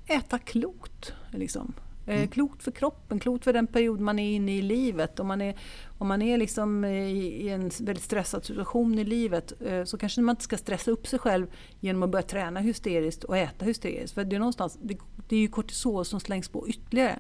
äta 0.09 0.39
klokt. 0.39 1.13
Liksom. 1.31 1.73
Eh, 2.09 2.29
Klokt 2.29 2.63
för 2.63 2.71
kroppen, 2.71 3.19
klokt 3.19 3.43
för 3.43 3.53
den 3.53 3.67
period 3.67 3.99
man 3.99 4.19
är 4.19 4.35
inne 4.35 4.57
i 4.57 4.61
livet. 4.61 5.19
Om 5.19 5.27
man 5.27 5.41
är, 5.41 5.55
om 5.97 6.07
man 6.07 6.21
är 6.21 6.37
liksom 6.37 6.83
eh, 6.83 6.91
i, 6.91 7.49
en 7.49 7.71
väldigt 7.79 8.03
stressad 8.03 8.45
situation 8.45 8.99
i 8.99 9.03
livet 9.03 9.53
eh, 9.65 9.83
så 9.83 9.97
kanske 9.97 10.21
man 10.21 10.33
inte 10.33 10.43
ska 10.43 10.57
stressa 10.57 10.91
upp 10.91 11.07
sig 11.07 11.19
själv 11.19 11.47
genom 11.79 12.03
att 12.03 12.09
börja 12.09 12.23
träna 12.23 12.59
hysteriskt 12.59 13.23
och 13.23 13.37
äta 13.37 13.65
hysteriskt. 13.65 14.13
För 14.13 14.23
det 14.23 14.35
är, 14.35 14.39
någonstans, 14.39 14.77
det, 14.81 14.97
det 15.27 15.35
är 15.35 15.39
ju 15.39 15.47
kortisol 15.47 16.05
som 16.05 16.19
slängs 16.19 16.49
på 16.49 16.69
ytterligare. 16.69 17.19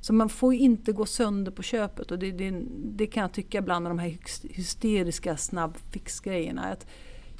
Så 0.00 0.12
man 0.12 0.28
får 0.28 0.54
ju 0.54 0.60
inte 0.60 0.92
gå 0.92 1.06
sönder 1.06 1.52
på 1.52 1.62
köpet. 1.62 2.10
Och 2.10 2.18
det, 2.18 2.30
det, 2.32 2.62
det 2.74 3.06
kan 3.06 3.20
jag 3.20 3.32
tycka 3.32 3.58
ibland 3.58 3.82
med 3.82 3.90
de 3.90 3.98
här 3.98 4.18
hysteriska 4.50 5.36
snabbfixgrejerna. 5.36 6.62
Att, 6.62 6.86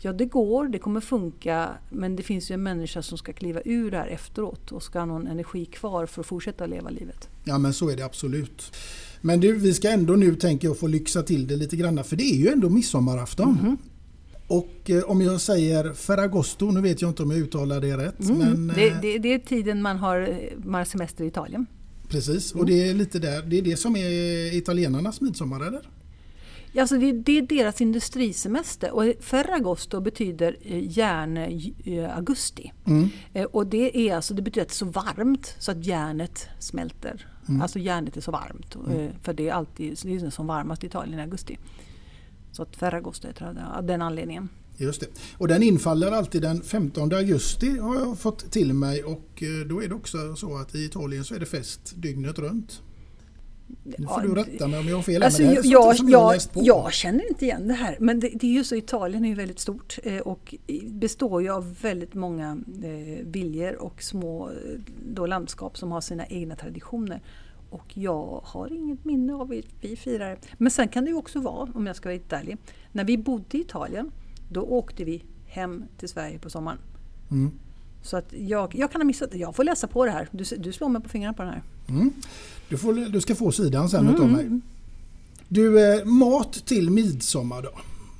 Ja, 0.01 0.13
det 0.13 0.25
går, 0.25 0.69
det 0.69 0.79
kommer 0.79 1.01
funka, 1.01 1.69
men 1.91 2.17
det 2.17 2.23
finns 2.23 2.51
ju 2.51 2.55
en 2.55 2.63
människa 2.63 3.03
som 3.03 3.19
ska 3.19 3.33
kliva 3.33 3.61
ur 3.65 3.91
det 3.91 3.97
här 3.97 4.07
efteråt 4.07 4.73
och 4.73 4.83
ska 4.83 4.99
ha 4.99 5.07
någon 5.07 5.27
energi 5.27 5.65
kvar 5.65 6.07
för 6.07 6.21
att 6.21 6.27
fortsätta 6.27 6.67
leva 6.67 6.91
livet. 6.91 7.29
Ja 7.45 7.59
men 7.59 7.73
så 7.73 7.89
är 7.91 7.97
det 7.97 8.05
absolut. 8.05 8.73
Men 9.21 9.41
du, 9.41 9.53
vi 9.53 9.75
ska 9.75 9.91
ändå 9.91 10.15
nu 10.17 10.35
tänker 10.35 10.69
jag 10.69 10.79
få 10.79 10.87
lyxa 10.87 11.23
till 11.23 11.47
det 11.47 11.57
lite 11.57 11.77
grann 11.77 12.05
för 12.05 12.17
det 12.17 12.23
är 12.25 12.37
ju 12.37 12.49
ändå 12.49 12.71
midsommarafton. 12.71 13.77
Och 14.47 14.91
eh, 14.91 15.03
om 15.03 15.21
jag 15.23 15.41
säger 15.41 15.93
Ferragosto, 15.93 16.71
nu 16.71 16.81
vet 16.81 17.03
jag 17.03 17.11
inte 17.11 17.23
om 17.23 17.31
jag 17.31 17.41
uttalar 17.41 17.81
det 17.81 17.97
rätt. 17.97 18.21
Mm. 18.21 18.39
Men, 18.67 18.77
det, 18.77 18.89
eh, 18.89 19.01
det, 19.03 19.19
det 19.19 19.35
är 19.35 19.39
tiden 19.39 19.83
man 19.83 19.97
har, 19.97 20.39
man 20.65 20.75
har 20.75 20.85
semester 20.85 21.25
i 21.25 21.27
Italien. 21.27 21.67
Precis, 22.09 22.53
Mm. 22.53 22.61
och 22.61 22.67
det 22.67 22.89
är 22.89 22.95
lite 22.95 23.19
där, 23.19 23.43
det 23.43 23.59
är 23.59 23.63
det 23.63 23.77
som 23.77 23.97
är 23.97 24.55
italienarnas 24.57 25.21
midsommar 25.21 25.67
eller? 25.67 25.81
Alltså 26.81 26.99
det, 26.99 27.13
det 27.13 27.39
är 27.39 27.43
deras 27.43 27.81
industrisemester 27.81 28.91
och 28.91 29.05
Ferragosto 29.21 30.01
betyder 30.01 30.57
eh, 30.63 30.99
järn 30.99 31.37
eh. 31.37 32.73
Mm. 32.87 33.09
Eh, 33.33 33.45
Och 33.45 33.67
det, 33.67 34.09
är 34.09 34.17
alltså, 34.17 34.35
det 34.35 34.43
betyder 34.43 34.63
att 34.63 34.69
det 34.69 34.73
är 34.73 34.75
så 34.75 34.85
varmt 34.85 35.55
så 35.59 35.71
att 35.71 35.87
järnet 35.87 36.49
smälter. 36.59 37.27
Mm. 37.49 37.63
Alltså 37.63 37.79
järnet 37.79 38.17
är 38.17 38.21
så 38.21 38.31
varmt. 38.31 38.77
eh, 38.77 39.11
För 39.23 39.33
det 39.33 39.49
är 39.49 39.53
alltid 39.53 39.99
det 40.03 40.15
är 40.15 40.31
som 40.31 40.47
varmast 40.47 40.85
i 40.85 40.87
Italien 40.87 41.19
i 41.19 41.23
augusti. 41.23 41.59
Så 42.53 42.63
att 42.63 42.77
Ferragosto 42.77 43.29
det 43.29 43.67
av 43.77 43.85
den 43.85 44.03
anledningen. 44.03 44.49
Just 44.77 45.01
det. 45.01 45.07
Och 45.37 45.49
den 45.49 45.63
infaller 45.63 46.13
alltid 46.13 46.43
den 46.43 46.63
15 46.63 47.13
augusti 47.13 47.79
har 47.79 47.95
jag 47.95 48.19
fått 48.19 48.51
till 48.51 48.75
mig 48.75 49.05
och 49.05 49.43
då 49.67 49.83
är 49.83 49.89
det 49.89 49.95
också 49.95 50.37
så 50.37 50.57
att 50.57 50.75
i 50.75 50.85
Italien 50.85 51.25
så 51.25 51.35
är 51.35 51.39
det 51.41 51.47
fest 51.47 51.93
dygnet 51.97 52.39
runt. 52.39 52.83
Nu 53.85 54.07
får 54.07 54.21
du 54.21 54.35
rätta 54.35 54.69
mig 54.69 54.81
om 54.81 54.89
jag 54.89 54.97
har 54.97 55.03
fel. 55.03 55.23
Alltså, 55.23 55.43
men 55.43 55.55
det 55.55 55.61
jag, 55.69 55.83
här 55.83 55.99
jag, 55.99 56.11
jag 56.11 56.33
läst 56.33 56.53
på. 56.53 56.61
jag 56.63 56.93
känner 56.93 57.29
inte 57.29 57.45
igen 57.45 57.69
det 57.69 57.75
här. 57.75 57.97
Men 58.01 58.21
det, 58.21 58.29
det 58.29 58.47
är 58.47 58.53
ju 58.53 58.65
så, 58.65 58.75
Italien 58.75 59.25
är 59.25 59.29
ju 59.29 59.35
väldigt 59.35 59.59
stort 59.59 59.99
eh, 60.03 60.19
och 60.19 60.55
består 60.85 61.43
ju 61.43 61.51
av 61.51 61.77
väldigt 61.81 62.15
många 62.15 62.59
eh, 62.85 63.27
viljor 63.27 63.83
och 63.83 64.03
små 64.03 64.49
eh, 64.49 64.55
då, 65.15 65.27
landskap 65.27 65.79
som 65.79 65.93
har 65.93 66.01
sina 66.01 66.27
egna 66.27 66.57
traditioner. 66.57 67.21
Och 67.71 67.99
jag 67.99 68.41
har 68.45 68.73
inget 68.73 69.05
minne 69.05 69.35
av 69.35 69.53
att 69.53 69.65
vi 69.81 69.97
firar. 69.97 70.39
Men 70.59 70.71
sen 70.71 70.89
kan 70.89 71.05
det 71.05 71.11
ju 71.11 71.17
också 71.17 71.41
vara, 71.41 71.69
om 71.75 71.87
jag 71.87 71.97
ska 71.97 72.09
vara 72.09 72.21
ärlig, 72.31 72.57
när 72.93 73.05
vi 73.05 73.19
bodde 73.19 73.59
i 73.59 73.61
Italien 73.61 74.11
då 74.51 74.63
åkte 74.63 75.05
vi 75.05 75.25
hem 75.47 75.85
till 75.99 76.09
Sverige 76.09 76.39
på 76.39 76.51
sommaren. 76.51 76.79
Mm. 77.31 77.51
Så 78.03 78.17
att 78.17 78.33
jag, 78.33 78.75
jag 78.75 78.93
kan 78.93 79.01
ha 79.01 79.07
missat 79.07 79.31
det. 79.31 79.39
Jag 79.39 79.57
får 79.57 79.65
läsa 79.65 79.87
på 79.87 80.05
det 80.05 80.11
här. 80.11 80.29
Du, 80.33 80.45
du 80.59 80.73
slår 80.73 80.89
mig 80.89 81.03
på 81.03 81.09
fingrarna 81.09 81.35
på 81.35 81.43
den 81.43 81.53
här. 81.53 81.63
Mm. 81.89 82.13
Du, 82.69 82.79
får, 82.79 82.95
du 82.95 83.21
ska 83.21 83.35
få 83.35 83.53
sidan 83.53 83.89
sen 83.91 84.01
Mm, 84.01 84.15
utav 84.15 84.29
mig. 84.31 84.61
Du, 85.49 85.95
eh, 85.99 86.05
mat 86.05 86.53
till 86.53 86.91
midsommar 86.91 87.63
då. 87.63 87.71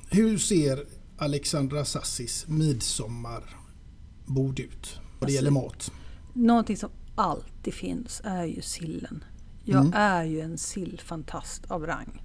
Hur 0.09 0.37
ser 0.37 0.83
Alexandra 1.17 1.85
Sassis 1.85 2.45
midsommarbord 2.47 4.59
ut? 4.59 4.99
Vad 5.19 5.29
det 5.29 5.33
gäller 5.33 5.51
mat. 5.51 5.91
Någonting 6.33 6.77
som 6.77 6.89
alltid 7.15 7.73
finns 7.73 8.21
är 8.23 8.45
ju 8.45 8.61
sillen. 8.61 9.23
Jag 9.63 9.81
Mm. 9.81 9.93
är 9.95 10.23
ju 10.23 10.41
en 10.41 10.57
sillfantast 10.57 11.71
av 11.71 11.85
rang. 11.87 12.23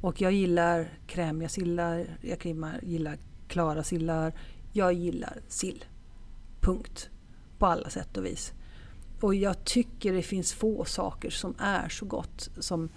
Och 0.00 0.20
jag 0.20 0.32
gillar 0.32 0.98
krämiga 1.06 1.48
sillar, 1.48 2.18
jag 2.22 2.46
gillar 2.82 3.18
klara 3.48 3.84
sillar. 3.84 4.32
Jag 4.72 4.92
gillar 4.92 5.40
sill. 5.48 5.84
Punkt. 6.62 7.10
På 7.58 7.66
alla 7.66 7.90
sätt 7.90 8.16
och 8.16 8.26
vis. 8.26 8.52
Och 9.20 9.34
jag 9.34 9.64
tycker 9.64 10.12
det 10.12 10.22
finns 10.22 10.52
få 10.52 10.84
saker 10.84 11.30
som 11.30 11.54
är 11.58 11.88
så 11.88 12.04
gott 12.04 12.50
som 12.58 12.88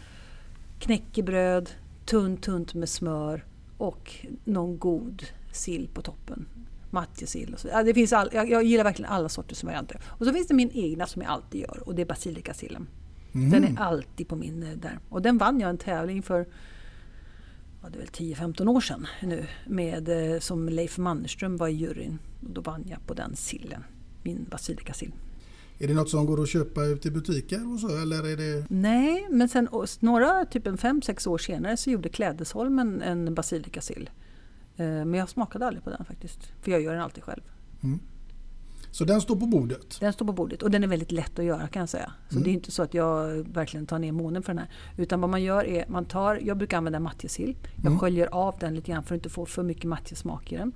knäckebröd, 0.79 1.69
tunt 2.05 2.43
tunt 2.43 2.73
med 2.73 2.89
smör 2.89 3.45
och 3.77 4.25
någon 4.43 4.79
god 4.79 5.23
sill 5.51 5.89
på 5.93 6.01
toppen. 6.01 6.45
Matjessill 6.89 7.53
och 7.53 7.59
så. 7.59 7.67
Ja, 7.67 7.83
det 7.83 7.93
finns 7.93 8.13
all, 8.13 8.29
jag, 8.33 8.49
jag 8.49 8.63
gillar 8.63 8.83
verkligen 8.83 9.11
alla 9.11 9.29
sorters 9.29 9.63
varianter. 9.63 10.01
Och 10.05 10.25
så 10.25 10.33
finns 10.33 10.47
det 10.47 10.53
min 10.53 10.71
egna 10.73 11.07
som 11.07 11.21
jag 11.21 11.31
alltid 11.31 11.61
gör 11.61 11.83
och 11.85 11.95
det 11.95 12.01
är 12.01 12.05
basilikasillen. 12.05 12.87
Mm. 13.33 13.49
Den 13.49 13.63
är 13.63 13.81
alltid 13.81 14.27
på 14.27 14.35
min 14.35 14.63
eh, 14.63 14.69
där. 14.69 14.99
Och 15.09 15.21
den 15.21 15.37
vann 15.37 15.59
jag 15.59 15.69
en 15.69 15.77
tävling 15.77 16.23
för 16.23 16.45
ja, 17.85 17.89
det 17.91 17.97
är 17.97 17.99
väl 17.99 18.53
10-15 18.53 18.67
år 18.67 18.81
sedan 18.81 19.07
nu. 19.21 19.45
Med, 19.67 20.33
eh, 20.33 20.39
som 20.39 20.69
Leif 20.69 20.97
Mannerström 20.97 21.57
var 21.57 21.67
i 21.67 21.73
juryn. 21.73 22.19
Och 22.43 22.49
då 22.49 22.61
vann 22.61 22.83
jag 22.87 23.07
på 23.07 23.13
den 23.13 23.35
sillen. 23.35 23.83
Min 24.23 24.45
basilikassill. 24.51 25.11
Är 25.79 25.87
det 25.87 25.93
något 25.93 26.09
som 26.09 26.25
går 26.25 26.41
att 26.41 26.49
köpa 26.49 26.85
ut 26.85 27.05
i 27.05 27.11
butiker 27.11 27.73
och 27.73 27.79
så 27.79 28.01
eller 28.01 28.31
är 28.31 28.37
det... 28.37 28.65
Nej, 28.69 29.27
men 29.29 29.49
sen 29.49 29.69
några, 29.99 30.45
typ 30.45 30.67
en 30.67 30.77
5-6 30.77 31.27
år 31.27 31.37
senare 31.37 31.77
så 31.77 31.89
gjorde 31.89 32.09
Klädesholm 32.09 32.79
en 32.79 33.33
basilikassill. 33.33 34.09
Eh, 34.77 34.85
Men 34.85 35.13
jag 35.13 35.29
smakade 35.29 35.67
aldrig 35.67 35.83
på 35.83 35.89
den 35.89 36.05
faktiskt. 36.05 36.39
För 36.61 36.71
jag 36.71 36.81
gör 36.81 36.93
den 36.93 37.01
alltid 37.01 37.23
själv. 37.23 37.41
Så 38.95 39.05
den 39.05 39.21
står 39.21 39.35
på 39.35 39.45
bordet? 39.45 39.97
Den 39.99 40.13
står 40.13 40.25
på 40.25 40.33
bordet 40.33 40.63
och 40.63 40.71
den 40.71 40.83
är 40.83 40.87
väldigt 40.87 41.11
lätt 41.11 41.39
att 41.39 41.45
göra 41.45 41.67
kan 41.67 41.79
jag 41.79 41.89
säga. 41.89 42.11
Så 42.29 42.39
det 42.39 42.49
är 42.49 42.53
inte 42.53 42.71
så 42.71 42.83
att 42.83 42.93
jag 42.93 43.27
verkligen 43.53 43.85
tar 43.85 43.99
ner 43.99 44.11
månen 44.11 44.43
för 44.43 44.53
den 44.53 44.57
här. 44.57 44.69
Utan 44.97 45.21
vad 45.21 45.29
man 45.29 45.43
gör 45.43 45.65
är, 45.65 45.85
man 45.87 46.05
tar, 46.05 46.39
jag 46.43 46.57
brukar 46.57 46.77
använda 46.77 46.99
matjessill. 46.99 47.57
Jag 47.83 47.99
sköljer 47.99 48.27
av 48.27 48.55
den 48.59 48.75
lite 48.75 48.91
grann 48.91 49.03
för 49.03 49.15
att 49.15 49.19
inte 49.19 49.29
få 49.29 49.45
för 49.45 49.63
mycket 49.63 49.83
matjessmak 49.83 50.51
i 50.51 50.57
den. 50.57 50.71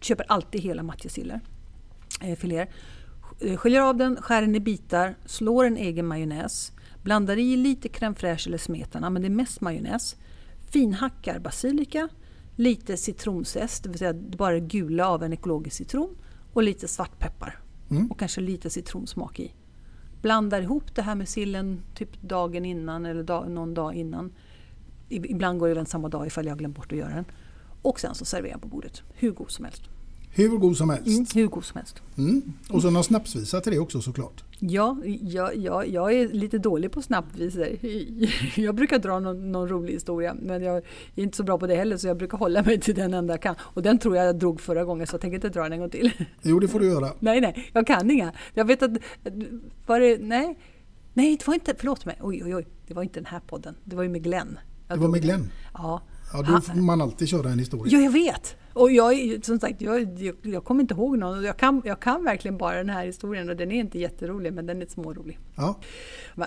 Köper 0.00 0.26
alltid 0.28 0.60
hela 0.60 0.82
matjessillar. 0.82 1.40
Eh, 2.22 2.36
filéer. 2.36 2.70
Eh, 3.40 3.56
Sköljer 3.56 3.80
av 3.80 3.96
den, 3.96 4.16
skär 4.16 4.40
den 4.40 4.54
i 4.54 4.60
bitar, 4.60 5.14
slår 5.24 5.64
en 5.64 5.76
egen 5.76 6.06
majonnäs. 6.06 6.72
Blandar 7.02 7.36
i 7.36 7.56
lite 7.56 7.88
crème 7.88 8.14
fraîche 8.14 8.46
eller 8.46 8.58
smetana, 8.58 9.10
men 9.10 9.22
det 9.22 9.28
är 9.28 9.30
mest 9.30 9.60
majonnäs. 9.60 10.16
Finhackar 10.70 11.38
basilika, 11.38 12.08
lite 12.56 12.96
citronzest, 12.96 13.82
det 13.82 13.88
vill 13.88 13.98
säga 13.98 14.12
bara 14.12 14.54
det 14.54 14.60
gula 14.60 15.08
av 15.08 15.22
en 15.22 15.32
ekologisk 15.32 15.76
citron 15.76 16.16
och 16.56 16.62
lite 16.62 16.88
svartpeppar. 16.88 17.58
Och 18.10 18.18
kanske 18.18 18.40
lite 18.40 18.70
citronsmak 18.70 19.40
i. 19.40 19.52
Blandar 20.22 20.62
ihop 20.62 20.94
det 20.94 21.02
här 21.02 21.14
med 21.14 21.28
sillen 21.28 21.82
typ 21.94 22.22
dagen 22.22 22.64
innan 22.64 23.06
eller 23.06 23.22
dag, 23.22 23.50
någon 23.50 23.74
dag 23.74 23.94
innan. 23.94 24.32
Ibland 25.08 25.58
går 25.58 25.66
det 25.66 25.72
även 25.72 25.86
samma 25.86 26.08
dag 26.08 26.26
ifall 26.26 26.46
jag 26.46 26.58
glömt 26.58 26.76
bort 26.76 26.92
att 26.92 26.98
göra 26.98 27.14
den. 27.14 27.24
Och 27.82 28.00
sen 28.00 28.14
så 28.14 28.24
serverar 28.24 28.52
jag 28.52 28.62
på 28.62 28.68
bordet. 28.68 29.02
Hur 29.14 29.30
god 29.30 29.50
som 29.50 29.64
helst. 29.64 29.82
Hur 30.30 30.48
god 30.48 30.76
som 30.76 30.90
helst. 30.90 31.06
Mm, 31.06 31.26
hur 31.34 31.46
god 31.46 31.64
som 31.64 31.76
helst. 31.76 32.02
Mm. 32.18 32.42
Och 32.70 32.82
så 32.82 32.90
någon 32.90 33.04
snapsvisa 33.04 33.60
till 33.60 33.72
det 33.72 33.78
också 33.78 34.00
såklart. 34.00 34.44
Ja, 34.58 34.96
jag, 35.04 35.56
jag, 35.56 35.88
jag 35.88 36.12
är 36.12 36.28
lite 36.28 36.58
dålig 36.58 36.92
på 36.92 37.02
snabbvisor. 37.02 37.68
Jag 38.60 38.74
brukar 38.74 38.98
dra 38.98 39.18
någon, 39.20 39.52
någon 39.52 39.68
rolig 39.68 39.92
historia 39.92 40.34
men 40.34 40.62
jag 40.62 40.76
är 40.76 40.82
inte 41.14 41.36
så 41.36 41.42
bra 41.42 41.58
på 41.58 41.66
det 41.66 41.74
heller 41.74 41.96
så 41.96 42.08
jag 42.08 42.16
brukar 42.16 42.38
hålla 42.38 42.62
mig 42.62 42.80
till 42.80 42.94
den 42.94 43.14
enda 43.14 43.32
jag 43.32 43.42
kan. 43.42 43.54
Och 43.60 43.82
den 43.82 43.98
tror 43.98 44.16
jag 44.16 44.26
jag 44.26 44.38
drog 44.38 44.60
förra 44.60 44.84
gången 44.84 45.06
så 45.06 45.14
jag 45.14 45.20
tänker 45.20 45.34
inte 45.34 45.48
dra 45.48 45.62
den 45.62 45.72
en 45.72 45.80
gång 45.80 45.90
till. 45.90 46.12
Jo, 46.42 46.60
det 46.60 46.68
får 46.68 46.80
du 46.80 46.86
göra. 46.86 47.12
Nej, 47.18 47.40
nej, 47.40 47.70
jag 47.72 47.86
kan 47.86 48.10
inga. 48.10 48.32
Jag 48.54 48.64
vet 48.64 48.82
att... 48.82 48.90
Var 49.86 50.00
det, 50.00 50.18
nej, 50.20 50.58
nej, 51.14 51.36
det 51.36 51.46
var 51.46 51.54
inte... 51.54 51.74
Förlåt 51.78 52.04
mig. 52.04 52.18
Oj, 52.22 52.42
oj, 52.44 52.54
oj. 52.54 52.66
Det 52.86 52.94
var 52.94 53.02
inte 53.02 53.20
den 53.20 53.26
här 53.26 53.40
podden. 53.40 53.74
Det 53.84 53.96
var 53.96 54.02
ju 54.02 54.08
med 54.08 54.22
Glenn. 54.22 54.58
Det 54.88 54.96
var 54.96 55.08
med. 55.08 55.22
Glenn. 55.22 55.50
Ja. 55.74 56.02
Ja, 56.32 56.42
då 56.42 56.60
får 56.60 56.76
man 56.76 57.00
alltid 57.00 57.28
köra 57.28 57.50
en 57.50 57.58
historia. 57.58 57.98
Ja, 57.98 58.04
jag 58.04 58.10
vet. 58.10 58.56
Och 58.76 58.92
jag, 58.92 59.44
som 59.44 59.60
sagt, 59.60 59.80
jag, 59.80 60.20
jag, 60.20 60.36
jag 60.42 60.64
kommer 60.64 60.80
inte 60.80 60.94
ihåg 60.94 61.18
någon. 61.18 61.38
Och 61.38 61.44
Jag 61.44 61.56
kan, 61.56 61.82
jag 61.84 62.00
kan 62.00 62.24
verkligen 62.24 62.58
bara 62.58 62.76
den 62.76 62.90
här 62.90 63.06
historien 63.06 63.48
och 63.48 63.56
den 63.56 63.72
är 63.72 63.80
inte 63.80 63.98
jätterolig 63.98 64.52
men 64.52 64.66
den 64.66 64.82
är 64.82 64.86
smårolig. 64.86 65.38
Ja. 65.54 65.78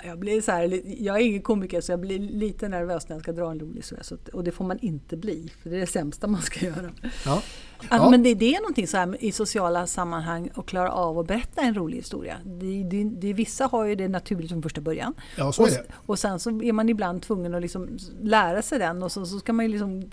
Jag, 0.04 0.20
blir 0.20 0.42
så 0.42 0.52
här, 0.52 0.82
jag 1.04 1.16
är 1.16 1.26
ingen 1.26 1.42
komiker 1.42 1.82
så 1.82 1.92
jag 1.92 2.00
blir 2.00 2.20
lite 2.20 2.70
nervös 2.70 3.10
när 3.10 3.16
jag 3.16 3.24
ska 3.24 3.32
dra 3.32 3.52
en 3.52 3.60
rolig 3.60 3.76
historia. 3.76 4.04
Och 4.34 4.44
det 4.44 4.52
får 4.52 4.66
man 4.66 4.80
inte 4.80 5.18
bli, 5.18 5.52
för 5.64 5.70
det 5.70 5.76
är 5.76 5.80
det 5.80 5.88
sämsta 5.88 6.28
man 6.28 6.42
ska 6.42 6.66
göra. 6.66 6.92
Ja. 7.26 7.42
Ja. 7.90 8.10
Men 8.10 8.24
det, 8.24 8.34
det 8.34 8.56
är 8.56 8.62
någonting 8.62 8.88
så 8.88 8.98
här 8.98 9.24
i 9.24 9.32
sociala 9.32 9.88
sammanhang 9.88 10.50
att 10.54 10.66
klara 10.66 10.92
av 10.92 11.20
att 11.20 11.28
berätta 11.28 11.62
en 11.62 11.76
rolig 11.76 11.98
historia. 11.98 12.36
Det, 12.46 12.84
det, 12.84 13.04
det, 13.04 13.34
vissa 13.34 13.66
har 13.66 13.86
ju 13.86 13.96
det 13.96 14.08
naturligt 14.08 14.52
från 14.52 14.62
första 14.62 14.82
början. 14.82 15.14
Ja, 15.38 15.52
så 15.52 15.64
är 15.64 15.66
och, 15.66 15.72
det. 15.72 15.84
och 15.94 16.20
sen 16.20 16.40
så 16.40 16.62
är 16.62 16.74
man 16.74 16.90
ibland 16.90 17.22
tvungen 17.22 17.56
att 17.56 17.62
liksom 17.62 17.98
lära 18.22 18.62
sig 18.62 18.80
den 18.80 19.04
och 19.04 19.12
så, 19.12 19.26
så 19.26 19.40
ska 19.40 19.54
man 19.54 19.66
ju 19.66 19.72
liksom 19.72 20.10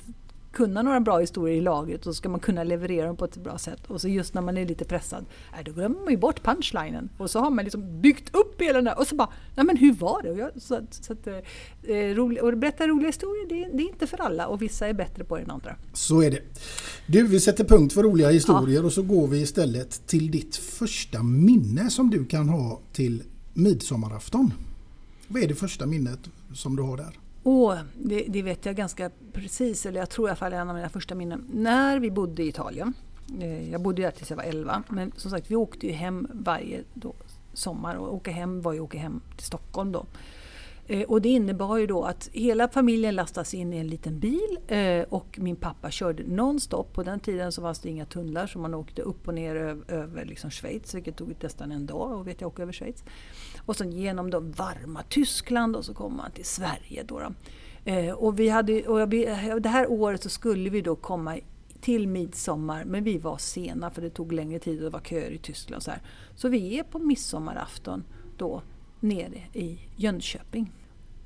kunna 0.56 0.82
några 0.82 1.00
bra 1.00 1.18
historier 1.18 1.56
i 1.56 1.60
laget 1.60 2.06
och 2.06 2.14
så 2.14 2.14
ska 2.14 2.28
man 2.28 2.40
kunna 2.40 2.64
leverera 2.64 3.06
dem 3.06 3.16
på 3.16 3.24
ett 3.24 3.36
bra 3.36 3.58
sätt. 3.58 3.80
Och 3.86 4.00
så 4.00 4.08
just 4.08 4.34
när 4.34 4.42
man 4.42 4.56
är 4.56 4.66
lite 4.66 4.84
pressad, 4.84 5.24
äh, 5.58 5.64
då 5.64 5.72
glömmer 5.72 6.00
man 6.00 6.10
ju 6.10 6.16
bort 6.16 6.42
punchlinen. 6.42 7.08
Och 7.18 7.30
så 7.30 7.40
har 7.40 7.50
man 7.50 7.64
liksom 7.64 8.00
byggt 8.00 8.34
upp 8.34 8.60
hela 8.60 8.72
den 8.72 8.84
där 8.84 8.98
och 8.98 9.06
så 9.06 9.14
bara, 9.14 9.28
nej 9.56 9.66
men 9.66 9.76
hur 9.76 9.92
var 9.92 10.22
det? 10.22 10.30
Och, 10.30 10.38
jag, 10.38 10.50
så, 10.62 10.80
så 10.90 11.12
att, 11.12 11.26
eh, 11.26 11.96
eh, 11.96 12.14
rolig, 12.14 12.42
och 12.42 12.58
berätta 12.58 12.86
roliga 12.86 13.08
historier, 13.08 13.48
det, 13.48 13.76
det 13.76 13.82
är 13.82 13.88
inte 13.88 14.06
för 14.06 14.20
alla 14.20 14.46
och 14.46 14.62
vissa 14.62 14.86
är 14.86 14.94
bättre 14.94 15.24
på 15.24 15.36
det 15.36 15.42
än 15.42 15.50
andra. 15.50 15.76
Så 15.92 16.22
är 16.22 16.30
det. 16.30 16.40
Du, 17.06 17.26
vi 17.26 17.40
sätter 17.40 17.64
punkt 17.64 17.92
för 17.92 18.02
roliga 18.02 18.30
historier 18.30 18.84
och 18.84 18.92
så 18.92 19.02
går 19.02 19.26
vi 19.26 19.40
istället 19.40 20.06
till 20.06 20.30
ditt 20.30 20.56
första 20.56 21.22
minne 21.22 21.90
som 21.90 22.10
du 22.10 22.24
kan 22.24 22.48
ha 22.48 22.80
till 22.92 23.22
midsommarafton. 23.54 24.52
Vad 25.28 25.42
är 25.42 25.48
det 25.48 25.54
första 25.54 25.86
minnet 25.86 26.20
som 26.54 26.76
du 26.76 26.82
har 26.82 26.96
där? 26.96 27.25
Åh, 27.48 27.78
det, 27.94 28.24
det 28.28 28.42
vet 28.42 28.66
jag 28.66 28.76
ganska 28.76 29.10
precis, 29.32 29.86
eller 29.86 30.00
jag 30.00 30.10
tror 30.10 30.28
i 30.28 30.30
alla 30.30 30.36
fall 30.36 30.52
är 30.52 30.56
en 30.56 30.68
av 30.68 30.74
mina 30.76 30.88
första 30.88 31.14
minnen. 31.14 31.44
När 31.52 31.98
vi 31.98 32.10
bodde 32.10 32.42
i 32.42 32.48
Italien, 32.48 32.94
eh, 33.40 33.70
jag 33.70 33.80
bodde 33.80 34.02
där 34.02 34.10
tills 34.10 34.30
jag 34.30 34.36
var 34.36 34.44
11, 34.44 34.82
men 34.88 35.12
som 35.16 35.30
sagt 35.30 35.50
vi 35.50 35.56
åkte 35.56 35.86
ju 35.86 35.92
hem 35.92 36.28
varje 36.32 36.82
då, 36.94 37.14
sommar 37.52 37.94
och 37.94 38.14
åka 38.14 38.30
hem 38.30 38.62
var 38.62 38.72
ju 38.72 38.78
att 38.78 38.84
åka 38.84 38.98
hem 38.98 39.20
till 39.36 39.46
Stockholm 39.46 39.92
då. 39.92 40.06
Eh, 40.86 41.02
Och 41.02 41.22
det 41.22 41.28
innebar 41.28 41.76
ju 41.76 41.86
då 41.86 42.04
att 42.04 42.28
hela 42.32 42.68
familjen 42.68 43.14
lastas 43.14 43.54
in 43.54 43.72
i 43.72 43.76
en 43.76 43.86
liten 43.88 44.18
bil 44.18 44.58
eh, 44.68 45.02
och 45.08 45.38
min 45.42 45.56
pappa 45.56 45.90
körde 45.90 46.22
nonstop. 46.26 46.92
På 46.92 47.02
den 47.02 47.20
tiden 47.20 47.52
så 47.52 47.62
fanns 47.62 47.78
det 47.78 47.88
inga 47.88 48.06
tunnlar 48.06 48.46
så 48.46 48.58
man 48.58 48.74
åkte 48.74 49.02
upp 49.02 49.28
och 49.28 49.34
ner 49.34 49.56
över, 49.56 49.94
över 49.94 50.24
liksom 50.24 50.50
Schweiz, 50.50 50.94
vilket 50.94 51.16
tog 51.16 51.34
nästan 51.40 51.72
en 51.72 51.86
dag 51.86 52.12
och 52.18 52.26
vet 52.26 52.40
jag 52.40 52.48
åka 52.48 52.62
över 52.62 52.72
Schweiz. 52.72 53.04
Och 53.66 53.76
sen 53.76 53.92
genom 53.92 54.30
då 54.30 54.40
varma 54.40 55.02
Tyskland 55.08 55.76
och 55.76 55.84
så 55.84 55.94
kommer 55.94 56.16
man 56.16 56.30
till 56.30 56.44
Sverige. 56.44 57.02
Då 57.02 57.20
då. 57.20 57.32
Eh, 57.90 58.14
och 58.14 58.40
vi 58.40 58.48
hade, 58.48 58.82
och 58.82 59.00
jag, 59.00 59.62
det 59.62 59.68
här 59.68 59.90
året 59.90 60.22
så 60.22 60.28
skulle 60.28 60.70
vi 60.70 60.80
då 60.80 60.96
komma 60.96 61.38
till 61.80 62.08
midsommar, 62.08 62.84
men 62.84 63.04
vi 63.04 63.18
var 63.18 63.38
sena 63.38 63.90
för 63.90 64.02
det 64.02 64.10
tog 64.10 64.32
längre 64.32 64.58
tid 64.58 64.78
och 64.78 64.84
det 64.84 64.90
var 64.90 65.00
köer 65.00 65.30
i 65.30 65.38
Tyskland. 65.38 65.82
Så, 65.82 65.90
här. 65.90 66.00
så 66.34 66.48
vi 66.48 66.78
är 66.78 66.82
på 66.82 66.98
midsommarafton 66.98 68.04
då 68.36 68.62
nere 69.00 69.42
i 69.52 69.78
Jönköping. 69.96 70.72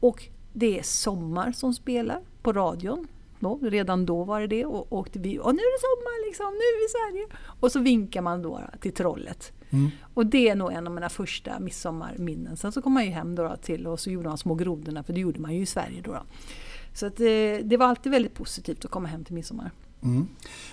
Och 0.00 0.24
det 0.52 0.78
är 0.78 0.82
Sommar 0.82 1.52
som 1.52 1.74
spelar 1.74 2.20
på 2.42 2.52
radion. 2.52 3.06
Då, 3.38 3.58
redan 3.62 4.06
då 4.06 4.24
var 4.24 4.40
det 4.40 4.46
det 4.46 4.64
och 4.64 4.92
åkte 4.92 5.18
vi 5.18 5.38
och 5.38 5.54
nu 5.54 5.60
är 5.60 5.76
det 5.76 5.80
sommar 5.80 6.28
liksom, 6.28 6.46
nu 6.46 6.58
är 6.58 6.78
vi 6.78 6.84
i 6.84 6.88
Sverige. 6.88 7.40
Och 7.60 7.72
så 7.72 7.80
vinkar 7.80 8.22
man 8.22 8.42
då 8.42 8.60
till 8.80 8.92
trollet. 8.92 9.52
Mm. 9.70 9.90
Och 10.14 10.26
det 10.26 10.48
är 10.48 10.54
nog 10.54 10.72
en 10.72 10.86
av 10.86 10.94
mina 10.94 11.08
första 11.08 11.60
midsommarminnen. 11.60 12.56
Sen 12.56 12.72
så 12.72 12.82
kom 12.82 12.92
man 12.92 13.04
ju 13.04 13.10
hem 13.10 13.34
då 13.34 13.56
till 13.62 13.86
och 13.86 14.00
så 14.00 14.10
gjorde 14.10 14.28
man 14.28 14.38
små 14.38 14.54
grodorna 14.54 15.02
för 15.02 15.12
det 15.12 15.20
gjorde 15.20 15.40
man 15.40 15.54
ju 15.54 15.62
i 15.62 15.66
Sverige 15.66 16.02
då. 16.04 16.12
då. 16.12 16.22
Så 16.94 17.06
att 17.06 17.16
det, 17.16 17.58
eh, 17.58 17.64
det 17.64 17.76
var 17.76 17.86
alltid 17.86 18.12
väldigt 18.12 18.34
positivt 18.34 18.84
att 18.84 18.90
komma 18.90 19.08
hem 19.08 19.24
till 19.24 19.34
midsommar. 19.34 19.70
Mm. 20.02 20.26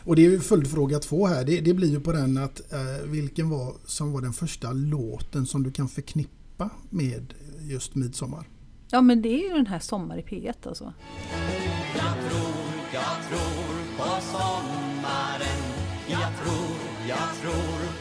Och 0.03 0.15
det 0.15 0.25
är 0.25 0.29
ju 0.29 0.39
följdfråga 0.39 0.99
två 0.99 1.27
här. 1.27 1.45
Det, 1.45 1.61
det 1.61 1.73
blir 1.73 1.87
ju 1.87 1.99
på 1.99 2.11
den 2.11 2.37
att 2.37 2.73
eh, 2.73 3.05
vilken 3.05 3.49
var 3.49 3.73
som 3.85 4.11
var 4.11 4.21
den 4.21 4.33
första 4.33 4.71
låten 4.71 5.45
som 5.45 5.63
du 5.63 5.71
kan 5.71 5.87
förknippa 5.87 6.69
med 6.89 7.33
just 7.61 7.95
midsommar? 7.95 8.47
Ja 8.91 9.01
men 9.01 9.21
det 9.21 9.29
är 9.29 9.49
ju 9.49 9.53
den 9.53 9.67
här 9.67 9.79
Sommar 9.79 10.17
i 10.17 10.21
P1 10.21 10.53
alltså. 10.67 10.93
Jag 11.95 12.13
tror, 12.29 12.55
jag 12.93 13.29
tror 13.29 13.97
på 13.97 14.21
sommaren 14.21 15.61
Jag 16.07 16.19
tror, 16.19 16.75
jag 17.07 17.29
tror 17.41 17.86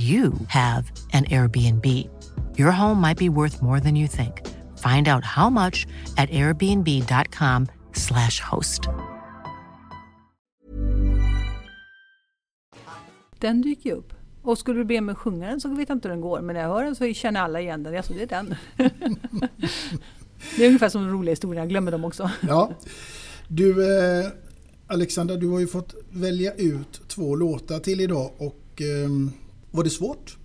you 0.00 0.32
have 0.48 0.92
an 1.12 1.24
Airbnb. 1.24 1.86
Your 2.58 2.70
home 2.70 3.00
might 3.00 3.18
be 3.18 3.28
worth 3.28 3.62
more 3.62 3.80
than 3.80 3.96
you 3.96 4.08
think. 4.08 4.46
Find 4.78 5.08
out 5.08 5.24
how 5.24 5.50
much 5.50 5.86
at 6.16 6.30
airbnb.com 6.30 7.66
slash 7.92 8.40
host. 8.40 8.80
Den 13.38 13.62
dyker 13.62 13.92
upp. 13.92 14.12
Och 14.42 14.58
skulle 14.58 14.78
du 14.78 14.84
be 14.84 15.00
mig 15.00 15.14
sjunga 15.14 15.48
den 15.48 15.60
så 15.60 15.68
vet 15.68 15.88
jag 15.88 15.96
inte 15.96 16.08
hur 16.08 16.14
den 16.14 16.20
går. 16.20 16.40
Men 16.40 16.54
när 16.54 16.62
jag 16.62 16.68
hör 16.68 16.84
den 16.84 16.94
så 16.94 17.12
känner 17.12 17.40
alla 17.40 17.60
igen 17.60 17.82
den. 17.82 17.96
Alltså, 17.96 18.12
det 18.12 18.22
är 18.22 18.26
den. 18.26 18.54
det 20.56 20.64
är 20.64 20.66
ungefär 20.66 20.88
som 20.88 21.02
de 21.02 21.12
roliga 21.12 21.32
historierna. 21.32 21.60
Jag 21.60 21.68
glömmer 21.68 21.92
dem 21.92 22.04
också. 22.04 22.30
Ja. 22.40 22.72
Du, 23.48 23.98
eh, 23.98 24.26
Alexander, 24.86 25.36
du 25.36 25.48
har 25.48 25.60
ju 25.60 25.66
fått 25.66 25.94
välja 26.10 26.54
ut 26.54 27.00
två 27.08 27.36
låtar 27.36 27.78
till 27.78 28.00
idag. 28.00 28.30
Och... 28.38 28.82
Eh, 28.82 29.32
var 29.70 29.84
det 29.84 29.90
svårt? 29.90 30.38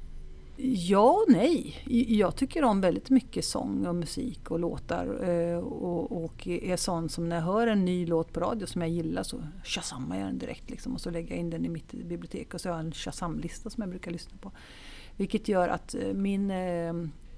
Ja 0.87 1.09
och 1.09 1.33
nej. 1.33 1.83
Jag 2.07 2.35
tycker 2.35 2.63
om 2.63 2.81
väldigt 2.81 3.09
mycket 3.09 3.45
sång 3.45 3.85
och 3.87 3.95
musik 3.95 4.51
och 4.51 4.59
låtar. 4.59 5.29
Eh, 5.29 5.57
och, 5.57 6.47
är 6.47 6.77
sån 6.77 7.09
som 7.09 7.29
när 7.29 7.35
jag 7.35 7.43
hör 7.43 7.67
en 7.67 7.85
ny 7.85 8.05
låt 8.05 8.33
på 8.33 8.39
radio 8.39 8.65
som 8.65 8.81
jag 8.81 8.89
gillar 8.89 9.23
så 9.23 9.37
shazammar 9.63 10.17
jag 10.17 10.27
den 10.27 10.37
direkt. 10.37 10.69
Liksom, 10.69 10.93
och 10.93 11.01
så 11.01 11.09
lägger 11.09 11.29
jag 11.29 11.39
in 11.39 11.49
den 11.49 11.65
i 11.65 11.69
mitt 11.69 11.91
bibliotek 11.91 12.53
och 12.53 12.61
så 12.61 12.69
har 12.69 12.75
jag 12.75 12.85
en 12.85 12.91
shazam-lista 12.91 13.69
som 13.69 13.81
jag 13.81 13.89
brukar 13.89 14.11
lyssna 14.11 14.37
på. 14.41 14.51
Vilket 15.15 15.47
gör 15.47 15.69
att 15.69 15.95
eh, 15.95 16.13
min... 16.13 16.51
Eh, 16.51 16.93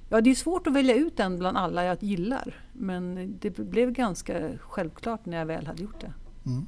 ja, 0.10 0.22
det 0.22 0.30
är 0.30 0.36
svårt 0.36 0.68
att 0.68 0.74
välja 0.74 0.96
ut 0.96 1.20
en 1.20 1.38
bland 1.40 1.58
alla 1.58 1.84
jag 1.86 2.04
gillar. 2.04 2.66
Men 2.74 3.36
det 3.40 3.58
blev 3.58 3.92
ganska 3.92 4.58
självklart 4.60 5.26
när 5.26 5.38
jag 5.38 5.46
väl 5.46 5.68
hade 5.68 5.84
gjort 5.84 6.02
det. 6.02 6.14
Mm. 6.46 6.66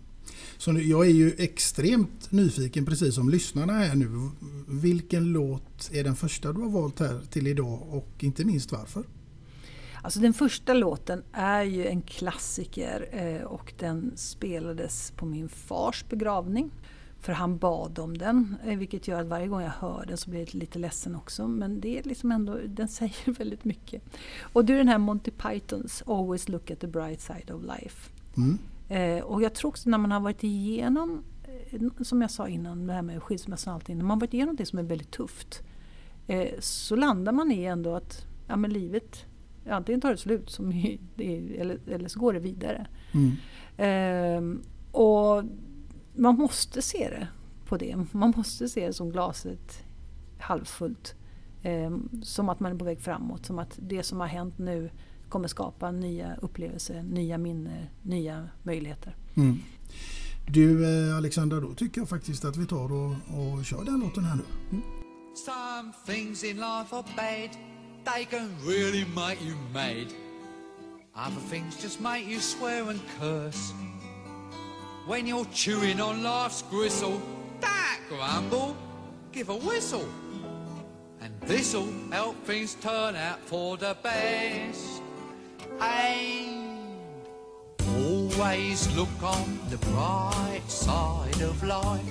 Så 0.58 0.72
nu, 0.72 0.84
jag 0.84 1.06
är 1.06 1.12
ju 1.12 1.36
extremt 1.38 2.32
nyfiken, 2.32 2.86
precis 2.86 3.16
som 3.16 3.30
lyssnarna 3.30 3.86
är 3.86 3.96
nu. 3.96 4.30
Vilken 4.68 5.26
låt 5.26 5.90
är 5.94 6.04
den 6.04 6.16
första 6.16 6.54
du 6.54 6.62
har 6.62 6.70
valt 6.70 7.00
här 7.00 7.22
till 7.30 7.48
idag 7.48 7.82
och 7.90 8.10
inte 8.20 8.46
minst 8.46 8.72
varför? 8.72 9.04
Alltså 10.02 10.20
den 10.20 10.34
första 10.34 10.74
låten 10.74 11.24
är 11.32 11.64
ju 11.64 11.88
en 11.88 12.02
klassiker 12.02 13.08
eh, 13.12 13.44
och 13.44 13.74
den 13.80 14.12
spelades 14.16 15.12
på 15.12 15.26
min 15.26 15.50
fars 15.50 16.06
begravning. 16.10 16.72
För 17.22 17.34
han 17.34 17.58
bad 17.58 18.00
om 18.00 18.18
den, 18.18 18.56
eh, 18.66 18.78
vilket 18.78 19.08
gör 19.08 19.22
att 19.22 19.28
varje 19.28 19.48
gång 19.48 19.62
jag 19.62 19.74
hör 19.80 20.06
den 20.08 20.18
så 20.18 20.30
blir 20.30 20.40
jag 20.40 20.56
lite 20.56 20.80
ledsen 20.80 21.16
också. 21.16 21.48
Men 21.48 21.82
det 21.82 22.00
är 22.00 22.04
liksom 22.04 22.32
ändå, 22.32 22.58
den 22.68 22.88
säger 23.00 23.32
väldigt 23.32 23.66
mycket. 23.66 24.04
Och 24.42 24.66
det 24.66 24.74
är 24.74 24.78
den 24.78 24.88
här 24.88 24.98
Monty 24.98 25.32
Pythons 25.32 26.04
Always 26.06 26.50
look 26.50 26.72
at 26.72 26.80
the 26.80 26.88
bright 26.88 27.22
side 27.22 27.52
of 27.52 27.62
life. 27.64 28.10
Mm. 28.38 28.58
Eh, 28.90 29.24
och 29.24 29.42
jag 29.42 29.54
tror 29.54 29.70
också 29.70 29.90
när 29.90 29.98
man 29.98 30.12
har 30.12 30.20
varit 30.20 30.44
igenom 30.44 31.24
som 32.02 32.22
jag 32.22 32.32
sa 32.32 32.48
innan, 32.48 32.88
det 32.88 32.94
här 32.94 33.02
med 33.02 33.24
skilsmässan 33.24 33.72
och 33.72 33.76
allting. 33.76 33.98
När 33.98 34.06
man 34.06 34.20
varit 34.20 34.34
igenom 34.34 34.56
det 34.56 34.66
som 34.66 34.80
är 34.80 34.84
väldigt 34.84 35.12
tufft 35.12 35.64
eh, 36.28 36.60
så 36.60 36.96
landar 36.96 37.32
man 37.32 37.52
i 37.52 37.64
ändå 37.64 37.96
att 37.96 38.26
ja, 38.48 38.56
men 38.56 38.74
livet 38.74 39.26
antingen 39.70 40.02
tar 40.02 40.12
det 40.12 40.18
slut 40.18 40.50
som 40.50 40.70
det, 41.16 41.60
eller, 41.60 41.80
eller 41.88 42.10
så 42.10 42.20
går 42.20 42.34
det 42.34 42.40
vidare. 42.40 42.88
Mm. 43.14 43.32
Eh, 43.78 44.60
och 44.92 45.44
man 46.16 46.36
måste 46.36 46.82
se 46.82 47.10
det 47.10 47.28
på 47.66 47.78
det. 47.78 48.06
Man 48.12 48.34
måste 48.38 48.70
se 48.70 48.88
det 48.88 48.94
som 48.94 49.12
glaset 49.12 49.84
halvfullt. 50.40 51.16
Eh, 51.64 51.98
som 52.22 52.50
att 52.50 52.60
man 52.60 52.72
är 52.72 52.76
på 52.76 52.86
väg 52.86 53.02
framåt. 53.02 53.46
Som 53.46 53.60
att 53.60 53.80
det 53.82 54.04
som 54.04 54.20
har 54.20 54.28
hänt 54.28 54.58
nu 54.58 54.90
kommer 55.30 55.48
skapa 55.48 55.92
nya 55.92 56.36
upplevelser, 56.42 57.04
nya 57.04 57.38
minnen, 57.38 57.86
nya 58.04 58.50
möjligheter. 58.64 59.16
Mm. 59.36 59.60
Du 60.48 60.86
eh, 60.86 61.18
Alexandra, 61.18 61.60
då 61.60 61.74
tycker 61.74 62.02
jag 62.02 62.10
faktiskt 62.10 62.46
att 62.46 62.58
vi 62.58 62.66
tar 62.66 62.92
och, 62.92 63.12
och 63.12 63.66
kör 63.66 63.84
den 63.84 64.00
låten 64.00 64.24
här 64.24 64.36
nu. 64.36 64.44
Mm. 64.72 64.84
Some 65.36 65.94
things 66.06 66.44
in 66.44 66.56
life 66.56 66.96
are 66.96 67.04
bad, 67.16 67.50
they 68.06 68.26
can 68.26 68.50
really 68.68 69.06
make 69.16 69.38
you 69.46 69.56
mad. 69.74 70.08
Other 71.16 71.42
things 71.50 71.84
just 71.84 72.00
make 72.00 72.26
you 72.26 72.40
swear 72.40 72.90
and 72.90 73.00
curse. 73.20 73.74
When 75.08 75.28
you're 75.28 75.48
chewing 75.54 76.02
on 76.02 76.24
life's 76.24 76.64
gristle, 76.70 77.20
that 77.62 78.00
grumble, 78.10 78.76
give 79.32 79.50
a 79.50 79.56
whistle. 79.56 80.06
And 81.22 81.34
this'll 81.42 81.92
help 82.12 82.36
things 82.46 82.76
turn 82.76 83.16
out 83.16 83.40
for 83.46 83.78
the 83.78 83.98
best. 84.04 84.99
And 85.82 86.78
always 87.98 88.94
look 88.96 89.24
on 89.24 89.60
the 89.70 89.78
bright 89.78 90.62
side 90.68 91.42
of 91.42 91.64
life. 91.64 92.02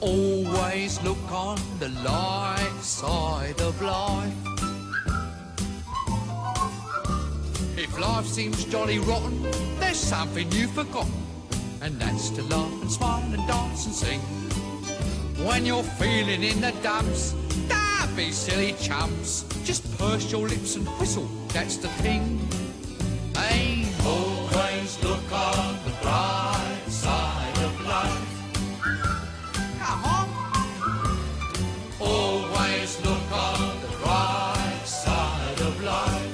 Always 0.00 1.02
look 1.02 1.32
on 1.32 1.58
the 1.80 1.88
light 2.04 2.78
side 2.80 3.60
of 3.60 3.80
life. 3.82 4.32
If 7.76 7.98
life 7.98 8.26
seems 8.26 8.64
jolly 8.64 8.98
rotten, 9.00 9.42
there's 9.80 9.98
something 9.98 10.50
you've 10.52 10.72
forgotten, 10.72 11.12
and 11.82 12.00
that's 12.00 12.30
to 12.30 12.42
laugh 12.42 12.82
and 12.82 12.90
smile 12.90 13.24
and 13.32 13.46
dance 13.48 13.86
and 13.86 13.94
sing. 13.94 14.20
When 15.44 15.66
you're 15.66 15.82
feeling 15.82 16.42
in 16.42 16.60
the 16.60 16.72
dumps, 16.82 17.34
don't 17.68 18.16
be 18.16 18.30
silly 18.32 18.74
chumps. 18.80 19.45
Just 19.66 19.98
purse 19.98 20.30
your 20.30 20.46
lips 20.46 20.76
and 20.76 20.86
whistle, 21.00 21.28
that's 21.48 21.76
the 21.76 21.88
thing. 21.88 22.38
Aim. 23.50 23.88
Always 24.06 25.02
look 25.02 25.32
on 25.32 25.74
the 25.84 25.90
bright 26.02 26.84
side 26.86 27.58
of 27.58 27.84
life. 27.84 28.28
Come 29.80 30.04
on. 30.04 30.28
Always 32.00 33.04
look 33.04 33.32
on 33.32 33.80
the 33.80 33.88
bright 34.04 34.82
side 34.84 35.60
of 35.60 35.82
life. 35.82 36.32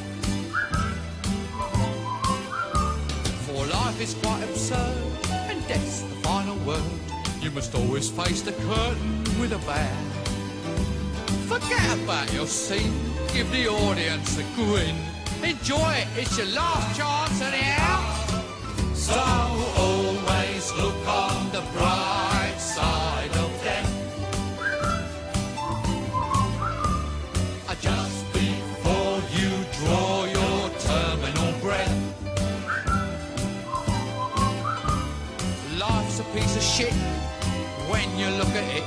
For 3.47 3.64
life 3.64 3.99
is 3.99 4.12
quite 4.22 4.43
absurd, 4.45 4.99
and 5.49 5.66
death's 5.68 6.03
the 6.03 6.16
final 6.16 6.59
word. 6.66 6.83
You 7.41 7.51
must 7.53 7.74
always 7.74 8.11
face 8.11 8.43
the 8.43 8.53
curtain 8.53 9.24
with 9.41 9.53
a 9.53 9.59
bow. 9.66 9.89
Forget 11.49 11.99
about 12.05 12.30
your 12.35 12.47
scene, 12.47 13.11
give 13.33 13.51
the 13.51 13.66
audience 13.66 14.37
a 14.39 14.43
grin. 14.55 14.95
Enjoy 15.43 15.93
it, 15.93 16.07
it's 16.16 16.37
your 16.37 16.49
last 16.49 16.97
chance 16.97 17.41
anyhow. 17.41 18.01
So 18.95 19.14
always 19.76 20.70
look 20.74 21.09
on 21.09 21.51
the 21.51 21.62
bright 21.72 22.57
side 22.59 23.30
of 23.30 23.51
death. 23.64 23.91
Uh, 27.68 27.74
Just 27.80 28.33
before 28.35 29.18
you 29.39 29.51
draw 29.78 30.24
your 30.26 30.68
terminal 30.91 31.53
breath. 31.61 31.99
Life's 35.78 36.20
a 36.20 36.24
piece 36.35 36.57
of 36.57 36.62
shit 36.62 36.93
when 37.91 38.09
you 38.18 38.26
look 38.37 38.55
at 38.62 38.76
it. 38.76 38.85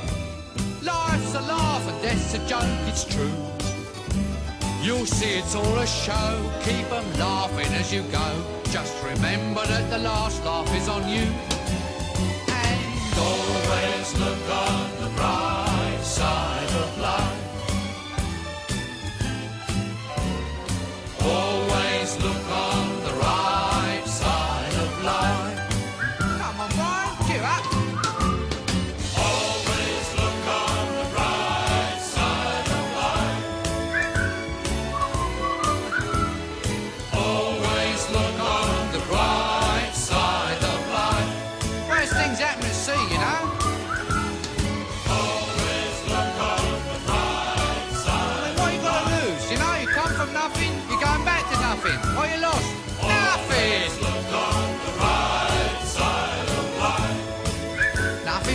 Life's 0.84 1.34
a 1.34 1.40
laugh 1.40 1.88
and 1.88 2.00
death's 2.00 2.34
a 2.34 2.38
joke, 2.46 2.62
it's 2.86 3.04
true. 3.04 3.55
You'll 4.86 5.04
see 5.04 5.38
it's 5.40 5.56
all 5.56 5.78
a 5.80 5.84
show, 5.84 6.48
keep 6.62 6.88
'em 6.92 7.18
laughing 7.18 7.72
as 7.74 7.92
you 7.92 8.02
go. 8.02 8.28
Just 8.70 8.94
remember 9.02 9.66
that 9.66 9.90
the 9.90 9.98
last 9.98 10.44
laugh 10.44 10.72
is 10.76 10.88
on 10.88 11.08
you. 11.08 11.26
And 12.46 13.18
always 13.18 14.08
look 14.22 14.44
on 14.68 14.88
the 15.02 15.10
bright 15.18 16.04
side 16.04 16.72
of 16.82 16.90
life. 17.08 17.42
Always 21.20 21.65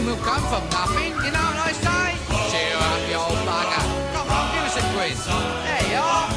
Nothing 0.02 0.18
will 0.18 0.26
come 0.26 0.42
from 0.50 0.68
nothing, 0.70 1.12
you 1.14 1.32
know 1.32 1.46
what 1.46 1.62
I 1.62 1.72
say? 1.74 2.18
Cheer 2.50 2.76
up, 2.76 3.08
you 3.08 3.18
old 3.18 3.38
bugger. 3.46 3.84
Come 4.14 4.30
on, 4.32 4.52
give 4.52 4.66
us 4.66 4.78
a 4.78 4.82
quiz. 4.98 5.26
There 5.28 5.92
you 5.92 6.02
are. 6.02 6.30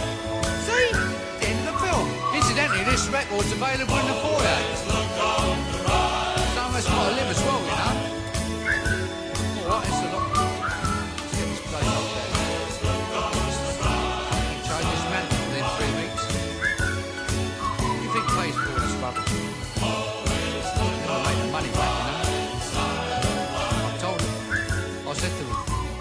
See? 0.69 0.93
The 1.41 1.47
end 1.49 1.69
of 1.69 1.73
the 1.73 1.79
film. 1.81 2.07
Incidentally, 2.35 2.85
this 2.85 3.09
record's 3.09 3.53
available 3.53 3.97
in 3.97 4.07
the 4.07 4.15
foyer. 4.21 4.93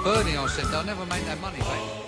Bernie, 0.03 0.35
I 0.37 0.47
said, 0.47 0.65
they'll 0.65 0.83
never 0.83 1.05
make 1.05 1.23
that 1.25 1.39
money 1.39 1.59
back. 1.59 2.03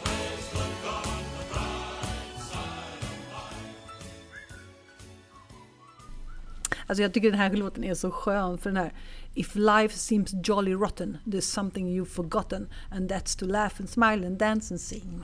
Alltså 6.88 7.02
jag 7.02 7.14
tycker 7.14 7.32
den 7.32 7.40
här 7.40 7.54
låten 7.54 7.84
är 7.84 7.94
så 7.94 8.12
skön 8.12 8.58
för 8.58 8.70
den 8.70 8.78
här 8.78 8.94
If 9.34 9.56
life 9.56 9.98
seems 9.98 10.34
jolly 10.44 10.74
rotten, 10.74 11.18
there's 11.26 11.42
something 11.42 12.00
you've 12.00 12.06
forgotten 12.06 12.68
and 12.92 13.12
that's 13.12 13.40
to 13.40 13.46
laugh 13.46 13.74
and 13.80 13.90
smile 13.90 14.28
and 14.28 14.38
dance 14.38 14.74
and 14.74 14.82
sing. 14.82 15.24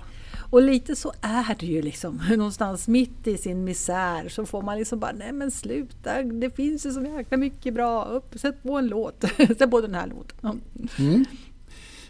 Och 0.51 0.61
lite 0.61 0.95
så 0.95 1.13
är 1.21 1.55
det 1.59 1.65
ju 1.65 1.81
liksom. 1.81 2.21
Någonstans 2.29 2.87
mitt 2.87 3.27
i 3.27 3.37
sin 3.37 3.63
misär 3.63 4.29
så 4.29 4.45
får 4.45 4.61
man 4.61 4.77
liksom 4.77 4.99
bara, 4.99 5.11
nej 5.11 5.31
men 5.31 5.51
sluta, 5.51 6.23
det 6.23 6.55
finns 6.55 6.85
ju 6.85 6.91
så 6.91 7.01
jäkla 7.01 7.37
mycket 7.37 7.73
bra. 7.73 8.05
Upp, 8.05 8.39
sätt 8.39 8.63
på 8.63 8.77
en 8.77 8.87
låt. 8.87 9.21
sätt 9.37 9.71
på 9.71 9.81
den 9.81 9.95
här 9.95 10.07
låten. 10.07 10.61
Mm. 10.99 11.25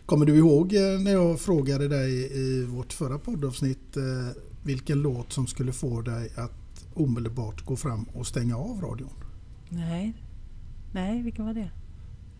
Kommer 0.05 0.25
du 0.25 0.37
ihåg 0.37 0.73
eh, 0.73 0.81
när 0.81 1.11
jag 1.11 1.39
frågade 1.39 1.87
dig 1.87 2.37
i 2.37 2.65
vårt 2.65 2.93
förra 2.93 3.17
poddavsnitt 3.17 3.97
eh, 3.97 4.03
vilken 4.63 5.01
låt 5.01 5.33
som 5.33 5.47
skulle 5.47 5.71
få 5.71 6.01
dig 6.01 6.31
att 6.35 6.85
omedelbart 6.93 7.65
gå 7.65 7.75
fram 7.75 8.03
och 8.03 8.27
stänga 8.27 8.57
av 8.57 8.81
radion? 8.81 9.13
Nej. 9.69 10.13
Nej, 10.93 11.21
vilken 11.21 11.45
var 11.45 11.53
det? 11.53 11.71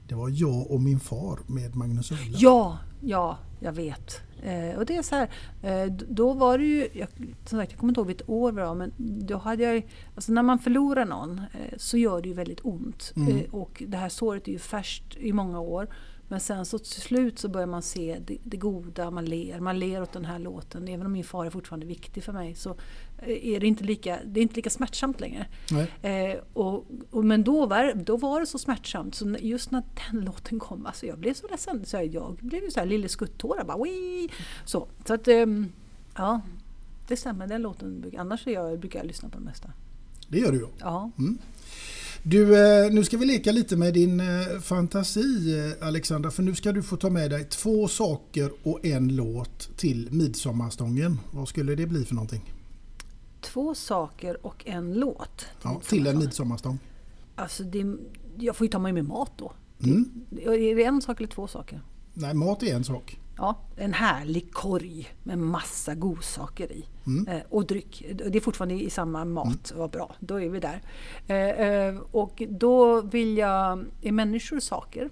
Det 0.08 0.16
var 0.16 0.30
jag 0.30 0.72
och 0.72 0.82
min 0.82 1.00
far 1.00 1.40
med 1.48 1.76
Magnus 1.76 2.12
Uggla. 2.12 2.38
Ja, 2.38 2.78
ja, 3.02 3.38
jag 3.60 3.74
vet. 3.74 4.22
Eh, 4.44 4.78
och 4.78 4.86
det 4.86 4.96
är 4.98 5.02
så 5.02 5.16
här, 5.16 5.30
eh, 5.62 5.94
då 5.94 6.34
var 6.34 6.58
det 6.58 6.66
ju, 6.66 6.88
jag, 6.94 7.08
som 7.46 7.60
sagt 7.60 7.72
jag 7.72 7.80
kommer 7.80 7.92
inte 7.92 8.00
ihåg 8.00 8.08
vilket 8.08 8.30
år 8.30 8.52
det 8.52 8.66
var, 8.66 8.76
men 8.76 8.92
då 9.28 9.38
hade 9.38 9.64
jag 9.64 9.88
alltså 10.16 10.32
när 10.32 10.44
man 10.44 10.60
förlorar 10.60 11.06
någon 11.06 11.38
eh, 11.38 11.78
så 11.78 11.98
gör 11.98 12.22
det 12.22 12.28
ju 12.28 12.34
väldigt 12.34 12.60
ont. 12.64 13.14
Mm. 13.16 13.38
Eh, 13.38 13.44
och 13.52 13.84
det 13.88 13.98
här 13.98 14.10
såret 14.10 14.48
är 14.48 14.52
ju 14.52 14.60
färskt 14.60 15.18
i 15.18 15.34
många 15.34 15.60
år. 15.60 15.88
Men 16.32 16.40
sen 16.40 16.66
så 16.66 16.80
till 16.80 17.02
slut 17.02 17.40
så 17.40 17.50
börjar 17.50 17.68
man 17.68 17.82
se 17.82 18.20
det, 18.26 18.38
det 18.44 18.58
goda, 18.58 19.12
man 19.12 19.26
ler. 19.26 19.60
Man 19.60 19.80
ler 19.80 20.02
åt 20.02 20.12
den 20.12 20.26
här 20.26 20.40
låten. 20.40 20.88
Även 20.88 21.06
om 21.06 21.12
min 21.12 21.24
far 21.24 21.46
är 21.46 21.50
fortfarande 21.50 21.86
viktig 21.86 22.24
för 22.24 22.34
mig 22.34 22.56
så 22.56 22.70
eh, 23.18 23.46
är 23.46 23.60
det 23.60 23.68
inte 23.68 23.84
lika, 23.84 24.20
det 24.26 24.40
är 24.40 24.42
inte 24.42 24.56
lika 24.56 24.70
smärtsamt 24.70 25.20
längre. 25.20 25.48
Eh, 26.02 26.40
och, 26.54 26.86
och, 27.10 27.26
men 27.26 27.44
då 27.44 27.66
var, 27.66 27.94
då 27.94 28.18
var 28.18 28.40
det 28.40 28.46
så 28.46 28.58
smärtsamt. 28.58 29.16
Så 29.16 29.36
just 29.40 29.72
när 29.72 29.84
den 30.12 30.22
låten 30.22 30.60
kom, 30.60 30.86
alltså 30.86 31.06
jag 31.06 31.20
blev 31.20 31.34
så 31.34 31.48
ledsen. 31.48 31.86
Så 31.86 31.98
jag 32.12 32.38
blev 32.42 32.64
ju 32.64 32.72
så 32.72 32.80
här 32.80 32.88
lille 32.88 33.10
skuttårar. 33.10 33.64
Bara, 33.64 33.84
Wii! 33.84 34.30
så 34.66 34.88
så 35.06 35.14
att, 35.14 35.28
eh, 35.28 35.46
ja, 36.16 36.42
det 37.08 37.18
stämmer. 37.18 37.48
Den 37.48 37.62
låten, 37.62 38.12
annars 38.18 38.48
är 38.48 38.52
jag, 38.52 38.80
brukar 38.80 39.00
jag 39.00 39.08
lyssna 39.08 39.30
på 39.30 39.38
det 39.38 39.46
mesta. 39.46 39.72
Det 40.28 40.40
gör 40.40 40.52
du. 40.52 40.68
Ja. 40.80 41.12
Mm. 41.20 41.38
Du, 42.24 42.56
eh, 42.56 42.92
nu 42.92 43.04
ska 43.04 43.18
vi 43.18 43.26
leka 43.26 43.52
lite 43.52 43.78
med 43.78 43.94
din 43.94 44.20
eh, 44.20 44.60
fantasi 44.62 45.60
eh, 45.60 45.88
Alexandra, 45.88 46.32
för 46.32 46.44
nu 46.44 46.56
ska 46.56 46.72
du 46.72 46.84
få 46.84 46.98
ta 46.98 47.10
med 47.10 47.32
dig 47.32 47.46
två 47.46 47.88
saker 47.88 48.52
och 48.64 48.86
en 48.86 49.16
låt 49.16 49.78
till 49.78 50.08
midsommarstången. 50.12 51.20
Vad 51.32 51.48
skulle 51.48 51.76
det 51.76 51.88
bli 51.88 52.06
för 52.06 52.16
någonting? 52.16 52.54
Två 53.42 53.76
saker 53.76 54.46
och 54.46 54.68
en 54.68 54.94
låt. 54.94 55.46
Ja, 55.64 55.82
till 55.88 56.08
en 56.08 56.20
midsommarstång. 56.20 56.80
Alltså 57.36 57.64
det, 57.64 57.96
jag 58.38 58.56
får 58.56 58.66
ju 58.66 58.72
ta 58.72 58.80
med 58.80 58.94
mig 58.94 59.04
mat 59.04 59.32
då. 59.38 59.54
Mm. 59.84 60.12
Är 60.42 60.76
det 60.76 60.84
en 60.84 61.02
sak 61.02 61.20
eller 61.20 61.30
två 61.30 61.48
saker? 61.48 61.82
Nej, 62.14 62.34
mat 62.34 62.64
är 62.64 62.76
en 62.76 62.84
sak. 62.84 63.20
Ja, 63.42 63.56
en 63.76 63.94
härlig 63.94 64.54
korg 64.54 65.14
med 65.24 65.38
massa 65.38 65.96
godsaker 65.96 66.72
i. 66.72 66.86
Mm. 67.06 67.28
Eh, 67.28 67.42
och 67.50 67.66
dryck. 67.66 68.06
Det 68.16 68.36
är 68.36 68.40
fortfarande 68.40 68.84
i 68.84 68.90
samma 68.90 69.26
mat. 69.26 69.74
Vad 69.76 69.92
bra, 69.92 70.16
då 70.20 70.42
är 70.42 70.50
vi 70.50 70.60
där. 70.60 70.82
Eh, 71.28 71.38
eh, 71.38 71.98
och 72.12 72.44
då 72.50 73.02
vill 73.02 73.38
jag... 73.38 73.86
Är 74.02 74.12
människor 74.12 74.60
saker? 74.60 75.10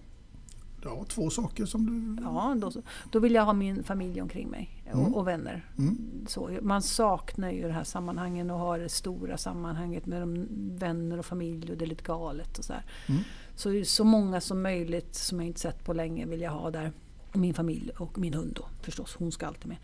Ja, 0.84 1.05
två 1.07 1.30
saker 1.30 1.65
som 1.65 1.86
du... 1.86 2.23
Ja, 2.23 2.55
då, 2.57 2.71
då 3.11 3.19
vill 3.19 3.34
jag 3.34 3.45
ha 3.45 3.53
min 3.53 3.84
familj 3.84 4.21
omkring 4.21 4.49
mig 4.49 4.84
och, 4.93 4.99
Mm. 4.99 5.15
och 5.15 5.27
vänner. 5.27 5.65
Mm. 5.77 5.97
Så, 6.27 6.49
man 6.61 6.82
saknar 6.82 7.51
ju 7.51 7.61
det 7.61 7.73
här 7.73 7.84
sammanhangen 7.84 8.51
och 8.51 8.59
har 8.59 8.80
det 8.80 8.89
stora 8.89 9.38
sammanhanget 9.38 10.05
med 10.05 10.21
de 10.21 10.47
vänner 10.77 11.19
och 11.19 11.25
familj 11.25 11.71
och 11.71 11.77
det 11.77 11.86
är 11.86 11.89
lite 11.89 12.03
galet 12.03 12.57
och 12.57 12.65
så. 12.65 12.73
Mm. 13.07 13.21
Så, 13.55 13.82
så 13.86 14.03
många 14.03 14.41
som 14.41 14.61
möjligt 14.61 15.15
som 15.15 15.39
jag 15.39 15.47
inte 15.47 15.59
sett 15.59 15.86
på 15.86 15.93
länge 15.93 16.25
vill 16.25 16.41
jag 16.41 16.51
ha 16.51 16.71
där. 16.71 16.91
Min 17.34 17.53
familj 17.53 17.91
och 17.97 18.17
min 18.17 18.34
hund 18.34 18.53
då 18.55 18.65
förstås, 18.82 19.15
hon 19.19 19.32
ska 19.32 19.47
alltid 19.47 19.67
med. 19.67 19.77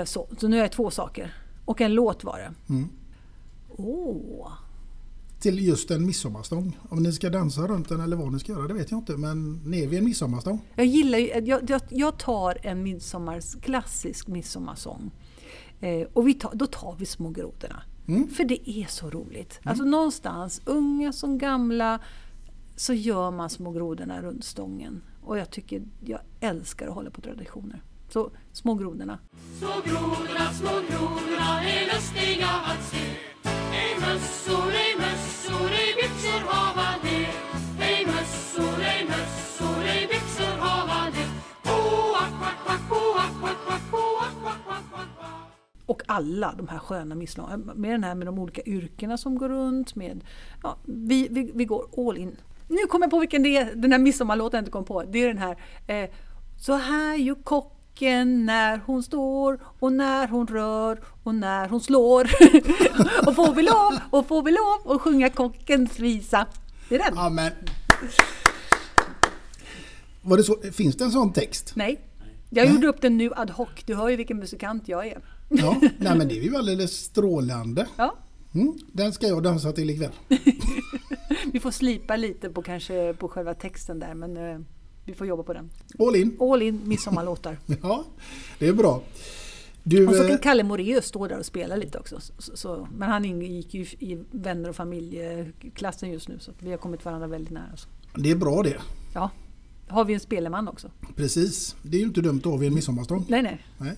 Eh, 0.00 0.04
så, 0.04 0.28
så 0.38 0.48
nu 0.48 0.56
är 0.56 0.60
jag 0.60 0.72
två 0.72 0.90
saker. 0.90 1.34
Och 1.64 1.80
en 1.80 1.94
låt 1.94 2.24
var 2.24 2.38
det. 2.38 2.72
Mm. 2.74 2.88
Åh! 3.68 4.52
Till 5.40 5.66
just 5.66 5.90
en 5.90 6.06
midsommarstång. 6.06 6.78
Om 6.88 7.02
ni 7.02 7.12
ska 7.12 7.30
dansa 7.30 7.66
runt 7.66 7.88
den 7.88 8.00
eller 8.00 8.16
vad 8.16 8.32
ni 8.32 8.38
ska 8.38 8.52
göra, 8.52 8.68
det 8.68 8.74
vet 8.74 8.90
jag 8.90 9.00
inte. 9.00 9.16
Men 9.16 9.54
ner 9.54 9.86
vid 9.86 9.98
en 9.98 10.04
midsommarstång. 10.04 10.60
Jag 10.74 10.86
gillar 10.86 11.18
ju, 11.18 11.26
jag, 11.26 11.70
jag, 11.70 11.80
jag 11.88 12.18
tar 12.18 12.58
en 12.62 12.82
midsommars, 12.82 13.54
klassisk 13.62 14.28
midsommarsång. 14.28 15.10
Eh, 15.80 16.06
och 16.12 16.28
vi 16.28 16.34
tar, 16.34 16.54
då 16.54 16.66
tar 16.66 16.96
vi 16.98 17.06
Små 17.06 17.30
grodorna. 17.30 17.82
Mm. 18.08 18.28
För 18.28 18.44
det 18.44 18.70
är 18.70 18.86
så 18.86 19.10
roligt. 19.10 19.60
Alltså 19.62 19.84
någonstans, 19.84 20.60
unga 20.64 21.12
som 21.12 21.38
gamla, 21.38 22.00
så 22.76 22.94
gör 22.94 23.30
man 23.30 23.50
Små 23.50 23.72
grodorna 23.72 24.22
runt 24.22 24.44
stången. 24.44 25.02
Och 25.22 25.38
jag 25.38 25.50
tycker, 25.50 25.82
jag 26.00 26.20
älskar 26.40 26.88
att 26.88 26.94
hålla 26.94 27.10
på 27.10 27.20
traditioner. 27.20 27.82
Så 28.08 28.30
Små 28.52 28.74
grodorna. 28.74 29.18
Små 29.58 29.68
grodorna, 29.84 30.52
små 30.52 30.70
grodorna 30.70 31.62
är 31.64 31.94
lustiga 31.94 32.48
att 32.48 32.82
se 32.82 33.06
Ej 33.72 34.00
mössor, 34.00 34.70
ej 34.72 34.94
mössor, 34.98 35.70
ej 35.70 35.94
byxor 35.96 36.40
hava 36.48 36.98
de 37.02 37.26
Ej 37.84 38.06
mössor, 38.06 38.80
ej 38.82 39.06
mössor, 39.08 39.84
ej 39.84 40.06
byxor 40.06 40.58
hava 40.60 41.02
quack, 42.42 42.88
quack, 43.40 43.40
quack, 43.40 43.56
quack, 43.64 43.90
quack, 43.90 44.34
quack, 44.42 44.64
quack, 44.64 44.84
quack, 44.90 45.08
quack. 45.16 45.42
Och 45.86 46.02
alla 46.06 46.54
de 46.58 46.68
här 46.68 46.78
sköna 46.78 47.14
midsommar, 47.14 47.56
med 47.56 47.90
den 47.90 48.04
här 48.04 48.14
med 48.14 48.26
de 48.26 48.38
olika 48.38 48.62
yrkena 48.62 49.18
som 49.18 49.38
går 49.38 49.48
runt. 49.48 49.94
Med, 49.94 50.24
ja, 50.62 50.76
vi, 50.84 51.28
vi, 51.30 51.52
vi 51.54 51.64
går 51.64 51.86
all 51.96 52.18
in. 52.18 52.36
Nu 52.72 52.86
kommer 52.86 53.06
jag 53.06 53.10
på 53.10 53.18
vilken 53.18 53.42
det 53.42 53.56
är, 53.56 53.74
den 53.74 53.92
här 53.92 53.98
midsommarlåten 53.98 54.58
jag 54.58 54.62
inte 54.62 54.70
kom 54.70 54.84
på. 54.84 55.02
Det 55.02 55.18
är 55.18 55.28
den 55.28 55.38
här. 55.38 55.56
Eh, 55.86 56.10
så 56.60 56.72
här 56.72 57.16
gör 57.16 57.34
kocken 57.34 58.46
när 58.46 58.80
hon 58.86 59.02
står 59.02 59.60
och 59.78 59.92
när 59.92 60.28
hon 60.28 60.46
rör 60.46 61.00
och 61.22 61.34
när 61.34 61.68
hon 61.68 61.80
slår. 61.80 62.24
och 63.26 63.34
får 63.36 63.54
vi 63.54 63.62
lov 63.62 63.98
och 64.10 64.28
får 64.28 64.42
vi 64.42 64.50
lov 64.50 64.94
att 64.94 65.00
sjunga 65.00 65.30
kockens 65.30 65.98
visa. 65.98 66.46
Det 66.88 66.94
är 66.94 66.98
den. 66.98 67.18
Amen. 67.18 67.52
Var 70.22 70.36
det 70.36 70.42
så, 70.44 70.56
finns 70.72 70.96
det 70.96 71.04
en 71.04 71.10
sån 71.10 71.32
text? 71.32 71.72
Nej. 71.74 72.00
Jag 72.50 72.66
gjorde 72.70 72.86
upp 72.86 73.00
den 73.00 73.18
nu 73.18 73.32
ad 73.36 73.52
hoc. 73.52 73.68
Du 73.86 73.94
hör 73.94 74.08
ju 74.08 74.16
vilken 74.16 74.38
musikant 74.38 74.88
jag 74.88 75.06
är. 75.06 75.18
Ja, 75.48 75.76
nej 75.80 76.18
men 76.18 76.28
det 76.28 76.38
är 76.38 76.42
ju 76.42 76.56
alldeles 76.58 76.92
strålande. 76.92 77.86
Ja. 77.96 78.14
Mm, 78.54 78.78
den 78.92 79.12
ska 79.12 79.26
jag 79.28 79.42
dansa 79.42 79.72
till 79.72 79.90
ikväll. 79.90 80.12
Vi 81.52 81.60
får 81.60 81.70
slipa 81.70 82.16
lite 82.16 82.50
på 82.50 82.62
kanske 82.62 83.14
på 83.14 83.28
själva 83.28 83.54
texten 83.54 83.98
där 83.98 84.14
men 84.14 84.36
eh, 84.36 84.58
vi 85.04 85.14
får 85.14 85.26
jobba 85.26 85.42
på 85.42 85.52
den. 85.52 85.70
All 85.98 86.16
in. 86.16 86.36
All 86.40 86.62
in 86.62 86.80
midsommarlåtar. 86.84 87.58
Ja, 87.82 88.04
det 88.58 88.68
är 88.68 88.72
bra. 88.72 89.02
Du, 89.82 90.06
och 90.06 90.14
så 90.14 90.28
kan 90.28 90.38
Kalle 90.38 90.62
Moraeus 90.62 91.04
stå 91.06 91.28
där 91.28 91.38
och 91.38 91.46
spela 91.46 91.76
lite 91.76 91.98
också. 91.98 92.20
Så, 92.38 92.56
så, 92.56 92.88
men 92.96 93.08
han 93.08 93.24
ingick 93.24 93.74
ju 93.74 93.80
i 93.82 94.18
vänner 94.30 94.68
och 94.68 94.76
familjeklassen 94.76 96.10
just 96.10 96.28
nu 96.28 96.38
så 96.38 96.52
vi 96.58 96.70
har 96.70 96.78
kommit 96.78 97.04
varandra 97.04 97.26
väldigt 97.26 97.52
nära. 97.52 97.76
Så. 97.76 97.88
det 98.16 98.30
är 98.30 98.36
bra 98.36 98.62
det. 98.62 98.76
Ja, 99.14 99.30
har 99.88 100.04
vi 100.04 100.14
en 100.14 100.20
spelman 100.20 100.68
också. 100.68 100.90
Precis. 101.16 101.76
Det 101.82 101.96
är 101.96 102.00
ju 102.00 102.06
inte 102.06 102.20
dumt 102.20 102.38
att 102.38 102.44
ha 102.44 102.56
vid 102.56 102.68
en 102.68 102.74
midsommarstång. 102.74 103.24
Nej, 103.28 103.42
nej. 103.42 103.66
Nej. 103.78 103.96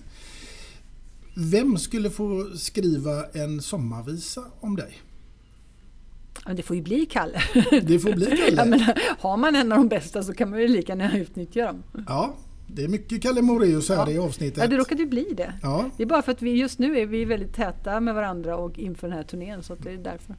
Vem 1.37 1.77
skulle 1.77 2.09
få 2.09 2.49
skriva 2.55 3.25
en 3.33 3.61
sommarvisa 3.61 4.43
om 4.59 4.75
dig? 4.75 5.01
Ja, 6.45 6.53
det 6.53 6.63
får 6.63 6.75
ju 6.75 6.81
bli 6.81 7.05
Kalle. 7.05 7.41
Det 7.83 7.99
får 7.99 8.13
bli 8.13 8.25
Kalle. 8.25 8.55
Jag 8.57 8.67
menar, 8.67 8.99
har 9.19 9.37
man 9.37 9.55
en 9.55 9.71
av 9.71 9.77
de 9.77 9.87
bästa 9.87 10.23
så 10.23 10.33
kan 10.33 10.49
man 10.49 10.61
ju 10.61 10.67
lika 10.67 10.91
gärna 10.91 11.17
utnyttja 11.17 11.65
dem. 11.65 11.83
Ja, 12.07 12.35
det 12.67 12.83
är 12.83 12.87
mycket 12.87 13.21
Kalle 13.21 13.41
Moraeus 13.41 13.89
här 13.89 14.09
i 14.09 14.17
avsnittet. 14.17 14.57
Ja, 14.57 14.67
det 14.67 14.77
råkade 14.77 15.01
ju 15.01 15.09
bli 15.09 15.33
det. 15.37 15.53
Ja. 15.61 15.89
Det 15.97 16.03
är 16.03 16.07
bara 16.07 16.21
för 16.21 16.31
att 16.31 16.41
vi 16.41 16.51
just 16.51 16.79
nu 16.79 16.99
är 16.99 17.05
vi 17.05 17.25
väldigt 17.25 17.53
täta 17.53 17.99
med 17.99 18.15
varandra 18.15 18.57
och 18.57 18.79
inför 18.79 19.07
den 19.07 19.17
här 19.17 19.23
turnén 19.23 19.63
så 19.63 19.75
det 19.75 19.91
är 19.91 19.97
därför. 19.97 20.35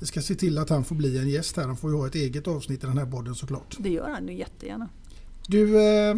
Vi 0.00 0.06
ska 0.06 0.20
se 0.20 0.34
till 0.34 0.58
att 0.58 0.70
han 0.70 0.84
får 0.84 0.94
bli 0.94 1.18
en 1.18 1.28
gäst 1.28 1.56
här. 1.56 1.64
Han 1.64 1.76
får 1.76 1.90
ju 1.90 1.96
ha 1.96 2.06
ett 2.06 2.14
eget 2.14 2.48
avsnitt 2.48 2.84
i 2.84 2.86
den 2.86 2.98
här 2.98 3.06
podden 3.06 3.34
såklart. 3.34 3.76
Det 3.78 3.90
gör 3.90 4.10
han 4.10 4.28
ju 4.28 4.34
jättegärna. 4.34 4.88
Du, 5.48 5.88
eh, 5.88 6.14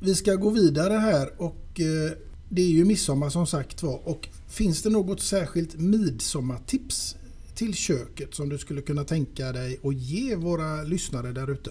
vi 0.00 0.14
ska 0.14 0.34
gå 0.34 0.50
vidare 0.50 0.94
här 0.94 1.30
och 1.36 1.80
eh, 1.80 2.12
det 2.48 2.62
är 2.62 2.68
ju 2.68 2.84
midsommar 2.84 3.28
som 3.28 3.46
sagt 3.46 3.82
var. 3.82 4.08
Och 4.08 4.28
finns 4.48 4.82
det 4.82 4.90
något 4.90 5.20
särskilt 5.20 5.80
midsommartips 5.80 7.16
till 7.54 7.74
köket 7.74 8.34
som 8.34 8.48
du 8.48 8.58
skulle 8.58 8.82
kunna 8.82 9.04
tänka 9.04 9.52
dig 9.52 9.80
att 9.84 9.94
ge 9.94 10.36
våra 10.36 10.82
lyssnare 10.82 11.32
där 11.32 11.50
ute? 11.50 11.70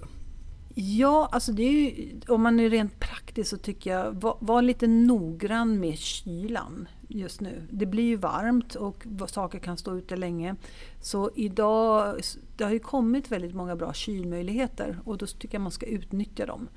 Ja, 0.79 1.29
alltså 1.31 1.51
det 1.51 1.63
är 1.63 1.71
ju, 1.71 2.19
om 2.27 2.41
man 2.41 2.59
är 2.59 2.69
rent 2.69 2.99
praktisk 2.99 3.49
så 3.49 3.57
tycker 3.57 3.91
jag, 3.91 4.11
var, 4.21 4.37
var 4.39 4.61
lite 4.61 4.87
noggrann 4.87 5.79
med 5.79 5.97
kylan 5.97 6.87
just 7.07 7.41
nu. 7.41 7.67
Det 7.71 7.85
blir 7.85 8.03
ju 8.03 8.15
varmt 8.15 8.75
och 8.75 9.05
saker 9.27 9.59
kan 9.59 9.77
stå 9.77 9.97
ute 9.97 10.15
länge. 10.15 10.55
Så 11.01 11.31
idag, 11.35 12.19
det 12.57 12.63
har 12.63 12.71
ju 12.71 12.79
kommit 12.79 13.31
väldigt 13.31 13.55
många 13.55 13.75
bra 13.75 13.93
kylmöjligheter 13.93 14.99
och 15.05 15.17
då 15.17 15.25
tycker 15.25 15.55
jag 15.55 15.61
man 15.61 15.71
ska 15.71 15.85
utnyttja 15.85 16.45
dem. 16.45 16.67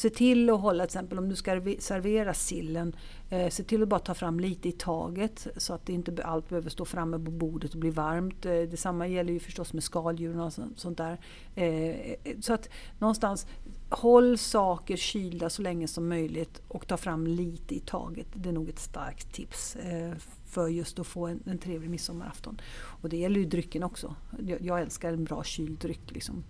Se 0.00 0.10
till 0.10 0.50
att 0.50 0.60
hålla, 0.60 0.84
till 0.84 0.88
exempel 0.88 1.18
om 1.18 1.28
du 1.28 1.36
ska 1.36 1.50
servera 1.78 2.34
sillen, 2.34 2.96
eh, 3.30 3.48
se 3.48 3.64
till 3.64 3.82
att 3.82 3.88
bara 3.88 4.00
ta 4.00 4.14
fram 4.14 4.40
lite 4.40 4.68
i 4.68 4.72
taget 4.72 5.46
så 5.56 5.74
att 5.74 5.86
det 5.86 5.92
inte 5.92 6.24
allt 6.24 6.48
behöver 6.48 6.70
stå 6.70 6.84
framme 6.84 7.16
på 7.24 7.30
bordet 7.30 7.74
och 7.74 7.80
bli 7.80 7.90
varmt. 7.90 8.46
Eh, 8.46 8.52
detsamma 8.52 9.06
gäller 9.06 9.32
ju 9.32 9.40
förstås 9.40 9.72
med 9.72 9.84
skaldjuren 9.84 10.40
och 10.40 10.52
sånt, 10.52 10.80
sånt 10.80 10.98
där. 10.98 11.20
Eh, 11.54 11.64
eh, 11.64 12.16
så 12.40 12.52
att 12.52 12.68
någonstans, 12.98 13.46
håll 13.90 14.38
saker 14.38 14.96
kylda 14.96 15.50
så 15.50 15.62
länge 15.62 15.88
som 15.88 16.08
möjligt 16.08 16.62
och 16.68 16.86
ta 16.86 16.96
fram 16.96 17.26
lite 17.26 17.74
i 17.74 17.80
taget. 17.80 18.26
Det 18.34 18.48
är 18.48 18.52
nog 18.52 18.68
ett 18.68 18.78
starkt 18.78 19.32
tips 19.32 19.76
eh, 19.76 20.12
för 20.46 20.68
just 20.68 20.98
att 20.98 21.06
få 21.06 21.26
en, 21.26 21.42
en 21.46 21.58
trevlig 21.58 21.90
midsommarafton. 21.90 22.60
Och 23.02 23.08
det 23.08 23.16
gäller 23.16 23.40
ju 23.40 23.46
drycken 23.46 23.82
också. 23.82 24.14
Jag, 24.46 24.62
jag 24.62 24.80
älskar 24.80 25.12
en 25.12 25.24
bra 25.24 25.44
kyld 25.44 25.78
dryck. 25.78 26.10
Liksom. 26.10 26.44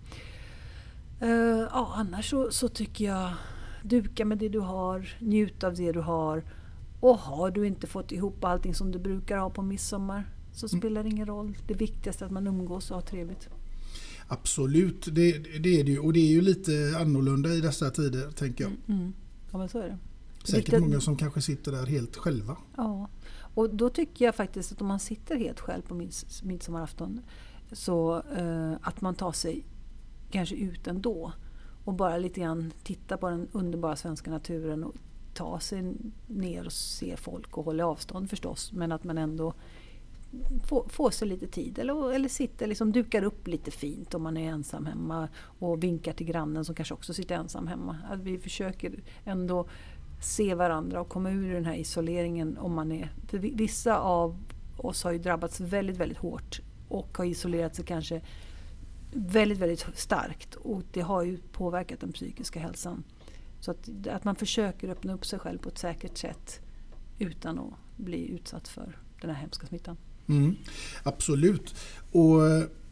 Uh, 1.23 1.29
ja, 1.71 1.93
annars 1.95 2.29
så, 2.29 2.51
så, 2.51 2.67
tycker 2.67 3.05
jag 3.05 3.33
duka 3.83 4.25
med 4.25 4.37
det 4.37 4.49
du 4.49 4.59
har, 4.59 5.15
njut 5.19 5.63
av 5.63 5.75
det 5.75 5.91
du 5.91 5.99
har. 5.99 6.43
Och 6.99 7.17
har 7.17 7.51
du 7.51 7.67
inte 7.67 7.87
fått 7.87 8.11
ihop 8.11 8.43
allting 8.43 8.75
som 8.75 8.91
du 8.91 8.99
brukar 8.99 9.37
ha 9.37 9.49
på 9.49 9.61
midsommar 9.61 10.29
så 10.53 10.65
Mm. 10.65 10.79
spelar 10.81 11.03
det 11.03 11.09
ingen 11.09 11.25
roll. 11.25 11.57
Det 11.67 11.73
viktigaste 11.73 12.23
är 12.23 12.25
att 12.25 12.31
man 12.31 12.47
umgås 12.47 12.91
och 12.91 12.97
har 12.97 13.01
trevligt. 13.01 13.49
Absolut, 14.27 15.07
det, 15.11 15.31
det 15.59 15.79
är 15.79 15.83
det 15.83 15.91
ju. 15.91 15.99
Och 15.99 16.13
det 16.13 16.19
är 16.19 16.31
ju 16.31 16.41
lite 16.41 16.71
annorlunda 16.99 17.49
i 17.49 17.61
dessa 17.61 17.89
tider 17.89 18.31
tänker 18.31 18.63
jag. 18.63 18.73
Mm. 18.87 19.13
Ja, 19.51 19.57
men 19.57 19.69
så 19.69 19.79
är 19.79 19.87
det. 19.87 19.97
Säkert 20.43 20.79
många 20.79 21.01
som 21.01 21.17
kanske 21.17 21.41
sitter 21.41 21.71
där 21.71 21.85
helt 21.85 22.15
själva. 22.17 22.57
Ja, 22.77 23.09
och 23.53 23.75
då 23.75 23.89
tycker 23.89 24.25
jag 24.25 24.35
faktiskt 24.35 24.71
att 24.71 24.81
om 24.81 24.87
man 24.87 24.99
sitter 24.99 25.35
helt 25.35 25.59
själv 25.59 25.81
på 25.81 25.93
mids- 25.95 26.43
midsommarafton 26.45 27.21
så 27.71 28.23
eh, 28.37 28.73
att 28.81 29.01
man 29.01 29.15
tar 29.15 29.31
sig 29.31 29.63
kanske 30.31 30.55
ut 30.55 30.87
ändå 30.87 31.31
och 31.85 31.93
bara 31.93 32.17
lite 32.17 32.39
grann 32.39 32.73
titta 32.83 33.17
på 33.17 33.29
den 33.29 33.47
underbara 33.51 33.95
svenska 33.95 34.31
naturen 34.31 34.83
och 34.83 34.95
ta 35.33 35.59
sig 35.59 35.93
ner 36.27 36.65
och 36.65 36.73
se 36.73 37.17
folk 37.17 37.57
och 37.57 37.65
hålla 37.65 37.85
avstånd 37.85 38.29
förstås. 38.29 38.71
Men 38.71 38.91
att 38.91 39.03
man 39.03 39.17
ändå 39.17 39.53
får, 40.63 40.89
får 40.89 41.11
sig 41.11 41.27
lite 41.27 41.47
tid 41.47 41.79
eller, 41.79 42.13
eller 42.13 42.29
sitter, 42.29 42.67
liksom 42.67 42.91
dukar 42.91 43.23
upp 43.23 43.47
lite 43.47 43.71
fint 43.71 44.13
om 44.13 44.23
man 44.23 44.37
är 44.37 44.49
ensam 44.49 44.85
hemma 44.85 45.27
och 45.37 45.83
vinkar 45.83 46.13
till 46.13 46.27
grannen 46.27 46.65
som 46.65 46.75
kanske 46.75 46.93
också 46.93 47.13
sitter 47.13 47.35
ensam 47.35 47.67
hemma. 47.67 47.97
Att 48.09 48.19
vi 48.19 48.39
försöker 48.39 49.03
ändå 49.25 49.67
se 50.21 50.55
varandra 50.55 51.01
och 51.01 51.09
komma 51.09 51.31
ur 51.31 51.53
den 51.53 51.65
här 51.65 51.75
isoleringen 51.75 52.57
om 52.57 52.73
man 52.73 52.91
är... 52.91 53.11
För 53.27 53.37
vissa 53.37 53.97
av 53.97 54.37
oss 54.77 55.03
har 55.03 55.11
ju 55.11 55.19
drabbats 55.19 55.59
väldigt, 55.59 55.97
väldigt 55.97 56.17
hårt 56.17 56.61
och 56.89 57.17
har 57.17 57.25
isolerat 57.25 57.75
sig 57.75 57.85
kanske 57.85 58.21
väldigt, 59.11 59.57
väldigt 59.57 59.85
starkt 59.95 60.55
och 60.55 60.83
det 60.91 61.01
har 61.01 61.23
ju 61.23 61.37
påverkat 61.37 61.99
den 61.99 62.11
psykiska 62.11 62.59
hälsan. 62.59 63.03
Så 63.59 63.71
att, 63.71 63.89
att 64.07 64.23
man 64.23 64.35
försöker 64.35 64.89
öppna 64.89 65.13
upp 65.13 65.25
sig 65.25 65.39
själv 65.39 65.57
på 65.57 65.69
ett 65.69 65.77
säkert 65.77 66.17
sätt 66.17 66.59
utan 67.19 67.59
att 67.59 67.73
bli 67.97 68.27
utsatt 68.27 68.67
för 68.67 68.97
den 69.21 69.29
här 69.29 69.41
hemska 69.41 69.67
smittan. 69.67 69.97
Mm, 70.27 70.55
absolut. 71.03 71.75
Och 72.11 72.41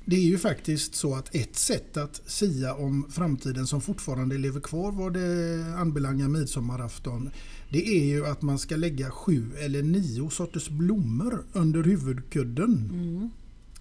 det 0.06 0.16
är 0.16 0.28
ju 0.28 0.38
faktiskt 0.38 0.96
så 0.96 1.16
att 1.16 1.36
ett 1.36 1.56
sätt 1.56 1.98
att 1.98 2.22
sia 2.26 2.74
om 2.74 3.06
framtiden 3.12 3.68
som 3.68 3.82
fortfarande 3.82 4.38
lever 4.38 4.60
kvar 4.60 4.92
vad 4.92 5.14
det 5.14 5.66
anbelangar 5.78 6.28
midsommarafton 6.28 7.30
det 7.70 7.88
är 7.88 8.06
ju 8.06 8.26
att 8.26 8.42
man 8.42 8.60
ska 8.60 8.76
lägga 8.76 9.12
sju 9.12 9.46
eller 9.60 9.84
nio 9.84 10.30
sorters 10.30 10.70
blommor 10.70 11.44
under 11.54 11.84
huvudkudden. 11.84 12.90
Mm. 12.94 13.30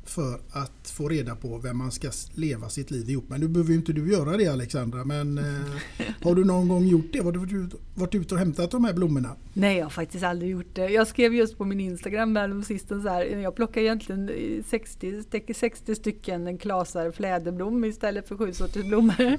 För 0.09 0.41
att 0.51 0.91
få 0.91 1.09
reda 1.09 1.37
på 1.37 1.59
vem 1.59 1.79
man 1.79 1.93
ska 1.93 2.11
leva 2.35 2.69
sitt 2.69 2.91
liv 2.91 3.11
ihop 3.11 3.29
med. 3.29 3.41
Nu 3.41 3.49
behöver 3.49 3.71
ju 3.71 3.79
inte 3.79 3.93
du 3.93 4.13
göra 4.13 4.37
det 4.37 4.47
Alexandra 4.47 5.05
men 5.05 5.39
eh, 5.39 5.45
har 6.23 6.35
du 6.35 6.45
någon 6.45 6.69
gång 6.69 6.87
gjort 6.87 7.13
det? 7.13 7.19
Har 7.19 7.33
du 7.33 7.39
varit 7.39 7.53
ut, 7.53 7.81
varit 7.95 8.15
ute 8.15 8.35
och 8.35 8.39
hämtat 8.39 8.71
de 8.71 8.85
här 8.85 8.93
blommorna? 8.93 9.37
Nej, 9.53 9.77
jag 9.77 9.85
har 9.85 9.91
faktiskt 9.91 10.25
aldrig 10.25 10.51
gjort 10.51 10.75
det. 10.75 10.89
Jag 10.89 11.07
skrev 11.07 11.35
just 11.35 11.59
på 11.59 11.65
min 11.65 11.81
Instagram 11.81 12.37
häromsistens 12.37 13.03
så 13.03 13.09
här, 13.09 13.25
jag 13.25 13.57
plockar 13.57 13.81
egentligen 13.81 14.31
60, 14.67 15.23
60 15.55 15.95
stycken 15.95 16.59
klasar 16.59 17.11
fläderblom 17.11 17.85
istället 17.85 18.29
för 18.29 18.37
sju 18.37 18.53
sorters 18.53 18.85
blommor. 18.85 19.39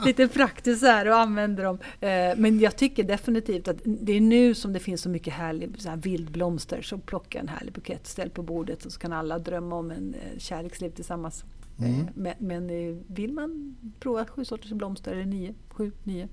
Lite 0.04 0.28
praktiskt 0.28 0.82
här 0.82 1.08
och 1.08 1.16
använder 1.16 1.64
dem. 1.64 1.78
Eh, 2.00 2.36
men 2.36 2.60
jag 2.60 2.76
tycker 2.76 3.04
definitivt 3.04 3.68
att 3.68 3.76
det 3.84 4.12
är 4.12 4.20
nu 4.20 4.54
som 4.54 4.72
det 4.72 4.80
finns 4.80 5.00
så 5.00 5.08
mycket 5.08 5.34
härlig 5.34 5.74
så 5.78 5.88
här 5.88 5.96
vildblomster. 5.96 6.82
Så 6.82 6.98
plocka 6.98 7.38
en 7.38 7.48
härlig 7.48 7.72
bukett, 7.72 8.06
ställ 8.06 8.30
på 8.30 8.42
bordet 8.42 8.59
och 8.68 8.92
så 8.92 8.98
kan 8.98 9.12
alla 9.12 9.38
drömma 9.38 9.76
om 9.76 9.90
en 9.90 10.14
eh, 10.14 10.38
kärleksliv 10.38 10.90
tillsammans. 10.90 11.44
Mm. 11.78 12.00
Eh, 12.00 12.06
Men, 12.14 12.34
men 12.38 12.70
eh, 12.70 12.96
vill 13.06 13.32
man 13.32 13.76
prova 14.00 14.26
sju 14.26 14.44
sorters 14.44 14.72
blomster, 14.72 15.12
eller 15.12 15.24
nio, 15.24 15.54
sju, 15.68 15.92
nio, 16.04 16.28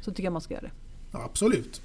så 0.00 0.10
tycker 0.10 0.24
jag 0.24 0.32
man 0.32 0.42
ska 0.42 0.54
göra 0.54 0.62
det. 0.62 0.72
Ja, 1.12 1.24
absolut. 1.24 1.82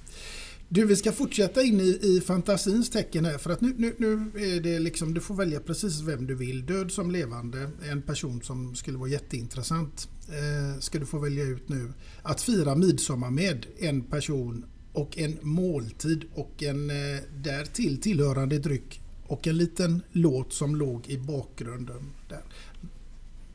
Du, 0.70 0.86
vi 0.86 0.96
ska 0.96 1.12
fortsätta 1.12 1.64
in 1.64 1.80
i, 1.80 2.00
i 2.02 2.22
fantasins 2.22 2.90
tecken 2.90 3.26
här 3.26 3.38
för 3.38 3.50
att 3.50 3.62
nu, 3.62 3.74
nu, 3.78 3.96
nu 3.98 4.32
är 4.36 4.62
det 4.62 4.80
liksom, 4.80 5.14
du 5.14 5.22
får 5.22 5.36
välja 5.36 5.60
precis 5.60 6.02
vem 6.02 6.28
du 6.28 6.36
vill. 6.36 6.66
Död 6.66 6.92
som 6.92 7.12
levande, 7.12 7.70
en 7.92 8.02
person 8.02 8.42
som 8.42 8.76
skulle 8.76 8.98
vara 8.98 9.10
jätteintressant. 9.10 10.10
Eh, 10.28 10.80
ska 10.80 11.00
du 11.00 11.06
få 11.06 11.20
välja 11.20 11.44
ut 11.44 11.70
nu. 11.70 11.94
Att 12.22 12.42
fira 12.42 12.76
midsommar 12.76 13.32
med 13.32 13.66
en 13.80 14.02
person 14.02 14.66
och 14.94 15.18
en 15.18 15.38
måltid 15.42 16.26
och 16.34 16.64
en 16.64 16.90
eh, 16.90 16.96
därtill 17.36 18.02
tillhörande 18.02 18.60
dryck 18.60 19.03
och 19.34 19.48
en 19.48 19.58
liten 19.58 20.02
låt 20.12 20.54
som 20.54 20.76
låg 20.76 21.08
i 21.08 21.18
bakgrunden. 21.18 22.12
där. 22.30 22.42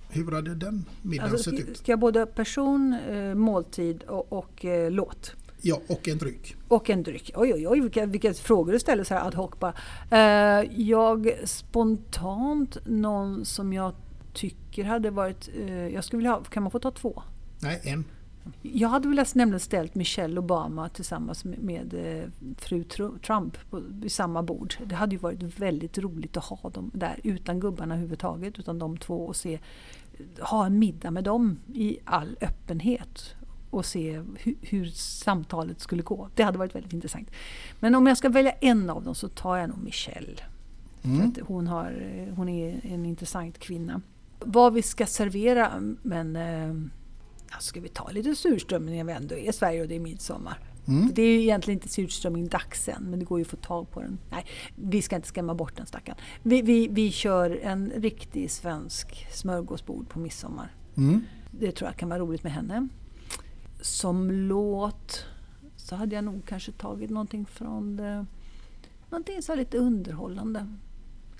Hur 0.08 0.32
hade 0.32 0.54
den 0.54 0.84
middagen 1.02 1.32
Alltså, 1.32 1.50
sett 1.50 1.68
ut? 1.68 1.76
ska 1.76 1.92
jag 1.92 1.98
både 1.98 2.26
person, 2.26 2.96
eh, 3.10 3.34
måltid 3.34 4.02
och, 4.02 4.32
och 4.32 4.64
eh, 4.64 4.90
låt? 4.90 5.32
Ja, 5.62 5.80
och 5.88 6.08
en 6.08 6.18
dryck. 6.18 6.56
Och 6.68 6.90
en 6.90 7.02
dryck. 7.02 7.30
Oj, 7.34 7.54
oj, 7.54 7.68
oj, 7.68 7.80
vilka, 7.80 8.06
vilka 8.06 8.34
frågor 8.34 8.72
du 8.72 8.78
ställer 8.78 9.04
så 9.04 9.14
här 9.14 9.26
ad 9.26 9.36
hoc 9.36 9.50
bara. 9.58 9.74
Eh, 10.10 10.80
jag 10.80 11.32
spontant, 11.44 12.76
någon 12.86 13.44
som 13.44 13.72
jag 13.72 13.92
tycker 14.34 14.84
hade 14.84 15.10
varit... 15.10 15.48
Eh, 15.58 15.88
jag 15.88 16.04
skulle 16.04 16.18
vilja 16.18 16.30
ha, 16.30 16.44
kan 16.44 16.62
man 16.62 16.70
få 16.72 16.78
ta 16.78 16.90
två? 16.90 17.22
Nej, 17.60 17.80
en. 17.84 18.04
Jag 18.62 18.88
hade 18.88 19.09
velat 19.09 19.34
nämligen 19.34 19.61
ställt 19.61 19.94
Michelle 19.94 20.40
Obama 20.40 20.88
tillsammans 20.88 21.44
med, 21.44 21.94
eh, 21.94 22.28
fru 22.59 22.82
Tru- 22.82 23.18
Trump 23.18 23.59
vid 23.90 24.12
samma 24.12 24.42
bord. 24.42 24.74
Det 24.86 24.94
hade 24.94 25.12
ju 25.14 25.18
varit 25.18 25.42
väldigt 25.61 25.99
roligt 25.99 26.36
att 26.36 26.44
ha 26.44 26.70
dem 26.70 26.90
där 26.94 27.20
utan 27.24 27.61
gubbarna 27.61 27.94
överhuvudtaget. 27.94 28.59
Utan 28.59 28.78
de 28.78 28.96
två 28.99 29.26
och 29.26 29.36
se, 29.36 29.59
ha 30.40 30.66
en 30.66 30.78
middag 30.78 31.11
med 31.11 31.24
dem 31.24 31.59
i 31.74 31.99
all 32.05 32.36
öppenhet. 32.40 33.34
Och 33.70 33.84
se 33.84 34.22
hu, 34.42 34.55
hur 34.62 34.86
samtalet 34.94 35.80
skulle 35.80 36.03
gå. 36.03 36.28
Det 36.34 36.42
hade 36.42 36.59
varit 36.59 36.74
väldigt 36.74 36.92
intressant. 36.92 37.30
Men 37.80 37.94
om 37.94 38.07
jag 38.07 38.18
ska 38.18 38.28
välja 38.28 38.53
en 38.53 38.90
av 38.90 39.05
dem 39.05 39.14
så 39.14 39.28
tar 39.28 39.57
jag 39.57 39.68
nog 39.68 39.78
Michelle. 39.82 40.42
Mm. 41.05 41.34
Hon, 41.46 41.66
har, 41.66 41.90
eh, 41.90 42.34
hon 42.34 42.49
är 42.49 42.80
en 42.82 43.07
intressant 43.07 43.59
kvinna. 43.59 44.01
Vad 44.40 44.72
vi 44.72 44.82
ska 44.82 45.07
servera, 45.07 45.72
men 46.03 46.36
eh, 47.49 47.53
ja, 47.53 47.61
ska 47.61 47.80
vi 47.80 47.88
ta 47.88 48.11
lite 48.11 48.34
surströmming 48.34 48.96
när 48.96 49.05
vi 49.05 49.12
ändå 49.12 49.34
är 49.34 49.49
i 49.49 49.53
Sverige 49.53 49.82
och 49.82 49.88
det 49.88 49.96
är 49.96 50.01
midsommar. 50.01 50.59
Mm. 50.88 51.11
Det 51.14 51.22
är 51.22 51.26
ju 51.26 51.40
egentligen 51.40 51.78
inte 51.78 51.88
surströmming 51.88 52.49
dags 52.49 52.88
än, 52.88 53.03
men 53.03 53.18
det 53.18 53.24
går 53.24 53.38
ju 53.38 53.42
att 53.42 53.49
få 53.49 53.57
tag 53.57 53.90
på 53.90 54.01
den. 54.01 54.18
Nej, 54.30 54.46
vi 54.74 55.03
ska 55.03 55.16
inte 55.16 55.28
skrämma 55.28 55.55
bort 55.55 55.76
den 55.76 55.86
stackaren. 55.86 56.18
Vi, 56.42 56.62
vi, 56.62 56.88
vi 56.88 57.11
kör 57.11 57.61
en 57.62 57.92
riktig 57.96 58.51
svensk 58.51 59.26
smörgåsbord 59.32 60.09
på 60.09 60.18
midsommar. 60.18 60.74
Mm. 60.96 61.24
Det 61.51 61.72
tror 61.72 61.90
jag 61.90 61.96
kan 61.96 62.09
vara 62.09 62.18
roligt 62.18 62.42
med 62.42 62.53
henne. 62.53 62.88
Som 63.80 64.30
låt 64.30 65.24
så 65.76 65.96
hade 65.96 66.14
jag 66.14 66.24
nog 66.24 66.46
kanske 66.46 66.72
tagit 66.72 67.11
någonting 67.11 67.46
från 67.46 67.96
det, 67.96 68.26
någonting 69.11 69.42
så 69.42 69.55
lite 69.55 69.78
underhållande. 69.78 70.74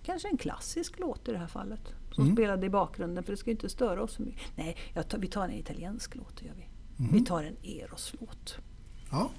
Kanske 0.03 0.29
en 0.29 0.37
klassisk 0.37 0.99
låt 0.99 1.29
i 1.29 1.33
det 1.33 1.39
här 1.39 1.47
fallet. 1.47 1.93
Som 2.19 2.25
Mm. 2.25 2.37
spelade 2.37 2.67
i 2.67 2.71
bakgrunden 2.71 3.25
för 3.25 3.33
det 3.33 3.37
ska 3.37 3.51
ju 3.51 3.53
inte 3.55 3.69
störa 3.69 4.03
oss 4.03 4.17
för 4.17 4.23
mycket. 4.23 4.41
Nej, 4.57 4.77
jag 4.95 5.09
tar, 5.09 5.19
vi 5.19 5.29
tar 5.29 5.45
en 5.45 5.51
italiensk 5.55 6.17
låt. 6.17 6.43
Gör 6.43 6.53
vi. 6.57 6.69
Mhm. 6.97 7.13
vi 7.13 7.25
tar 7.25 7.43
en 7.43 7.57
Eros-låt. 7.63 8.59
Ja. 9.11 9.31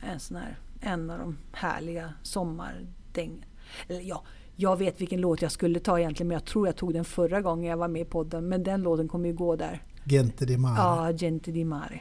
En 0.00 0.20
sån 0.20 0.36
här, 0.36 0.58
en 0.80 1.10
av 1.10 1.18
de 1.18 1.36
härliga 1.52 2.14
sommardäng... 2.22 3.46
Eller 3.88 4.00
ja, 4.00 4.22
jag 4.56 4.76
vet 4.78 5.00
vilken 5.00 5.20
låt 5.20 5.42
jag 5.42 5.52
skulle 5.52 5.80
ta 5.80 5.98
egentligen 5.98 6.28
men 6.28 6.34
jag 6.34 6.44
tror 6.44 6.66
jag 6.66 6.76
tog 6.76 6.92
den 6.92 7.04
förra 7.04 7.40
gången 7.40 7.70
jag 7.70 7.76
var 7.76 7.88
med 7.88 8.02
i 8.02 8.04
podden. 8.04 8.48
Men 8.48 8.62
den 8.62 8.82
låten 8.82 9.08
kommer 9.08 9.28
ju 9.28 9.34
gå 9.34 9.56
där. 9.56 9.82
Gente 10.04 10.44
di 10.46 10.56
mare. 10.56 10.74
Ja, 10.76 11.12
Gente 11.12 11.50
di 11.52 11.64
Mare. 11.64 12.00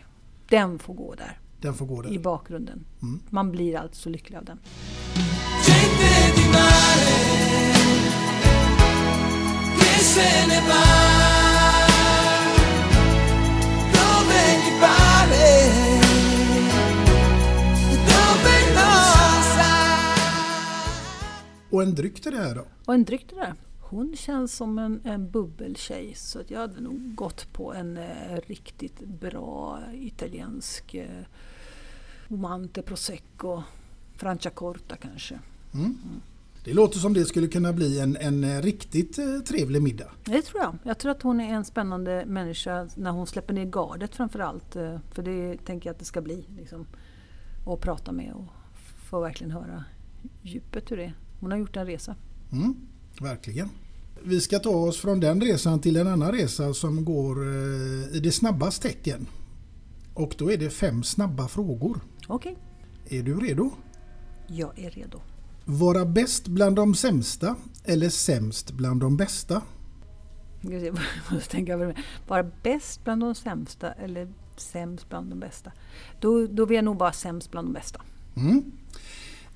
Den 0.50 0.80
får 0.80 0.94
gå 0.94 1.14
där. 1.16 1.40
Den 1.62 1.74
får 1.74 1.86
gå 1.86 2.02
där. 2.02 2.10
I 2.14 2.20
bakgrunden. 2.20 2.86
Mm. 3.02 3.20
Man 3.30 3.52
blir 3.52 3.78
alltså 3.78 4.02
så 4.02 4.10
lycklig 4.10 4.38
av 4.38 4.46
den. 4.46 4.60
Gente 5.68 6.42
di 6.42 6.48
mare 6.48 7.29
se 10.00 10.48
ne 10.48 10.60
va 10.68 10.86
dove 13.94 14.42
gli 14.62 14.72
pare, 14.82 15.48
dove 18.10 18.56
non 18.76 19.44
sa. 19.56 19.74
Och 21.70 21.84
en 21.84 21.96
dryck 21.96 22.22
till 22.22 22.32
det 22.32 22.38
här 22.38 22.56
då? 22.56 22.66
Och 22.86 22.94
en 22.94 23.06
dryck 23.06 23.26
det 23.30 23.36
där. 23.36 23.54
Hon 23.82 24.16
känns 24.16 24.56
som 24.56 24.80
en, 24.80 25.02
en 25.04 25.32
bubbeltjej 25.32 26.14
så 26.16 26.40
att 26.40 26.52
jag 26.52 26.60
hade 26.60 26.82
nog 26.82 27.16
gått 27.16 27.54
på 27.54 27.74
en 27.74 27.98
eh, 27.98 28.38
riktigt 28.48 29.00
bra 29.00 29.80
italiensk 29.94 30.94
eh, 30.94 31.24
Monte 32.28 32.82
Prosecco, 32.82 33.64
Franciacorta 34.16 34.96
kanske. 34.96 35.40
Mm. 35.74 35.98
Det 36.64 36.74
låter 36.74 37.00
som 37.00 37.14
det 37.14 37.26
skulle 37.26 37.48
kunna 37.48 37.74
bli 37.74 38.00
en, 38.00 38.18
en 38.18 38.44
eh, 38.44 38.62
riktigt 38.62 39.20
eh, 39.20 39.40
trevlig 39.48 39.82
middag. 39.82 40.08
Det 40.26 40.42
tror 40.42 40.62
jag. 40.62 40.78
Jag 40.84 40.98
tror 41.00 41.12
att 41.12 41.22
hon 41.22 41.40
är 41.42 41.54
en 41.54 41.66
spännande 41.66 42.26
människa 42.28 42.88
när 42.96 43.12
hon 43.12 43.28
släpper 43.28 43.54
ner 43.54 43.66
gardet 43.66 44.16
framförallt. 44.16 44.76
eh, 44.76 44.98
För 45.12 45.24
det 45.24 45.58
tänker 45.66 45.90
jag 45.90 45.94
att 45.94 46.00
det 46.00 46.06
ska 46.06 46.22
bli. 46.22 46.46
Liksom, 46.58 46.86
att 47.66 47.82
prata 47.82 48.12
med 48.12 48.34
och 48.34 48.46
få 49.10 49.20
verkligen 49.22 49.52
höra 49.52 49.84
djupet 50.42 50.92
ur 50.92 50.98
det. 50.98 51.14
Hon 51.40 51.52
har 51.52 51.58
gjort 51.58 51.78
en 51.78 51.86
resa. 51.86 52.16
Mm, 52.52 52.76
verkligen. 53.22 53.70
Vi 54.24 54.42
ska 54.42 54.60
ta 54.60 54.70
oss 54.70 54.98
från 55.00 55.20
den 55.20 55.42
resan 55.42 55.80
till 55.82 55.96
en 55.96 56.08
annan 56.08 56.32
resa 56.32 56.74
som 56.74 57.06
går 57.06 57.38
i 58.14 58.20
det 58.24 58.32
snabbas 58.32 58.80
tecken. 58.80 59.28
Och 60.14 60.36
då 60.38 60.52
är 60.52 60.58
det 60.58 60.70
fem 60.70 61.04
snabba 61.04 61.48
frågor. 61.48 62.00
Okej, 62.28 62.58
Är 63.10 63.24
du 63.24 63.40
redo? 63.40 63.72
jag 64.48 64.80
är 64.80 64.90
redo. 64.90 65.22
Vara 65.72 66.06
bäst 66.06 66.48
bland 66.48 66.76
de 66.76 66.96
sämsta 66.96 67.56
eller 67.84 68.10
sämst 68.10 68.72
bland 68.72 69.02
de 69.02 69.18
bästa? 69.18 69.62
Jag 70.62 71.00
måste 71.32 71.52
tänka 71.52 71.74
över 71.74 71.86
det. 71.86 71.96
Vara 72.28 72.44
bäst 72.64 73.04
bland 73.04 73.22
de 73.22 73.36
sämsta 73.36 73.92
eller 73.92 74.34
sämst 74.58 75.10
bland 75.10 75.30
de 75.30 75.40
bästa? 75.40 75.72
Då, 76.20 76.48
då 76.48 76.66
vill 76.66 76.76
jag 76.76 76.86
nog 76.86 76.98
vara 76.98 77.14
sämst 77.14 77.52
bland 77.52 77.68
de 77.68 77.74
bästa. 77.74 78.02
Mm. 78.36 78.72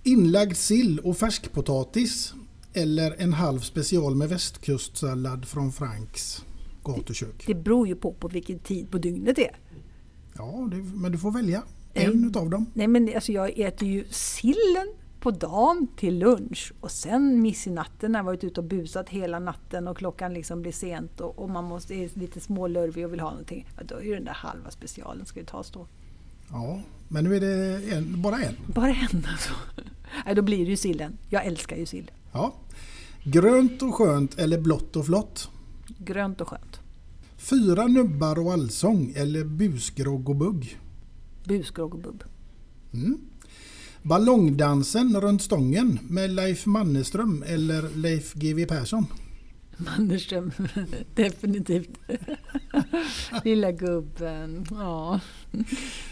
Inlagd 0.03 0.57
sill 0.57 0.99
och 0.99 1.17
färskpotatis 1.17 2.33
eller 2.73 3.15
en 3.17 3.33
halv 3.33 3.59
special 3.59 4.15
med 4.15 4.29
västkustsallad 4.29 5.45
från 5.45 5.71
Franks? 5.71 6.43
gatukök. 6.83 7.43
Det 7.47 7.55
beror 7.55 7.87
ju 7.87 7.95
på 7.95 8.13
på 8.13 8.27
vilken 8.27 8.59
tid 8.59 8.91
på 8.91 8.97
dygnet 8.97 9.35
det 9.35 9.47
är. 9.47 9.59
Ja, 10.37 10.67
det, 10.71 10.77
men 10.77 11.11
du 11.11 11.17
får 11.17 11.31
välja 11.31 11.63
en 11.93 12.27
utav 12.29 12.49
dem. 12.49 12.65
Nej 12.73 12.87
men 12.87 13.15
alltså 13.15 13.31
jag 13.31 13.59
äter 13.59 13.87
ju 13.87 14.05
sillen 14.09 14.87
på 15.23 15.31
dagen 15.31 15.87
till 15.95 16.19
lunch 16.19 16.73
och 16.79 16.91
sen 16.91 17.41
miss 17.41 17.67
i 17.67 17.69
natten 17.69 18.11
när 18.11 18.19
jag 18.19 18.23
varit 18.23 18.43
ute 18.43 18.59
och 18.59 18.65
busat 18.65 19.09
hela 19.09 19.39
natten 19.39 19.87
och 19.87 19.97
klockan 19.97 20.33
liksom 20.33 20.61
blir 20.61 20.71
sent 20.71 21.21
och, 21.21 21.39
och 21.39 21.49
man 21.49 21.63
måste, 21.63 21.95
är 21.95 22.09
lite 22.19 22.39
smålurvig 22.39 23.05
och 23.05 23.13
vill 23.13 23.19
ha 23.19 23.29
någonting. 23.29 23.67
Ja, 23.77 23.83
då 23.83 23.95
är 23.95 24.01
ju 24.01 24.13
den 24.13 24.25
där 24.25 24.33
halva 24.33 24.71
specialen 24.71 25.25
ska 25.25 25.39
ju 25.39 25.45
tas 25.45 25.71
då. 25.71 25.87
Ja, 26.49 26.81
men 27.07 27.23
nu 27.23 27.35
är 27.35 27.39
det 27.39 27.95
en, 27.95 28.21
bara 28.21 28.39
en. 28.39 28.55
Bara 28.67 28.87
en 28.87 29.27
alltså. 29.31 29.53
Nej, 30.25 30.35
då 30.35 30.41
blir 30.41 30.65
det 30.65 30.71
ju 30.71 30.77
sillen. 30.77 31.17
Jag 31.29 31.45
älskar 31.45 31.75
ju 31.75 31.85
sill. 31.85 32.11
Ja. 32.31 32.53
Grönt 33.23 33.81
och 33.81 33.95
skönt 33.95 34.39
eller 34.39 34.61
blått 34.61 34.95
och 34.95 35.05
flott? 35.05 35.49
Grönt 35.97 36.41
och 36.41 36.47
skönt. 36.47 36.79
Fyra 37.37 37.87
nubbar 37.87 38.39
och 38.39 38.53
allsång 38.53 39.13
eller 39.15 39.43
busgrogg 39.43 40.29
och 40.29 40.35
bugg? 40.35 40.79
Busgrogg 41.45 41.93
och 41.93 41.99
bubb. 41.99 42.23
Mm. 42.93 43.19
Ballongdansen 44.03 45.21
runt 45.21 45.41
stången 45.41 45.99
med 46.07 46.29
Leif 46.29 46.65
Mannerström 46.65 47.43
eller 47.47 47.97
Leif 47.97 48.33
GW 48.33 48.65
Persson? 48.65 49.05
Mannerström, 49.77 50.51
definitivt. 51.15 51.89
Lilla 53.43 53.71
gubben. 53.71 54.65
Ja. 54.71 55.19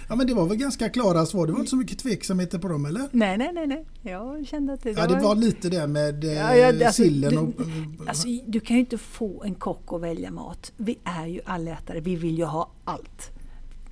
Ja 0.10 0.16
men 0.16 0.28
det 0.28 0.34
var 0.34 0.46
väl 0.46 0.58
ganska 0.58 0.90
klara 0.90 1.26
svar. 1.26 1.48
Det 1.48 1.54
var 1.54 1.60
inte 1.60 1.70
så 1.70 1.76
mycket 1.76 2.00
tveksamheter 2.00 2.60
på 2.60 2.68
dem 2.68 2.86
eller? 2.86 3.10
Nej, 3.12 3.38
nej, 3.38 3.52
nej, 3.54 3.68
nej. 3.68 3.86
Jag 4.02 4.48
kände 4.48 4.74
att 4.74 4.84
det, 4.84 4.92
Ja 4.92 5.08
det 5.08 5.20
var 5.20 5.36
lite 5.36 5.70
det 5.70 5.88
med 5.88 6.24
eh, 6.24 6.34
Ja, 6.34 6.56
ja, 6.56 6.68
alltså, 6.68 7.04
sillen 7.04 7.32
du, 7.32 7.38
och... 7.38 8.08
Alltså, 8.08 8.28
du 8.46 8.60
kan 8.60 8.76
ju 8.76 8.80
inte 8.80 8.98
få 8.98 9.44
en 9.44 9.56
kock 9.56 9.94
att 9.94 10.02
välja 10.02 10.32
mat. 10.32 10.72
Vi 10.78 10.98
är 11.04 11.28
ju 11.28 11.42
allätare, 11.46 12.00
vi 12.00 12.16
vill 12.16 12.38
ju 12.38 12.46
ha 12.46 12.72
allt. 12.84 13.32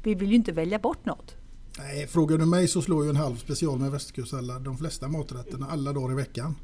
Vi 0.04 0.16
vill 0.16 0.30
ju 0.30 0.36
inte 0.36 0.52
välja 0.52 0.80
bort 0.80 1.06
något. 1.06 1.36
Nej, 1.80 2.07
frågar 2.07 2.38
du 2.38 2.45
mig 2.45 2.67
så 2.67 2.82
slår 2.82 3.03
ju 3.03 3.09
en 3.09 3.15
halv 3.15 3.36
special 3.36 3.80
med 3.80 3.91
västkustsallad 3.91 4.61
de 4.61 4.77
flesta 4.77 5.07
maträtterna 5.07 5.67
alla 5.69 5.93
dagar 5.93 6.11
i 6.11 6.15
veckan. 6.15 6.55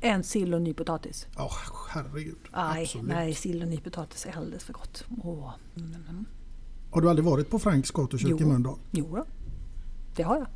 En 0.00 0.24
sill 0.24 0.54
och 0.54 0.62
nypotatis. 0.62 1.26
Ja, 1.36 1.50
herregud. 1.88 2.38
Nej, 2.52 2.82
Absolut. 2.82 3.08
nej, 3.08 3.34
sill 3.34 3.62
och 3.62 3.68
nypotatis 3.68 4.26
är 4.26 4.36
alldeles 4.36 4.64
för 4.64 4.72
gott. 4.72 5.04
Åh. 5.22 5.50
Mm. 5.76 6.24
Har 6.90 7.00
du 7.00 7.10
aldrig 7.10 7.24
varit 7.24 7.50
på 7.50 7.58
Franks 7.58 7.90
gatukök 7.90 8.40
i. 8.40 8.44
Mölndal? 8.44 8.78
Jo 8.90 9.24
det 10.16 10.22
har 10.22 10.36
jag. 10.36 10.46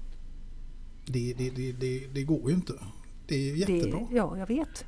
Det, 1.06 1.34
det, 1.38 1.50
det, 1.50 1.72
det, 1.72 2.06
det 2.12 2.22
går 2.22 2.50
ju 2.50 2.56
inte. 2.56 2.72
Det 3.26 3.50
är 3.50 3.54
jättebra. 3.54 3.98
Det, 4.10 4.16
ja, 4.16 4.38
jag 4.38 4.46
vet. 4.46 4.84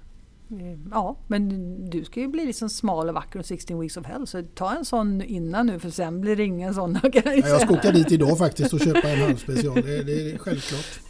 Ja, 0.90 1.16
men 1.26 1.50
du 1.90 2.04
ska 2.04 2.20
ju 2.20 2.28
bli 2.28 2.44
liksom 2.44 2.70
smal 2.70 3.08
och 3.08 3.14
vacker 3.14 3.38
och 3.38 3.46
16 3.46 3.80
weeks 3.80 3.96
of 3.96 4.06
hell. 4.06 4.26
Så 4.26 4.42
ta 4.54 4.76
en 4.76 4.84
sån 4.84 5.22
innan 5.22 5.66
nu 5.66 5.78
för 5.78 5.90
sen 5.90 6.20
blir 6.20 6.36
det 6.36 6.44
ingen 6.44 6.74
sån. 6.74 6.98
jag 7.02 7.16
Ja, 7.26 7.32
jag 7.48 7.60
ska 7.60 7.74
åka 7.74 7.90
dit 7.90 8.12
idag 8.12 8.38
faktiskt 8.38 8.72
och 8.72 8.80
köpa 8.80 9.08
en 9.08 9.20
halv 9.20 9.36
special. 9.36 9.74
Det, 9.74 10.02
det 10.02 10.32
är 10.32 10.38
självklart. 10.38 11.00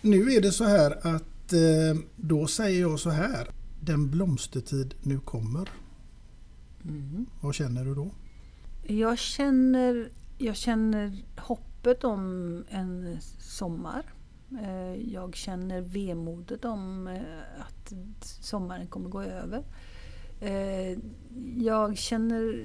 Nu 0.00 0.32
är 0.32 0.40
det 0.40 0.52
så 0.52 0.64
här 0.64 0.90
att 0.90 1.52
eh, 1.52 2.00
då 2.16 2.46
säger 2.46 2.80
jag 2.80 3.00
så 3.00 3.10
här. 3.10 3.50
Den 3.80 4.10
blomstertid 4.10 4.94
nu 5.02 5.20
kommer. 5.20 5.68
Mm. 6.84 7.26
Vad 7.40 7.54
känner 7.54 7.84
du 7.84 7.94
då? 7.94 8.10
Jag 8.86 9.18
känner, 9.18 10.10
jag 10.38 10.56
känner 10.56 11.24
hoppet 11.36 12.04
om 12.04 12.64
en 12.68 13.18
sommar. 13.38 14.02
Eh, 14.62 15.12
Jag 15.12 15.36
känner 15.36 15.80
vemodet 15.80 16.64
om 16.64 17.06
eh, 17.06 17.60
att 17.60 17.92
sommaren 18.40 18.86
kommer 18.86 19.08
gå 19.08 19.22
över. 19.22 19.62
Eh, 20.40 20.98
Jag 21.56 21.96
känner 21.96 22.64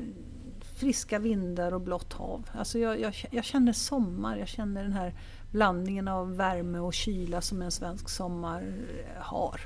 friska 0.75 1.19
vindar 1.19 1.71
och 1.73 1.81
blått 1.81 2.13
hav. 2.13 2.49
Alltså 2.53 2.79
jag, 2.79 2.99
jag, 2.99 3.13
jag 3.31 3.43
känner 3.43 3.73
sommar, 3.73 4.37
jag 4.37 4.47
känner 4.47 4.83
den 4.83 4.93
här 4.93 5.13
blandningen 5.51 6.07
av 6.07 6.35
värme 6.35 6.79
och 6.79 6.93
kyla 6.93 7.41
som 7.41 7.61
en 7.61 7.71
svensk 7.71 8.09
sommar 8.09 8.73
har. 9.19 9.61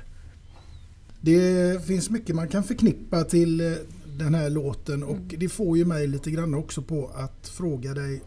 Det 1.20 1.84
finns 1.86 2.10
mycket 2.10 2.36
man 2.36 2.48
kan 2.48 2.64
förknippa 2.64 3.24
till 3.24 3.76
den 4.18 4.34
här 4.34 4.50
låten 4.50 5.02
och 5.02 5.10
Mm. 5.16 5.28
det 5.38 5.48
får 5.48 5.78
ju 5.78 5.84
mig 5.84 6.06
lite 6.06 6.30
grann 6.30 6.54
också 6.54 6.82
på 6.82 7.10
att 7.14 7.48
fråga 7.48 7.94
dig 7.94 8.22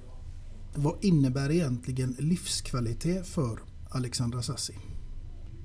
vad 0.75 0.95
innebär 1.05 1.51
egentligen 1.51 2.15
livskvalitet 2.19 3.27
för 3.27 3.59
Alexandra 3.91 4.41
Sassi? 4.41 4.73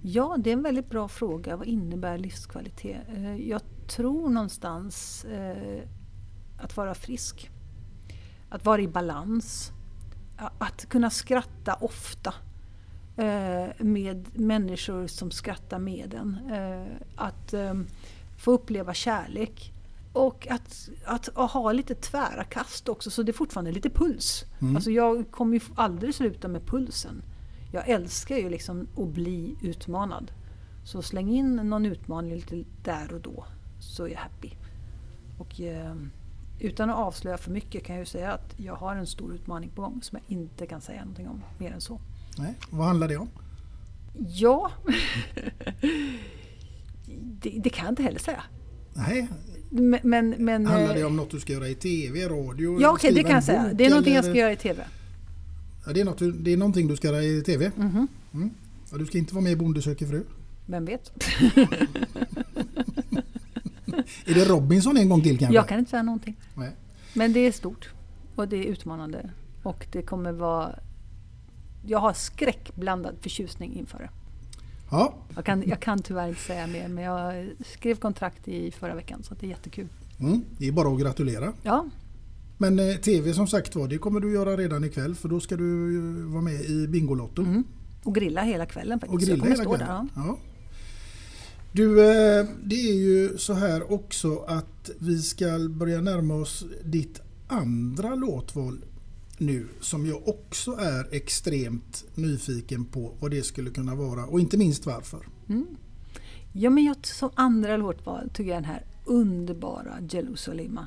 Ja, 0.02 0.36
det 0.38 0.50
är 0.50 0.52
en 0.52 0.62
väldigt 0.62 0.90
bra 0.90 1.08
fråga. 1.08 1.56
Vad 1.56 1.66
innebär 1.66 2.18
livskvalitet? 2.18 2.96
Eh, 3.14 3.36
Jag 3.36 3.60
tror 3.88 4.28
någonstans 4.30 5.24
eh, 5.24 5.82
att 6.58 6.76
vara 6.76 6.94
frisk. 6.94 7.50
Att 8.48 8.64
vara 8.64 8.82
i 8.82 8.88
balans. 8.88 9.72
Att 10.58 10.86
kunna 10.88 11.10
skratta 11.10 11.74
ofta 11.74 12.34
eh, 13.16 13.68
med 13.78 14.38
människor 14.38 15.06
som 15.06 15.30
skrattar 15.30 15.78
med 15.78 16.14
en. 16.14 16.36
Att 17.16 17.52
eh, 17.52 17.74
få 18.38 18.52
uppleva 18.52 18.94
kärlek. 18.94 19.72
Och 20.12 20.46
att, 20.50 20.88
att 21.04 21.26
ha 21.52 21.72
lite 21.72 21.94
tvära 21.94 22.44
kast 22.44 22.88
också 22.88 23.10
så 23.10 23.22
det 23.22 23.30
är 23.30 23.34
fortfarande 23.34 23.72
lite 23.72 23.90
puls. 23.90 24.44
Mm. 24.60 24.76
Alltså 24.76 24.90
jag 24.90 25.30
kommer 25.30 25.54
ju 25.54 25.60
aldrig 25.76 26.14
sluta 26.14 26.48
med 26.48 26.66
pulsen. 26.66 27.22
Jag 27.76 27.88
älskar 27.88 28.36
ju 28.36 28.50
liksom 28.50 28.88
att 28.96 29.08
bli 29.08 29.56
utmanad. 29.62 30.32
Så 30.84 31.02
släng 31.02 31.30
in 31.30 31.56
någon 31.56 31.86
utmaning 31.86 32.34
lite 32.34 32.64
där 32.84 33.14
och 33.14 33.20
då 33.20 33.46
så 33.80 34.04
är 34.04 34.08
jag 34.08 34.18
happy. 34.18 34.50
Och 35.38 35.60
eh, 35.60 35.94
utan 36.60 36.90
att 36.90 36.96
avslöja 36.96 37.38
för 37.38 37.50
mycket 37.50 37.84
kan 37.84 37.96
jag 37.96 38.02
ju 38.02 38.06
säga 38.06 38.32
att 38.32 38.54
jag 38.56 38.74
har 38.74 38.96
en 38.96 39.06
stor 39.06 39.34
utmaning 39.34 39.70
på 39.70 39.82
gång 39.82 40.02
som 40.02 40.18
jag 40.18 40.38
inte 40.38 40.66
kan 40.66 40.80
säga 40.80 41.00
någonting 41.00 41.28
om 41.28 41.42
mer 41.58 41.72
än 41.72 41.80
så. 41.80 42.00
Nej, 42.38 42.54
vad 42.70 42.86
handlar 42.86 43.08
det 43.08 43.16
om? 43.16 43.28
Ja, 44.18 44.70
det, 47.20 47.50
det 47.50 47.70
kan 47.70 47.84
jag 47.84 47.92
inte 47.92 48.02
heller 48.02 48.18
säga. 48.18 48.42
Nej, 48.94 49.28
Men, 49.70 49.98
men, 50.02 50.34
men, 50.38 50.66
handlar 50.66 50.94
det 50.94 51.00
eh, 51.00 51.06
om 51.06 51.16
något 51.16 51.30
du 51.30 51.40
ska 51.40 51.52
göra 51.52 51.68
i 51.68 51.74
TV, 51.74 52.28
radio? 52.28 52.80
Ja, 52.80 52.92
okej, 52.92 53.10
det 53.10 53.14
skriva 53.14 53.28
kan 53.28 53.34
jag 53.34 53.44
säga. 53.44 53.70
Det 53.74 53.86
är 53.86 53.90
någonting 53.90 54.14
jag 54.14 54.24
ska 54.24 54.34
göra 54.34 54.52
i 54.52 54.56
TV. 54.56 54.84
Ja, 55.86 55.92
det, 55.92 56.00
är 56.00 56.04
något, 56.04 56.18
det 56.44 56.52
är 56.52 56.56
någonting 56.56 56.86
du 56.88 56.96
ska 56.96 57.08
göra 57.08 57.22
i 57.22 57.42
TV? 57.42 57.70
Mhm. 57.76 58.08
Mm. 58.34 58.50
Ja, 58.90 58.98
du 58.98 59.06
ska 59.06 59.18
inte 59.18 59.34
vara 59.34 59.42
med 59.44 59.52
i 59.52 59.56
Bonde 59.56 59.82
söker 59.82 60.06
fru? 60.06 60.24
Vem 60.66 60.84
vet? 60.84 61.12
Är 64.26 64.34
det 64.34 64.44
Robinson 64.44 64.96
en 64.96 65.08
gång 65.08 65.22
till 65.22 65.38
kanske? 65.38 65.54
Jag 65.54 65.68
kan 65.68 65.78
inte 65.78 65.90
säga 65.90 66.02
någonting. 66.02 66.36
Nej. 66.54 66.70
Men 67.14 67.32
det 67.32 67.40
är 67.40 67.52
stort 67.52 67.90
och 68.34 68.48
det 68.48 68.56
är 68.56 68.64
utmanande. 68.64 69.30
Och 69.62 69.86
det 69.92 70.02
kommer 70.02 70.32
vara... 70.32 70.78
Jag 71.86 71.98
har 71.98 72.12
skräckblandad 72.12 73.14
förtjusning 73.20 73.74
inför 73.78 73.98
det. 73.98 74.10
Ja, 74.90 75.14
Jag 75.34 75.44
kan, 75.44 75.62
jag 75.66 75.80
kan 75.80 75.98
tyvärr 76.02 76.28
inte 76.28 76.40
säga 76.40 76.66
mer 76.66 76.88
men 76.88 77.04
jag 77.04 77.48
skrev 77.66 77.94
kontrakt 77.96 78.48
i 78.48 78.70
förra 78.70 78.94
veckan 78.94 79.22
så 79.22 79.34
det 79.34 79.46
är 79.46 79.50
jättekul. 79.50 79.88
mm, 80.20 80.44
det 80.58 80.68
är 80.68 80.72
bara 80.72 80.88
att 80.88 81.00
gratulera. 81.00 81.52
Ja, 81.62 81.86
Men 82.58 82.78
eh, 82.78 82.96
TV 82.96 83.34
som 83.34 83.46
sagt 83.46 83.76
var, 83.76 83.88
det 83.88 83.98
kommer 83.98 84.20
du 84.20 84.32
göra 84.32 84.56
redan 84.56 84.84
ikväll 84.84 85.14
för 85.14 85.28
då 85.28 85.40
ska 85.40 85.56
du 85.56 85.98
vara 86.22 86.42
med 86.42 86.60
i 86.60 86.88
Bingolotto. 86.88 87.44
och 88.02 88.14
grilla 88.14 88.42
hela 88.42 88.66
kvällen 88.66 89.00
faktiskt. 89.00 89.14
Och 89.14 89.28
grilla 89.28 89.44
hela 89.44 89.56
stå 89.56 89.76
där. 89.76 89.86
kvällen. 89.86 90.08
Ja. 90.14 90.22
Ja. 90.26 90.38
Du, 91.72 92.00
eh, 92.00 92.46
det 92.64 92.90
är 92.90 92.94
ju 92.94 93.38
så 93.38 93.52
här 93.52 93.92
också 93.92 94.38
att 94.38 94.90
vi 94.98 95.22
ska 95.22 95.68
börja 95.70 96.00
närma 96.00 96.34
oss 96.34 96.64
ditt 96.84 97.20
andra 97.48 98.14
låtval 98.14 98.84
nu 99.38 99.68
som 99.80 100.06
jag 100.06 100.28
också 100.28 100.70
är 100.72 101.14
extremt 101.14 102.04
nyfiken 102.14 102.84
på 102.84 103.12
vad 103.20 103.30
det 103.30 103.42
skulle 103.42 103.70
kunna 103.70 103.94
vara 103.94 104.26
och 104.26 104.40
inte 104.40 104.56
minst 104.56 104.86
varför. 104.86 105.26
Mm. 105.48 105.66
Ja, 106.52 106.70
men 106.70 106.84
jag, 106.84 107.06
som 107.06 107.30
andra 107.34 107.76
låtval 107.76 108.30
tog 108.30 108.46
jag 108.46 108.56
den 108.56 108.64
här 108.64 108.84
underbara 109.04 109.94
Jerusalema. 110.10 110.86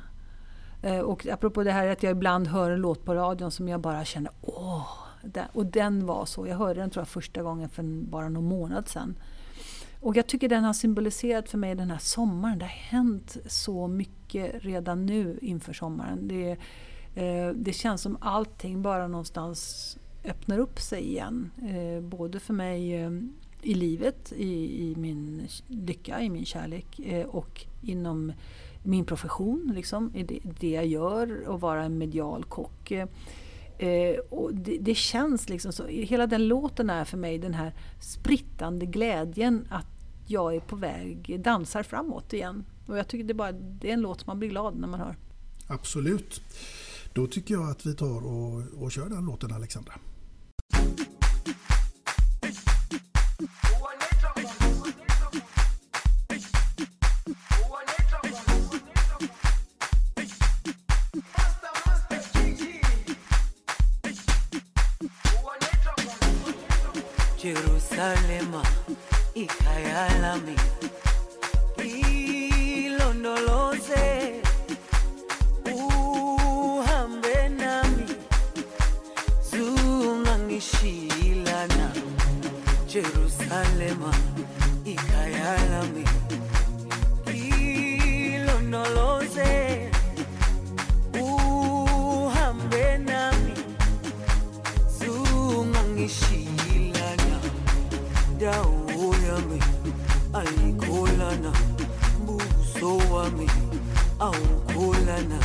Eh, 0.82 1.00
och 1.00 1.26
apropå 1.26 1.62
det 1.62 1.72
här 1.72 1.86
att 1.86 2.02
jag 2.02 2.10
ibland 2.10 2.48
hör 2.48 2.70
en 2.70 2.80
låt 2.80 3.04
på 3.04 3.14
radion 3.14 3.50
som 3.50 3.68
jag 3.68 3.80
bara 3.80 4.04
känner 4.04 4.32
åh. 4.40 4.88
Och 5.52 5.66
den 5.66 6.06
var 6.06 6.26
så. 6.26 6.46
Jag 6.46 6.56
hörde 6.56 6.80
den 6.80 6.90
tror 6.90 7.00
jag 7.00 7.08
första 7.08 7.42
gången 7.42 7.68
för 7.68 7.82
bara 7.82 8.28
någon 8.28 8.44
månad 8.44 8.88
sedan. 8.88 9.14
Och 10.00 10.16
jag 10.16 10.26
tycker 10.26 10.48
den 10.48 10.64
har 10.64 10.72
symboliserat 10.72 11.48
för 11.48 11.58
mig 11.58 11.74
den 11.74 11.90
här 11.90 11.98
sommaren. 11.98 12.58
Det 12.58 12.64
har 12.64 12.70
hänt 12.70 13.36
så 13.46 13.88
mycket 13.88 14.64
redan 14.64 15.06
nu 15.06 15.38
inför 15.42 15.72
sommaren. 15.72 16.28
Det, 16.28 16.50
eh, 17.14 17.50
det 17.54 17.72
känns 17.72 18.02
som 18.02 18.18
allting 18.20 18.82
bara 18.82 19.08
någonstans 19.08 19.98
öppnar 20.24 20.58
upp 20.58 20.80
sig 20.80 21.02
igen. 21.02 21.50
Eh, 21.62 22.02
både 22.02 22.40
för 22.40 22.54
mig 22.54 22.94
eh, 22.94 23.10
i 23.62 23.74
livet, 23.74 24.32
i, 24.36 24.82
i 24.82 24.96
min 24.96 25.48
lycka, 25.66 26.20
i 26.20 26.30
min 26.30 26.44
kärlek 26.44 26.98
eh, 26.98 27.26
och 27.26 27.66
inom 27.82 28.32
min 28.82 29.04
profession, 29.04 29.72
liksom, 29.74 30.14
i 30.14 30.22
det, 30.22 30.40
det 30.60 30.70
jag 30.70 30.86
gör 30.86 31.48
och 31.48 31.60
vara 31.60 31.84
en 31.84 31.98
medial 31.98 32.44
kock. 32.44 32.90
Eh, 32.90 34.18
och 34.30 34.54
det, 34.54 34.78
det 34.80 34.94
känns 34.94 35.48
liksom 35.48 35.72
så, 35.72 35.86
hela 35.86 36.26
den 36.26 36.48
låten 36.48 36.90
är 36.90 37.04
för 37.04 37.16
mig 37.16 37.38
den 37.38 37.54
här 37.54 37.74
sprittande 38.00 38.86
glädjen 38.86 39.68
att 39.70 39.86
jag 40.26 40.56
är 40.56 40.60
på 40.60 40.76
väg, 40.76 41.40
dansar 41.44 41.82
framåt 41.82 42.32
igen. 42.32 42.64
Och 42.86 42.98
jag 42.98 43.08
tycker 43.08 43.24
det 43.24 43.32
är, 43.32 43.34
bara, 43.34 43.52
det 43.52 43.88
är 43.88 43.92
en 43.92 44.00
låt 44.00 44.20
som 44.20 44.26
man 44.26 44.38
blir 44.38 44.48
glad 44.48 44.76
när 44.76 44.88
man 44.88 45.00
hör. 45.00 45.16
Absolut. 45.66 46.42
Då 47.12 47.26
tycker 47.26 47.54
jag 47.54 47.70
att 47.70 47.86
vi 47.86 47.94
tar 47.94 48.26
och, 48.26 48.82
och 48.82 48.92
kör 48.92 49.08
den 49.08 49.24
låten 49.24 49.52
Alexandra. 49.52 49.92
ikalema 68.00 68.62
ikayalami. 69.34 70.56
Ilondoloze 72.84 74.06
uhambe 75.74 77.38
nami. 77.60 78.04
Zungangishilana 79.50 81.86
jerusalema 82.88 84.12
ikayalami. 84.84 85.69
Dawo 98.50 99.06
yami 99.26 99.58
ayikholana 100.40 101.50
buso 102.26 102.90
wami 103.12 103.46
awukholana 104.26 105.38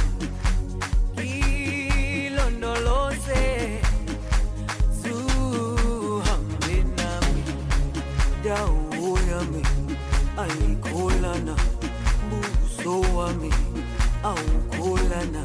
ilondoloze 2.26 3.44
zuhambe 5.02 6.76
nami 6.98 7.44
dawo 8.46 9.10
yami 9.30 9.62
ayikholana 10.44 11.54
buso 12.30 12.94
wami 13.18 13.52
awukholana 14.30 15.42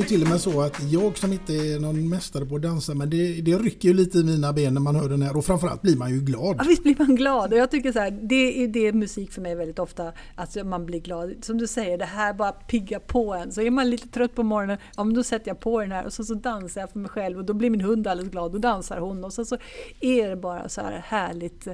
ju 0.00 0.06
till 0.06 0.22
och 0.22 0.28
med 0.28 0.40
så 0.40 0.60
att 0.60 0.92
jag 0.92 1.18
som 1.18 1.32
inte 1.32 1.52
är 1.52 1.78
någon 1.78 2.08
mästare 2.08 2.46
på 2.46 2.56
att 2.56 2.62
dansa, 2.62 2.94
men 2.94 3.10
det, 3.10 3.40
det 3.40 3.58
rycker 3.58 3.88
ju 3.88 3.94
lite 3.94 4.18
i 4.18 4.24
mina 4.24 4.52
ben 4.52 4.74
när 4.74 4.80
man 4.80 4.96
hör 4.96 5.08
den 5.08 5.22
här 5.22 5.36
och 5.36 5.44
framförallt 5.44 5.82
blir 5.82 5.96
man 5.96 6.10
ju 6.10 6.20
glad. 6.20 6.56
Ja, 6.58 6.64
visst 6.68 6.82
blir 6.82 6.96
man 6.98 7.14
glad. 7.14 7.52
Och 7.52 7.58
jag 7.58 7.70
tycker 7.70 7.92
så 7.92 7.98
här, 7.98 8.10
det 8.10 8.64
är 8.64 8.68
det 8.68 8.92
musik 8.92 9.32
för 9.32 9.42
mig 9.42 9.54
väldigt 9.54 9.78
ofta. 9.78 10.12
Alltså 10.34 10.64
man 10.64 10.86
blir 10.86 11.00
glad. 11.00 11.34
Som 11.40 11.58
du 11.58 11.66
säger, 11.66 11.98
det 11.98 12.04
här 12.04 12.34
bara 12.34 12.52
piggar 12.52 12.98
på 12.98 13.34
en. 13.34 13.52
Så 13.52 13.60
är 13.60 13.70
man 13.70 13.90
lite 13.90 14.08
trött 14.08 14.34
på 14.34 14.42
morgonen, 14.42 14.78
ja 14.96 15.04
men 15.04 15.14
då 15.14 15.22
sätter 15.22 15.48
jag 15.48 15.60
på 15.60 15.80
den 15.80 15.92
här 15.92 16.06
och 16.06 16.12
så, 16.12 16.24
så 16.24 16.34
dansar 16.34 16.80
jag 16.80 16.90
för 16.90 16.98
mig 16.98 17.10
själv 17.10 17.38
och 17.38 17.44
då 17.44 17.54
blir 17.54 17.70
min 17.70 17.80
hund 17.80 18.06
alldeles 18.06 18.32
glad. 18.32 18.52
Då 18.52 18.58
dansar 18.58 18.98
hon 18.98 19.24
och 19.24 19.32
så, 19.32 19.44
så 19.44 19.56
är 20.00 20.28
det 20.28 20.36
bara 20.36 20.68
så 20.68 20.80
här 20.80 21.04
härligt 21.06 21.68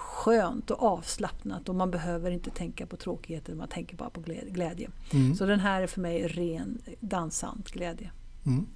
skönt 0.00 0.70
och 0.70 0.82
avslappnat 0.82 1.68
och 1.68 1.74
man 1.74 1.90
behöver 1.90 2.30
inte 2.30 2.50
tänka 2.50 2.86
på 2.86 2.96
tråkigheter, 2.96 3.54
man 3.54 3.68
tänker 3.68 3.96
bara 3.96 4.10
på 4.10 4.20
glä- 4.20 4.50
glädje. 4.50 4.90
Mm. 5.10 5.34
Så 5.34 5.46
den 5.46 5.60
här 5.60 5.82
är 5.82 5.86
för 5.86 6.00
mig 6.00 6.28
ren 6.28 6.78
dansant 7.00 7.70
glädje. 7.70 8.10
Mm. 8.46 8.66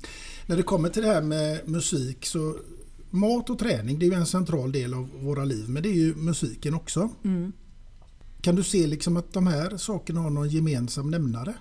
När 0.46 0.56
det 0.56 0.62
kommer 0.62 0.88
till 0.88 1.02
det 1.02 1.08
här 1.08 1.22
med 1.22 1.68
musik 1.68 2.26
så 2.26 2.56
mat 3.10 3.50
och 3.50 3.58
träning 3.58 3.98
det 3.98 4.06
är 4.06 4.10
ju 4.10 4.16
en 4.16 4.26
central 4.26 4.72
del 4.72 4.94
av 4.94 5.08
våra 5.22 5.44
liv 5.44 5.68
men 5.68 5.82
det 5.82 5.88
är 5.88 6.06
ju 6.06 6.14
musiken 6.14 6.74
också. 6.74 7.08
Mm. 7.24 7.52
Kan 8.40 8.56
du 8.56 8.62
se 8.62 8.86
liksom 8.86 9.16
att 9.16 9.32
de 9.32 9.46
här 9.46 9.76
sakerna 9.76 10.20
har 10.20 10.30
någon 10.30 10.48
gemensam 10.48 11.10
nämnare? 11.10 11.54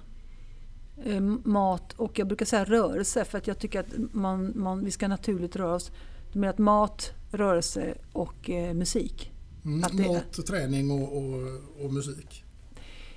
Eh, 1.06 1.22
mat 1.44 1.94
och 1.94 2.20
jag 2.20 2.28
brukar 2.28 2.46
säga 2.46 2.64
rörelse 2.66 3.26
för 3.26 3.38
att 3.38 3.48
jag 3.48 3.60
tycker 3.60 3.80
att 3.80 3.94
man, 4.12 4.54
man, 4.56 4.86
vi 4.86 4.92
ska 4.92 5.08
naturligt 5.08 5.56
röra 5.56 5.76
oss. 5.76 5.92
Med 6.34 6.50
att 6.50 6.58
mat, 6.58 7.12
rörelse 7.32 7.94
och 8.14 8.50
eh, 8.50 8.74
musik. 8.74 9.33
Mm, 9.66 9.84
Att 9.84 9.98
det- 9.98 10.08
mat, 10.08 10.46
träning 10.48 10.92
och, 10.92 11.18
och, 11.18 11.42
och 11.86 11.94
musik. 11.94 12.44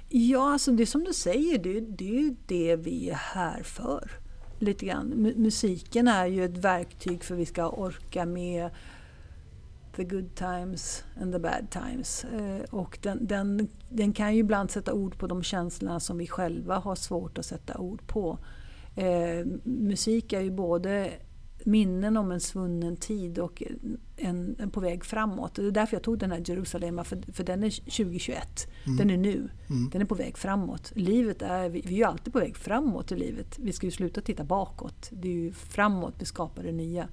Ja, 0.08 0.52
alltså 0.52 0.72
det 0.72 0.86
som 0.86 1.04
du 1.04 1.12
säger, 1.12 1.58
det, 1.58 1.80
det 1.80 2.08
är 2.08 2.20
ju 2.22 2.36
det 2.46 2.76
vi 2.76 3.10
är 3.10 3.14
här 3.14 3.62
för. 3.62 4.10
Lite 4.58 4.86
grann. 4.86 5.14
Mu- 5.14 5.38
musiken 5.38 6.08
är 6.08 6.26
ju 6.26 6.44
ett 6.44 6.56
verktyg 6.58 7.24
för 7.24 7.34
att 7.34 7.40
vi 7.40 7.46
ska 7.46 7.68
orka 7.68 8.26
med 8.26 8.70
the 9.96 10.04
good 10.04 10.34
times 10.34 11.04
and 11.20 11.32
the 11.32 11.38
bad 11.38 11.70
times. 11.70 12.24
Eh, 12.24 12.60
och 12.70 12.98
den, 13.02 13.26
den, 13.26 13.68
den 13.90 14.12
kan 14.12 14.34
ju 14.34 14.40
ibland 14.40 14.70
sätta 14.70 14.92
ord 14.92 15.18
på 15.18 15.26
de 15.26 15.42
känslorna 15.42 16.00
som 16.00 16.18
vi 16.18 16.26
själva 16.26 16.78
har 16.78 16.94
svårt 16.94 17.38
att 17.38 17.46
sätta 17.46 17.78
ord 17.78 18.06
på. 18.06 18.38
Eh, 18.96 19.46
musik 19.64 20.32
är 20.32 20.40
ju 20.40 20.50
både 20.50 21.12
minnen 21.66 22.16
om 22.16 22.32
en 22.32 22.40
svunnen 22.40 22.96
tid 22.96 23.38
och 23.38 23.62
en, 24.16 24.56
en 24.58 24.70
på 24.70 24.80
väg 24.80 25.04
framåt. 25.04 25.54
Det 25.54 25.66
är 25.66 25.70
därför 25.70 25.96
jag 25.96 26.02
tog 26.02 26.18
den 26.18 26.30
här 26.32 26.42
Jerusalem, 26.44 27.04
för, 27.04 27.32
för 27.32 27.44
den 27.44 27.64
är 27.64 27.70
2021. 27.70 28.68
Mm. 28.84 28.96
Den 28.96 29.10
är 29.10 29.16
nu. 29.16 29.48
Mm. 29.70 29.90
Den 29.92 30.02
är 30.02 30.04
på 30.04 30.14
väg 30.14 30.38
framåt. 30.38 30.92
Livet 30.94 31.42
är, 31.42 31.68
vi, 31.68 31.80
vi 31.80 31.94
är 31.94 31.98
ju 31.98 32.04
alltid 32.04 32.32
på 32.32 32.38
väg 32.38 32.56
framåt 32.56 33.12
i 33.12 33.16
livet. 33.16 33.58
Vi 33.58 33.72
ska 33.72 33.86
ju 33.86 33.90
sluta 33.90 34.20
titta 34.20 34.44
bakåt. 34.44 35.08
Det 35.12 35.28
är 35.28 35.32
ju 35.32 35.52
framåt 35.52 36.14
vi 36.18 36.24
skapar 36.24 36.62
det 36.62 36.72
nya. 36.72 37.08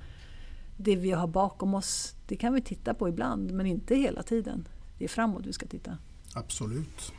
Det 0.77 0.95
vi 0.95 1.11
har 1.11 1.27
bakom 1.27 1.73
oss, 1.73 2.15
det 2.27 2.35
kan 2.35 2.53
vi 2.53 2.61
titta 2.61 2.93
på 2.93 3.09
ibland, 3.09 3.51
men 3.51 3.65
inte 3.65 3.95
hela 3.95 4.23
tiden. 4.23 4.67
Det 4.97 5.03
är 5.03 5.09
framåt 5.09 5.45
vi 5.45 5.53
ska 5.53 5.65
titta. 5.65 5.97
Absolut. 6.33 7.13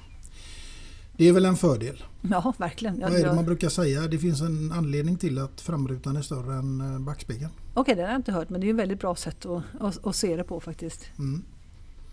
Det 1.17 1.29
är 1.29 1.33
väl 1.33 1.45
en 1.45 1.57
fördel. 1.57 2.05
Ja, 2.31 2.55
verkligen. 2.59 3.01
Vad 3.01 3.15
är 3.15 3.25
det 3.25 3.35
man 3.35 3.45
brukar 3.45 3.69
säga? 3.69 4.01
Det 4.01 4.19
finns 4.19 4.41
en 4.41 4.73
anledning 4.73 5.17
till 5.17 5.39
att 5.39 5.61
framrutan 5.61 6.17
är 6.17 6.23
större 6.23 6.55
än 6.55 6.81
eh, 6.81 6.99
backspegeln. 6.99 7.51
Okej, 7.75 7.95
det 7.95 8.03
har 8.03 8.09
jag 8.09 8.19
inte 8.19 8.33
hört, 8.33 8.51
men 8.51 8.61
det 8.61 8.67
är 8.67 8.71
ett 8.71 8.77
väldigt 8.77 9.01
bra 9.01 9.15
sätt 9.15 9.47
att, 9.47 9.63
att, 9.81 10.07
att 10.07 10.17
se 10.17 10.37
det 10.37 10.45
på 10.45 10.61
faktiskt. 10.61 11.07
Mm. 11.19 11.43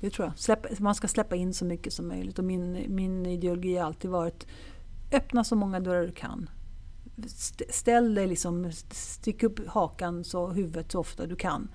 Det 0.02 0.10
tror 0.10 0.28
jag. 0.28 0.40
Släpp, 0.40 0.80
man 0.80 0.96
ska 0.96 1.08
släppa 1.08 1.36
in 1.36 1.54
så 1.54 1.66
mycket 1.66 1.94
som 1.94 2.08
möjligt. 2.08 2.40
Och 2.40 2.46
min, 2.46 2.86
min 2.96 3.26
ideologi 3.26 3.78
har 3.78 3.86
alltid 3.86 4.12
varit 4.12 4.48
öppna 5.12 5.44
så 5.44 5.56
många 5.56 5.80
dörrar 5.80 6.02
du 6.02 6.12
kan. 6.12 6.50
St- 7.26 7.66
Ställ 7.70 8.16
dig 8.16 8.28
liksom, 8.28 8.72
stick 8.92 9.44
upp 9.44 9.68
hakan 9.68 10.24
så 10.24 10.48
huvudet 10.48 10.92
så 10.92 11.00
ofta 11.00 11.26
du 11.28 11.36
kan. 11.36 11.68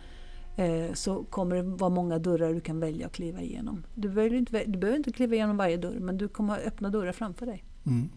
Eh, 0.56 0.92
så 0.94 1.24
kommer 1.24 1.56
det 1.56 1.62
vara 1.62 1.90
många 1.90 2.18
dörrar 2.18 2.54
du 2.54 2.60
kan 2.60 2.80
välja 2.80 3.06
att 3.06 3.12
kliva 3.12 3.40
igenom. 3.40 3.84
Du 3.94 4.08
behöver, 4.08 4.36
inte, 4.36 4.64
du 4.66 4.78
behöver 4.78 4.98
inte 4.98 5.12
kliva 5.12 5.34
igenom 5.34 5.56
varje 5.56 5.76
dörr, 5.76 5.98
men 6.00 6.18
du 6.18 6.28
kommer 6.28 6.54
ha 6.54 6.60
öppna 6.60 6.90
dörrar 6.90 7.12
framför 7.12 7.46
dig. 7.46 7.64
Mm. 7.86 8.08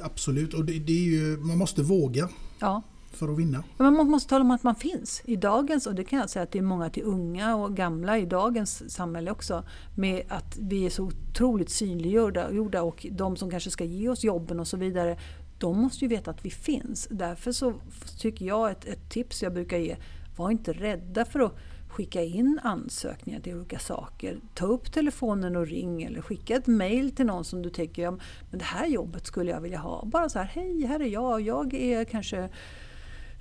Absolut, 0.00 0.54
och 0.54 0.64
det, 0.64 0.78
det 0.78 0.92
är 0.92 1.04
ju, 1.04 1.36
man 1.36 1.58
måste 1.58 1.82
våga 1.82 2.28
Ja. 2.60 2.82
för 3.12 3.28
att 3.32 3.38
vinna. 3.38 3.64
Men 3.78 3.94
man 3.96 4.10
måste 4.10 4.28
tala 4.28 4.44
om 4.44 4.50
att 4.50 4.62
man 4.62 4.74
finns. 4.74 5.22
I 5.24 5.36
dagens, 5.36 5.86
och 5.86 5.94
det 5.94 6.04
kan 6.04 6.18
jag 6.18 6.30
säga 6.30 6.42
att 6.42 6.52
det 6.52 6.58
är 6.58 6.62
många 6.62 6.90
till 6.90 7.02
unga 7.02 7.56
och 7.56 7.76
gamla 7.76 8.18
i 8.18 8.26
dagens 8.26 8.90
samhälle 8.92 9.30
också, 9.30 9.64
med 9.96 10.22
att 10.28 10.58
vi 10.60 10.86
är 10.86 10.90
så 10.90 11.04
otroligt 11.04 11.70
synliggjorda 11.70 12.52
gjorda 12.52 12.82
och 12.82 13.06
de 13.10 13.36
som 13.36 13.50
kanske 13.50 13.70
ska 13.70 13.84
ge 13.84 14.08
oss 14.08 14.24
jobben 14.24 14.60
och 14.60 14.68
så 14.68 14.76
vidare, 14.76 15.18
de 15.58 15.78
måste 15.80 16.04
ju 16.04 16.08
veta 16.08 16.30
att 16.30 16.44
vi 16.44 16.50
finns. 16.50 17.08
Därför 17.10 17.52
så 17.52 17.74
tycker 18.18 18.44
jag 18.46 18.70
ett, 18.70 18.84
ett 18.84 19.10
tips 19.10 19.42
jag 19.42 19.54
brukar 19.54 19.78
ge, 19.78 19.96
var 20.36 20.50
inte 20.50 20.72
rädda 20.72 21.24
för 21.24 21.40
att 21.40 21.56
skicka 21.88 22.22
in 22.22 22.60
ansökningar 22.62 23.40
till 23.40 23.54
olika 23.54 23.78
saker. 23.78 24.40
Ta 24.54 24.66
upp 24.66 24.92
telefonen 24.92 25.56
och 25.56 25.66
ring 25.66 26.02
eller 26.02 26.20
skicka 26.20 26.56
ett 26.56 26.66
mail 26.66 27.10
till 27.16 27.26
någon 27.26 27.44
som 27.44 27.62
du 27.62 27.70
tänker, 27.70 28.02
ja, 28.02 28.10
men 28.50 28.58
det 28.58 28.64
här 28.64 28.86
jobbet 28.86 29.26
skulle 29.26 29.50
jag 29.50 29.60
vilja 29.60 29.78
ha. 29.78 30.04
Bara 30.04 30.28
så 30.28 30.38
här, 30.38 30.46
hej 30.46 30.86
här 30.86 31.00
är 31.00 31.08
jag, 31.08 31.40
jag 31.40 31.74
är 31.74 32.04
kanske 32.04 32.48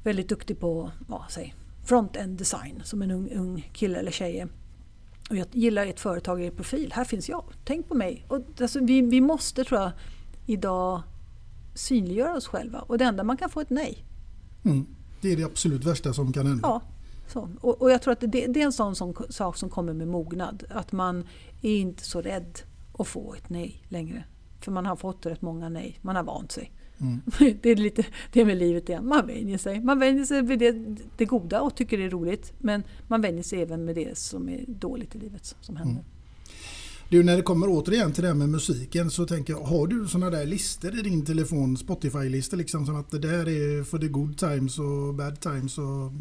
väldigt 0.04 0.30
duktig 0.30 0.60
på 0.60 0.91
ja, 1.10 1.26
säg, 1.30 1.56
front-end 1.86 2.38
design 2.38 2.82
som 2.84 3.02
en 3.02 3.12
ung, 3.12 3.32
ung 3.32 3.70
kille 3.74 4.00
eller 4.00 4.12
tjej 4.12 4.39
är. 4.39 4.48
Och 5.30 5.36
jag 5.36 5.48
gillar 5.52 5.86
ett 5.86 6.00
företag 6.00 6.41
i 6.41 6.46
er 6.46 6.52
profil. 6.52 6.91
Här 6.94 7.04
finns 7.04 7.30
jag. 7.30 7.44
Tänk 7.64 7.88
på 7.88 7.96
mig. 7.96 8.26
Och, 8.28 8.41
alltså, 8.62 8.80
vi, 8.80 9.02
vi 9.02 9.22
måste, 9.22 9.64
tror 9.64 9.82
jag, 9.82 9.91
idag 10.46 11.02
synliggöra 11.74 12.34
oss 12.34 12.48
själva. 12.48 12.80
Och 12.80 12.98
det 12.98 13.06
enda 13.06 13.24
man 13.24 13.38
kan 13.38 13.50
få 13.50 13.60
är 13.60 13.64
ett 13.64 13.70
nej. 13.70 14.06
Mm. 14.66 14.86
Det 15.24 15.32
är 15.32 15.38
det 15.38 15.43
absolut 15.43 15.86
värsta 15.86 16.13
som 16.13 16.34
kan 16.34 16.47
hända. 16.47 16.67
Ja, 16.67 16.82
så. 17.28 17.49
Och, 17.61 17.82
och 17.82 17.91
jag 17.91 18.01
tror 18.01 18.11
att 18.11 18.19
det, 18.19 18.28
det 18.28 18.61
är 18.61 18.65
en 18.65 18.74
sån, 18.74 18.95
sån 18.95 19.15
sak 19.30 19.57
som 19.57 19.69
kommer 19.69 19.93
med 19.93 20.07
mognad. 20.07 20.63
Att 20.69 20.91
man 20.91 21.24
är 21.61 21.76
inte 21.76 22.03
så 22.03 22.21
rädd 22.21 22.59
att 22.97 23.07
få 23.07 23.34
ett 23.34 23.49
nej 23.49 23.84
längre. 23.88 24.24
För 24.59 24.71
man 24.71 24.86
har 24.86 24.95
fått 24.95 25.26
rätt 25.26 25.41
många 25.41 25.69
nej. 25.69 25.99
Man 26.01 26.15
har 26.15 26.24
vant 26.24 26.51
sig. 26.51 26.71
Mm. 26.97 27.21
Det 27.61 27.69
är 27.69 27.76
lite 27.76 28.05
det 28.34 28.45
med 28.45 28.57
livet 28.57 28.89
igen. 28.89 29.07
Man 29.07 29.28
vänjer 29.28 29.57
sig. 29.57 29.82
Man 29.82 29.99
vänjer 29.99 30.26
sig 30.26 30.41
vid 30.41 30.59
det, 30.59 30.71
det 31.17 31.26
goda 31.26 31.61
och 31.61 31.76
tycker 31.76 31.97
det 31.97 32.03
är 32.03 32.09
roligt. 32.09 32.53
Men 32.57 32.84
man 33.07 33.21
vänjer 33.21 33.43
sig 33.43 33.61
även 33.61 33.86
med 33.86 33.95
det 33.95 34.17
som 34.17 34.49
är 34.49 34.65
dåligt 34.67 35.15
i 35.15 35.19
livet 35.19 35.55
som 35.61 35.76
händer. 35.76 36.03
Du, 37.10 37.24
när 37.24 37.38
det 37.38 37.43
kommer 37.43 37.68
återigen 37.70 38.12
till 38.12 38.24
det 38.24 38.28
här 38.28 38.36
med 38.36 38.49
musiken 38.49 39.12
så 39.12 39.26
tänker 39.26 39.54
jag, 39.54 39.62
har 39.62 39.88
du 39.88 40.08
sådana 40.08 40.30
där 40.30 40.45
listor 40.45 40.99
i 40.99 41.01
din 41.01 41.26
telefon, 41.26 41.78
Spotify-listor 41.78 42.58
liksom 42.58 42.86
som 42.86 42.95
att 42.95 43.12
det 43.12 43.20
där 43.20 43.47
är 43.49 43.84
för 43.84 43.97
the 43.97 44.08
good 44.08 44.38
times 44.38 44.80
och 44.80 45.14
bad 45.14 45.39
times 45.39 45.78
och... 45.78 46.12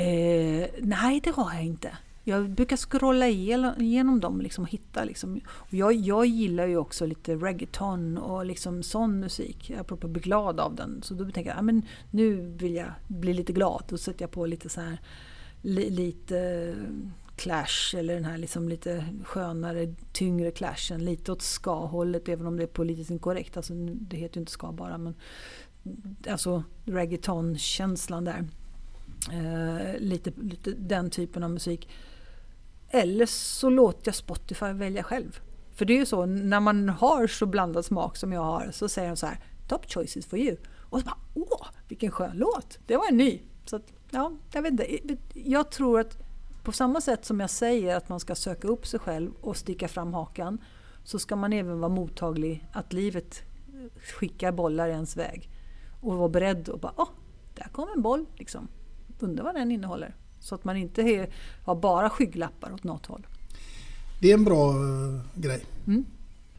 Eh, 0.00 0.66
nej, 0.80 1.20
det 1.24 1.30
har 1.30 1.54
jag 1.54 1.64
inte. 1.64 1.90
Jag 2.28 2.50
brukar 2.50 2.76
scrolla 2.76 3.28
igenom 3.28 4.20
dem 4.20 4.40
liksom 4.40 4.64
och 4.64 4.70
hitta. 4.70 5.04
Liksom. 5.04 5.40
Och 5.48 5.74
jag, 5.74 5.92
jag 5.92 6.26
gillar 6.26 6.66
ju 6.66 6.76
också 6.76 7.06
lite 7.06 7.34
reggaeton 7.34 8.18
och 8.18 8.46
liksom 8.46 8.82
sån 8.82 9.20
musik. 9.20 9.72
Apropå 9.80 10.06
att 10.06 10.12
bli 10.12 10.22
glad 10.22 10.60
av 10.60 10.74
den. 10.74 11.02
Så 11.02 11.14
då 11.14 11.30
tänker 11.30 11.50
jag, 11.50 11.58
att 11.58 11.84
nu 12.10 12.56
vill 12.58 12.74
jag 12.74 12.92
bli 13.06 13.34
lite 13.34 13.52
glad. 13.52 13.82
Då 13.88 13.98
sätter 13.98 14.22
jag 14.22 14.30
på 14.30 14.46
lite 14.46 14.68
så 14.68 14.80
här 14.80 15.00
li, 15.62 15.90
lite 15.90 16.74
Clash 17.38 17.94
eller 17.96 18.14
den 18.14 18.24
här 18.24 18.38
liksom 18.38 18.68
lite 18.68 19.04
skönare, 19.24 19.94
tyngre 20.12 20.50
clashen. 20.50 21.04
Lite 21.04 21.32
åt 21.32 21.42
ska-hållet 21.42 22.28
även 22.28 22.46
om 22.46 22.56
det 22.56 22.62
är 22.62 22.66
politiskt 22.66 23.10
inkorrekt. 23.10 23.56
Alltså, 23.56 23.74
det 23.74 24.16
heter 24.16 24.36
ju 24.36 24.40
inte 24.40 24.52
ska 24.52 24.72
bara 24.72 24.98
men 24.98 25.14
alltså 26.28 26.62
reggaeton-känslan 26.84 28.24
där. 28.24 28.44
Eh, 29.32 30.00
lite, 30.00 30.32
lite 30.40 30.70
den 30.70 31.10
typen 31.10 31.42
av 31.42 31.50
musik. 31.50 31.88
Eller 32.90 33.26
så 33.26 33.70
låter 33.70 34.08
jag 34.08 34.14
Spotify 34.14 34.72
välja 34.72 35.02
själv. 35.02 35.40
För 35.74 35.84
det 35.84 35.92
är 35.92 35.98
ju 35.98 36.06
så, 36.06 36.26
när 36.26 36.60
man 36.60 36.88
har 36.88 37.26
så 37.26 37.46
blandad 37.46 37.84
smak 37.84 38.16
som 38.16 38.32
jag 38.32 38.44
har 38.44 38.70
så 38.72 38.88
säger 38.88 39.08
de 39.08 39.16
så 39.16 39.26
här 39.26 39.40
Top 39.68 39.92
choices 39.92 40.26
for 40.26 40.38
you. 40.38 40.56
Och 40.90 41.00
så 41.00 41.04
bara 41.06 41.18
åh, 41.34 41.66
vilken 41.88 42.10
skön 42.10 42.36
låt! 42.36 42.78
Det 42.86 42.96
var 42.96 43.08
en 43.08 43.16
ny. 43.16 43.40
Så 43.64 43.76
att, 43.76 43.92
ja, 44.10 44.32
jag 44.52 44.62
vet 44.62 44.70
inte. 44.70 45.16
Jag 45.34 45.70
tror 45.70 46.00
att 46.00 46.27
på 46.68 46.72
samma 46.72 47.00
sätt 47.00 47.24
som 47.24 47.40
jag 47.40 47.50
säger 47.50 47.96
att 47.96 48.08
man 48.08 48.20
ska 48.20 48.34
söka 48.34 48.68
upp 48.68 48.86
sig 48.86 49.00
själv 49.00 49.30
och 49.40 49.56
sticka 49.56 49.88
fram 49.88 50.14
hakan 50.14 50.58
så 51.04 51.18
ska 51.18 51.36
man 51.36 51.52
även 51.52 51.80
vara 51.80 51.88
mottaglig 51.88 52.68
att 52.72 52.92
livet 52.92 53.42
skickar 53.96 54.52
bollar 54.52 54.88
i 54.88 54.90
ens 54.90 55.16
väg. 55.16 55.50
Och 56.00 56.16
vara 56.16 56.28
beredd 56.28 56.68
och 56.68 56.80
bara 56.80 56.92
åh, 56.96 57.08
där 57.54 57.68
kom 57.72 57.88
en 57.96 58.02
boll. 58.02 58.26
Liksom. 58.36 58.68
Undrar 59.18 59.44
vad 59.44 59.54
den 59.54 59.72
innehåller. 59.72 60.14
Så 60.40 60.54
att 60.54 60.64
man 60.64 60.76
inte 60.76 61.02
är, 61.02 61.30
har 61.64 61.74
bara 61.74 62.10
skygglappar 62.10 62.72
åt 62.72 62.84
något 62.84 63.06
håll. 63.06 63.26
Det 64.20 64.30
är 64.30 64.34
en 64.34 64.44
bra 64.44 64.70
eh, 64.70 65.20
grej. 65.34 65.64
Mm. 65.86 66.04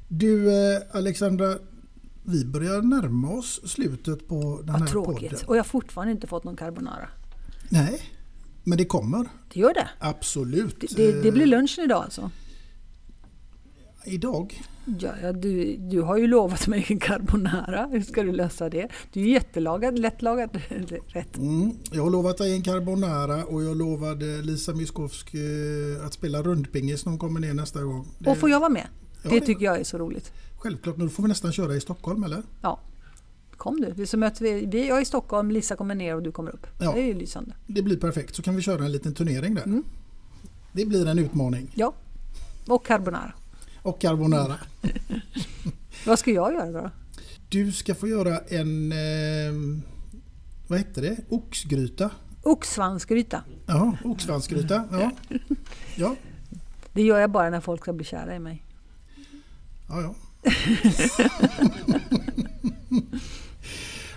Du 0.08 0.48
eh, 0.76 0.82
Alexandra, 0.92 1.56
vi 2.24 2.46
börjar 2.46 2.82
närma 2.82 3.32
oss 3.32 3.62
slutet 3.72 4.28
på 4.28 4.60
den 4.64 4.70
här 4.70 4.80
Vad 4.80 4.90
tråkigt. 4.90 5.30
podden. 5.30 5.48
Och 5.48 5.56
jag 5.56 5.64
har 5.64 5.68
fortfarande 5.68 6.12
inte 6.12 6.28
fått 6.28 6.44
någon 6.44 6.56
carbonara. 6.56 7.10
Nej, 7.70 8.02
men 8.70 8.78
det 8.78 8.86
kommer. 8.86 9.30
Det 9.54 9.60
gör 9.60 9.74
det? 9.74 9.90
Absolut. 10.00 10.84
Det, 10.96 11.22
det 11.22 11.32
blir 11.32 11.44
Eh, 11.44 11.48
lunchen 11.50 11.84
idag 11.84 12.04
alltså? 12.04 12.32
Idag? 14.06 14.62
Ja, 15.00 15.12
ja, 15.22 15.34
du, 15.34 15.78
du 15.78 16.02
har 16.02 16.18
ju 16.18 16.28
lovat 16.28 16.68
mig 16.68 16.86
en 16.90 17.00
carbonara. 17.00 17.88
Hur 17.92 18.02
ska 18.02 18.24
du 18.24 18.32
lösa 18.32 18.70
det? 18.70 18.88
Du 19.14 19.20
är 19.20 19.24
ju 19.26 19.32
jättelagad, 19.32 20.00
lättlagad 20.00 20.50
rätt. 21.08 21.38
Mm, 21.38 21.72
jag 21.92 22.04
har 22.04 22.10
lovat 22.10 22.38
dig 22.38 22.54
en 22.56 22.62
carbonara 22.64 23.46
och 23.46 23.64
jag 23.64 23.78
lovade 23.78 24.42
Lisa 24.42 24.74
Miskovsk 24.74 25.34
eh, 25.34 26.06
att 26.06 26.14
spela 26.14 26.42
rundpingis 26.42 27.06
när 27.06 27.12
hon 27.12 27.20
kommer 27.20 27.40
ner 27.40 27.54
nästa 27.54 27.82
gång. 27.84 28.08
Det- 28.20 28.30
Och 28.30 28.38
får 28.38 28.50
jag 28.50 28.60
vara 28.60 28.70
med? 28.70 28.88
Ja, 29.24 29.30
det 29.30 29.40
det- 29.40 29.46
tycker 29.46 29.66
jag 29.66 29.80
är 29.80 29.84
så 29.84 29.98
roligt. 29.98 30.32
Självklart, 30.58 30.98
nu 30.98 31.10
får 31.10 31.24
vi 31.24 31.30
nästan 31.30 31.52
köra 31.52 31.76
i 31.76 31.82
Stockholm 31.82 32.24
eller? 32.24 32.44
Ja. 32.62 32.80
Kom 33.60 33.82
du. 33.96 34.06
Så 34.06 34.18
möter 34.18 34.44
vi, 34.44 34.66
vi, 34.66 34.88
jag 34.88 34.98
är 34.98 35.02
i 35.02 35.06
Stockholm, 35.06 35.52
Lisa 35.52 35.76
kommer 35.76 35.96
ner 35.96 36.16
och 36.16 36.24
du 36.24 36.32
kommer 36.32 36.52
upp. 36.52 36.68
Ja. 36.80 36.92
Det 36.94 37.02
är 37.02 37.06
ju 37.06 37.14
lysande. 37.14 37.56
Det 37.68 37.82
blir 37.82 37.98
perfekt, 37.98 38.36
så 38.36 38.42
kan 38.42 38.56
vi 38.56 38.62
köra 38.62 38.86
en 38.86 38.92
liten 38.92 39.14
turnering 39.14 39.56
där. 39.56 39.82
Det 40.72 40.86
blir 40.86 41.08
en 41.08 41.20
utmaning. 41.20 41.72
Ja. 41.76 41.94
Och 42.68 42.86
carbonara. 42.86 43.34
Och 43.82 44.02
carbonara. 44.02 44.56
Vad 46.06 46.20
ska 46.20 46.32
jag 46.32 46.54
göra 46.54 46.72
då? 46.72 46.92
Du 47.50 47.72
ska 47.72 47.96
få 47.96 48.08
göra 48.08 48.40
en, 48.40 48.92
eh, 48.92 49.82
vad 50.68 50.80
hette 50.80 51.02
det? 51.02 51.18
Oxgryta? 51.30 52.12
Oxsvansgryta. 52.44 53.44
Ja, 53.66 53.98
oxsvansgryta. 54.04 54.84
Ja. 54.92 55.12
ja. 55.96 56.16
Det 56.94 57.02
gör 57.02 57.20
jag 57.20 57.32
bara 57.32 57.50
när 57.50 57.62
folk 57.62 57.82
ska 57.82 57.94
bli 57.94 58.06
kära 58.06 58.36
i 58.36 58.40
mig. 58.40 58.66
Ja, 59.88 60.02
ja. 60.02 60.16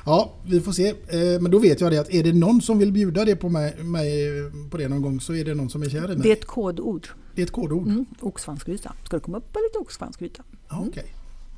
ja, 0.06 0.32
vi 0.44 0.60
får 0.60 0.72
se. 0.72 0.88
Eh, 0.88 1.40
Men 1.40 1.50
då 1.50 1.58
vet 1.58 1.80
jag 1.80 1.92
det 1.92 1.98
att 1.98 2.10
är 2.14 2.22
det 2.22 2.32
någon 2.32 2.62
som 2.62 2.78
vill 2.78 2.92
bjuda 2.92 3.24
det 3.24 3.36
på 3.36 3.48
mig, 3.48 3.84
mig 3.84 4.28
på 4.70 4.76
det 4.76 4.88
någon 4.88 5.02
gång 5.02 5.20
så 5.20 5.34
är 5.34 5.44
det 5.44 5.54
någon 5.54 5.70
som 5.70 5.82
är 5.82 5.88
kär 5.88 6.04
i 6.04 6.16
mig. 6.16 6.16
Det 6.16 6.28
är 6.28 6.36
ett 6.36 6.46
kodord. 6.46 7.08
Det 7.34 7.42
är 7.42 7.46
ett 7.46 7.52
kodord? 7.52 7.86
Mm, 7.86 8.06
oxsvansgryta. 8.20 8.92
Ska 9.04 9.16
det 9.16 9.20
komma 9.20 9.38
upp 9.38 9.52
på 9.52 9.58
lite 9.58 9.78
oxsvansgryta? 9.78 10.42
Ja, 10.70 10.84
Okej. 10.88 11.14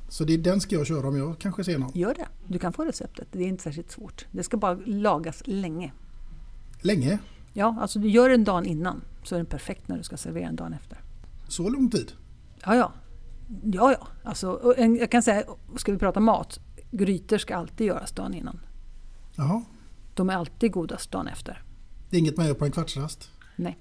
Så 0.09 0.23
det 0.23 0.33
är 0.33 0.37
den 0.37 0.61
ska 0.61 0.75
jag 0.75 0.87
köra 0.87 1.07
om 1.07 1.17
jag 1.17 1.39
kanske 1.39 1.63
ser 1.63 1.77
någon. 1.77 1.91
Gör 1.93 2.13
det. 2.13 2.27
Du 2.47 2.59
kan 2.59 2.73
få 2.73 2.85
receptet. 2.85 3.27
Det 3.31 3.43
är 3.43 3.47
inte 3.47 3.63
särskilt 3.63 3.91
svårt. 3.91 4.25
Det 4.31 4.43
ska 4.43 4.57
bara 4.57 4.77
lagas 4.85 5.41
länge. 5.45 5.91
Länge? 6.81 7.19
Ja, 7.53 7.77
alltså 7.81 7.99
du 7.99 8.09
gör 8.09 8.29
den 8.29 8.43
dagen 8.43 8.65
innan 8.65 9.01
så 9.23 9.35
är 9.35 9.39
den 9.39 9.45
perfekt 9.45 9.87
när 9.87 9.97
du 9.97 10.03
ska 10.03 10.17
servera 10.17 10.45
den 10.45 10.55
dagen 10.55 10.73
efter. 10.73 11.01
Så 11.47 11.69
lång 11.69 11.89
tid? 11.89 12.11
Ja, 12.65 12.75
ja. 12.75 12.93
Ja, 13.63 13.91
ja. 13.99 14.07
Alltså, 14.23 14.73
en, 14.77 14.95
jag 14.95 15.11
kan 15.11 15.23
säga, 15.23 15.43
ska 15.77 15.91
vi 15.91 15.97
prata 15.97 16.19
mat, 16.19 16.59
grytor 16.97 17.37
ska 17.37 17.55
alltid 17.55 17.87
göras 17.87 18.11
dagen 18.11 18.33
innan. 18.33 18.59
Jaha. 19.35 19.63
De 20.13 20.29
är 20.29 20.33
alltid 20.33 20.71
godast 20.71 21.11
dagen 21.11 21.27
efter. 21.27 21.63
Det 22.09 22.17
är 22.17 22.19
inget 22.19 22.37
man 22.37 22.47
gör 22.47 22.53
på 22.53 22.65
en 22.65 22.71
kvartsrast? 22.71 23.29
Nej. 23.55 23.77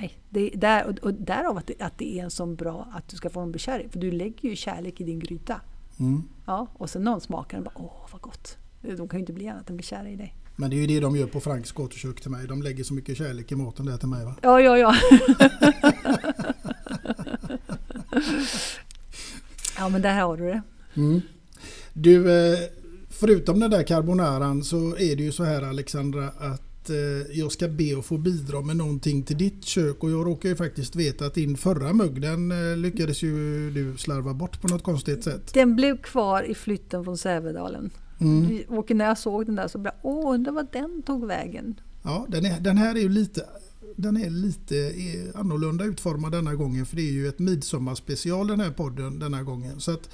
Nej. 0.00 0.18
Det 0.30 0.54
är 0.54 0.56
där, 0.56 0.86
och, 0.86 0.98
och 0.98 1.14
därav 1.14 1.56
att 1.56 1.66
det, 1.66 1.80
att 1.80 1.98
det 1.98 2.18
är 2.18 2.24
en 2.24 2.30
sån 2.30 2.56
bra 2.56 2.88
att 2.92 3.08
du 3.08 3.16
ska 3.16 3.30
få 3.30 3.40
dem 3.40 3.50
bli 3.50 3.58
kär. 3.58 3.88
För 3.90 3.98
du 3.98 4.10
lägger 4.10 4.48
ju 4.48 4.56
kärlek 4.56 5.00
i 5.00 5.04
din 5.04 5.18
gryta. 5.18 5.60
Mm. 5.98 6.22
Ja, 6.46 6.66
och 6.72 6.90
sen 6.90 7.02
någon 7.02 7.20
smakar 7.20 7.56
den 7.56 7.64
bara 7.64 7.74
åh 7.74 8.08
vad 8.12 8.20
gott. 8.20 8.56
De 8.82 9.08
kan 9.08 9.18
ju 9.18 9.20
inte 9.20 9.32
bli 9.32 9.48
annat 9.48 9.70
än 9.70 9.76
bli 9.76 9.84
kära 9.84 10.08
i 10.08 10.16
dig. 10.16 10.34
Men 10.56 10.70
det 10.70 10.76
är 10.76 10.78
ju 10.78 10.86
det 10.86 11.00
de 11.00 11.16
gör 11.16 11.26
på 11.26 11.40
Franks 11.40 11.72
gatukök 11.72 12.20
till 12.20 12.30
mig. 12.30 12.46
De 12.46 12.62
lägger 12.62 12.84
så 12.84 12.94
mycket 12.94 13.16
kärlek 13.16 13.52
i 13.52 13.56
maten 13.56 13.86
där 13.86 13.96
till 13.96 14.08
mig 14.08 14.24
va? 14.24 14.36
Ja, 14.42 14.60
ja, 14.60 14.78
ja. 14.78 14.94
ja, 19.78 19.88
men 19.88 20.02
där 20.02 20.20
har 20.20 20.36
du 20.36 20.44
det. 20.44 20.62
Mm. 20.94 21.20
Du, 22.00 22.32
eh, 22.32 22.58
förutom 23.08 23.60
den 23.60 23.70
där 23.70 23.82
carbonaran 23.82 24.64
så 24.64 24.96
är 24.96 25.16
det 25.16 25.22
ju 25.22 25.32
så 25.32 25.44
här 25.44 25.62
Alexandra 25.62 26.28
att 26.28 26.90
eh, 26.90 26.96
jag 27.38 27.52
ska 27.52 27.68
be 27.68 27.98
att 27.98 28.04
få 28.04 28.18
bidra 28.18 28.60
med 28.60 28.76
någonting 28.76 29.22
till 29.22 29.38
ditt 29.38 29.64
kök 29.64 30.02
och 30.02 30.10
jag 30.10 30.26
råkar 30.26 30.48
ju 30.48 30.56
faktiskt 30.56 30.96
veta 30.96 31.26
att 31.26 31.34
din 31.34 31.56
förra 31.56 31.92
mugg 31.92 32.20
den 32.22 32.50
eh, 32.50 32.76
lyckades 32.76 33.22
ju 33.22 33.70
du 33.70 33.96
slarva 33.96 34.34
bort 34.34 34.60
på 34.60 34.68
något 34.68 34.82
konstigt 34.82 35.24
sätt. 35.24 35.54
Den 35.54 35.76
blev 35.76 36.02
kvar 36.02 36.42
i 36.42 36.54
flytten 36.54 37.04
från 37.04 37.18
Sävedalen. 37.18 37.90
Mm. 38.20 38.60
Och 38.68 38.90
när 38.90 39.04
jag 39.04 39.18
såg 39.18 39.46
den 39.46 39.54
där 39.54 39.68
så 39.68 39.78
blev 39.78 39.92
jag, 40.02 40.12
åh, 40.12 40.34
undrar 40.34 40.52
vad 40.52 40.66
den 40.72 41.02
tog 41.02 41.26
vägen. 41.26 41.80
Ja, 42.02 42.26
den, 42.28 42.44
är, 42.44 42.60
den 42.60 42.78
här 42.78 42.94
är 42.94 43.00
ju 43.00 43.08
lite 43.08 43.44
den 43.96 44.16
är 44.16 44.30
lite 44.30 44.92
annorlunda 45.34 45.84
utformad 45.84 46.32
denna 46.32 46.54
gången 46.54 46.86
för 46.86 46.96
det 46.96 47.02
är 47.02 47.12
ju 47.12 47.28
ett 47.28 47.38
midsommarspecial 47.38 48.46
den 48.46 48.60
här 48.60 48.70
podden 48.70 49.18
denna 49.18 49.42
gången. 49.42 49.80
Så 49.80 49.90
att 49.90 50.08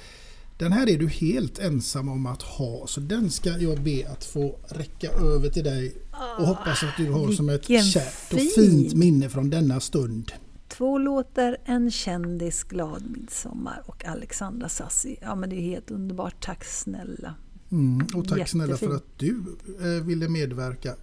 den 0.57 0.71
här 0.71 0.89
är 0.89 0.97
du 0.97 1.07
helt 1.07 1.59
ensam 1.59 2.09
om 2.09 2.25
att 2.25 2.41
ha 2.41 2.87
så 2.87 2.99
den 2.99 3.31
ska 3.31 3.49
jag 3.49 3.81
be 3.81 4.09
att 4.09 4.23
få 4.23 4.59
räcka 4.67 5.11
över 5.11 5.49
till 5.49 5.63
dig 5.63 5.95
och 6.39 6.45
hoppas 6.47 6.83
att 6.83 6.97
du 6.97 7.11
har 7.11 7.31
som 7.31 7.49
ett 7.49 7.65
kärt 7.65 8.33
och 8.33 8.39
fin. 8.39 8.49
fint 8.55 8.93
minne 8.93 9.29
från 9.29 9.49
denna 9.49 9.79
stund. 9.79 10.31
Två 10.67 10.97
låtar, 10.97 11.57
en 11.65 11.91
kändis, 11.91 12.63
glad 12.63 13.03
midsommar 13.09 13.83
och 13.85 14.05
Alexandra 14.05 14.69
Sassi. 14.69 15.17
Ja 15.21 15.35
men 15.35 15.49
det 15.49 15.55
är 15.55 15.61
helt 15.61 15.91
underbart, 15.91 16.45
tack 16.45 16.65
snälla. 16.65 17.35
Mm, 17.71 18.07
och 18.15 18.27
tack 18.27 18.49
snälla 18.49 18.77
för 18.77 18.85
Jättefint. 18.85 19.03
att 19.13 19.19
du 19.19 19.97
eh, 19.97 20.03
ville 20.03 20.29
medverka 20.29 20.95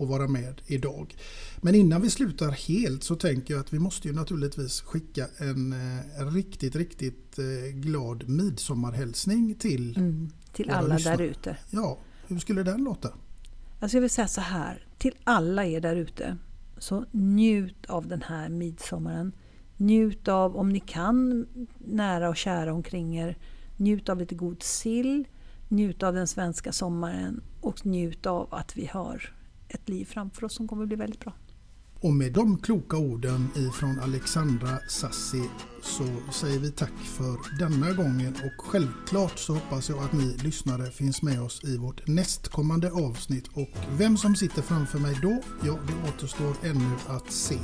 och 0.00 0.08
vara 0.08 0.28
med 0.28 0.60
idag. 0.66 1.16
Men 1.56 1.74
innan 1.74 2.02
vi 2.02 2.10
slutar 2.10 2.50
helt 2.50 3.04
så 3.04 3.16
tänker 3.16 3.54
jag 3.54 3.60
att 3.60 3.72
vi 3.72 3.78
måste 3.78 4.08
ju 4.08 4.14
naturligtvis 4.14 4.80
skicka 4.80 5.26
en 5.38 5.72
eh, 5.72 6.26
riktigt, 6.32 6.76
riktigt 6.76 7.38
eh, 7.38 7.74
glad 7.74 8.28
midsommarhälsning 8.28 9.54
till 9.54 9.96
Mm, 9.96 10.30
till 10.52 10.70
alla 10.70 10.98
där 10.98 11.20
ute. 11.20 11.56
Ja, 11.70 11.98
hur 12.26 12.38
skulle 12.38 12.62
den 12.62 12.84
låta? 12.84 13.12
Alltså 13.80 13.96
jag 13.96 14.00
vill 14.00 14.10
säga 14.10 14.28
så 14.28 14.40
här, 14.40 14.86
till 14.98 15.14
alla 15.24 15.66
er 15.66 15.80
där 15.80 15.96
ute. 15.96 16.36
Så 16.78 17.04
njut 17.10 17.86
av 17.86 18.06
den 18.06 18.22
här 18.22 18.48
midsommaren. 18.48 19.32
Njut 19.76 20.28
av, 20.28 20.56
om 20.56 20.68
ni 20.68 20.80
kan, 20.80 21.46
nära 21.78 22.28
och 22.28 22.36
kära 22.36 22.72
omkring 22.72 23.18
er. 23.18 23.38
Njut 23.76 24.08
av 24.08 24.18
lite 24.18 24.34
god 24.34 24.62
sill. 24.62 25.24
Njut 25.68 26.02
av 26.02 26.14
den 26.14 26.26
svenska 26.26 26.72
sommaren. 26.72 27.40
Och 27.60 27.86
njut 27.86 28.26
av 28.26 28.54
att 28.54 28.76
vi 28.76 28.86
har 28.86 29.39
ett 29.70 29.88
liv 29.88 30.04
framför 30.04 30.44
oss 30.44 30.54
som 30.54 30.68
kommer 30.68 30.82
att 30.82 30.88
bli 30.88 30.96
väldigt 30.96 31.20
bra. 31.20 31.32
Och 32.02 32.12
med 32.12 32.32
de 32.32 32.58
kloka 32.58 32.96
orden 32.96 33.48
ifrån 33.56 34.00
Alexandra 34.00 34.78
Sassi 34.88 35.42
så 35.82 36.04
säger 36.32 36.58
vi 36.58 36.70
tack 36.70 36.98
för 37.04 37.58
denna 37.58 37.92
gången 37.92 38.34
och 38.34 38.64
självklart 38.64 39.38
så 39.38 39.54
hoppas 39.54 39.88
jag 39.88 39.98
att 39.98 40.12
ni 40.12 40.36
lyssnare 40.36 40.90
finns 40.90 41.22
med 41.22 41.42
oss 41.42 41.64
i 41.64 41.76
vårt 41.76 42.06
nästkommande 42.06 42.90
avsnitt 42.90 43.48
och 43.48 43.68
vem 43.98 44.16
som 44.16 44.36
sitter 44.36 44.62
framför 44.62 44.98
mig 44.98 45.18
då, 45.22 45.42
ja 45.64 45.78
det 45.86 46.08
återstår 46.08 46.54
ännu 46.62 46.90
att 47.06 47.30
se. 47.30 47.58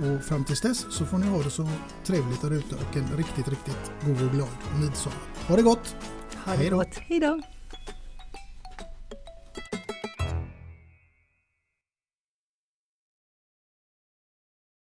Och 0.00 0.24
fram 0.24 0.44
tills 0.44 0.60
dess 0.60 0.86
så 0.90 1.04
får 1.04 1.18
ni 1.18 1.26
ha 1.26 1.42
det 1.42 1.50
så 1.50 1.68
trevligt 2.04 2.42
där 2.42 2.50
ute 2.50 2.74
och 2.74 2.96
en 2.96 3.16
riktigt, 3.16 3.48
riktigt 3.48 3.90
god 4.04 4.22
och 4.22 4.32
glad 4.32 4.56
midsommar. 4.80 5.18
Ha 5.48 5.56
det 5.56 5.62
gott! 5.62 5.96
Ha 6.44 6.56
det 6.56 6.70
gott, 6.70 6.94
hejdå! 6.94 7.42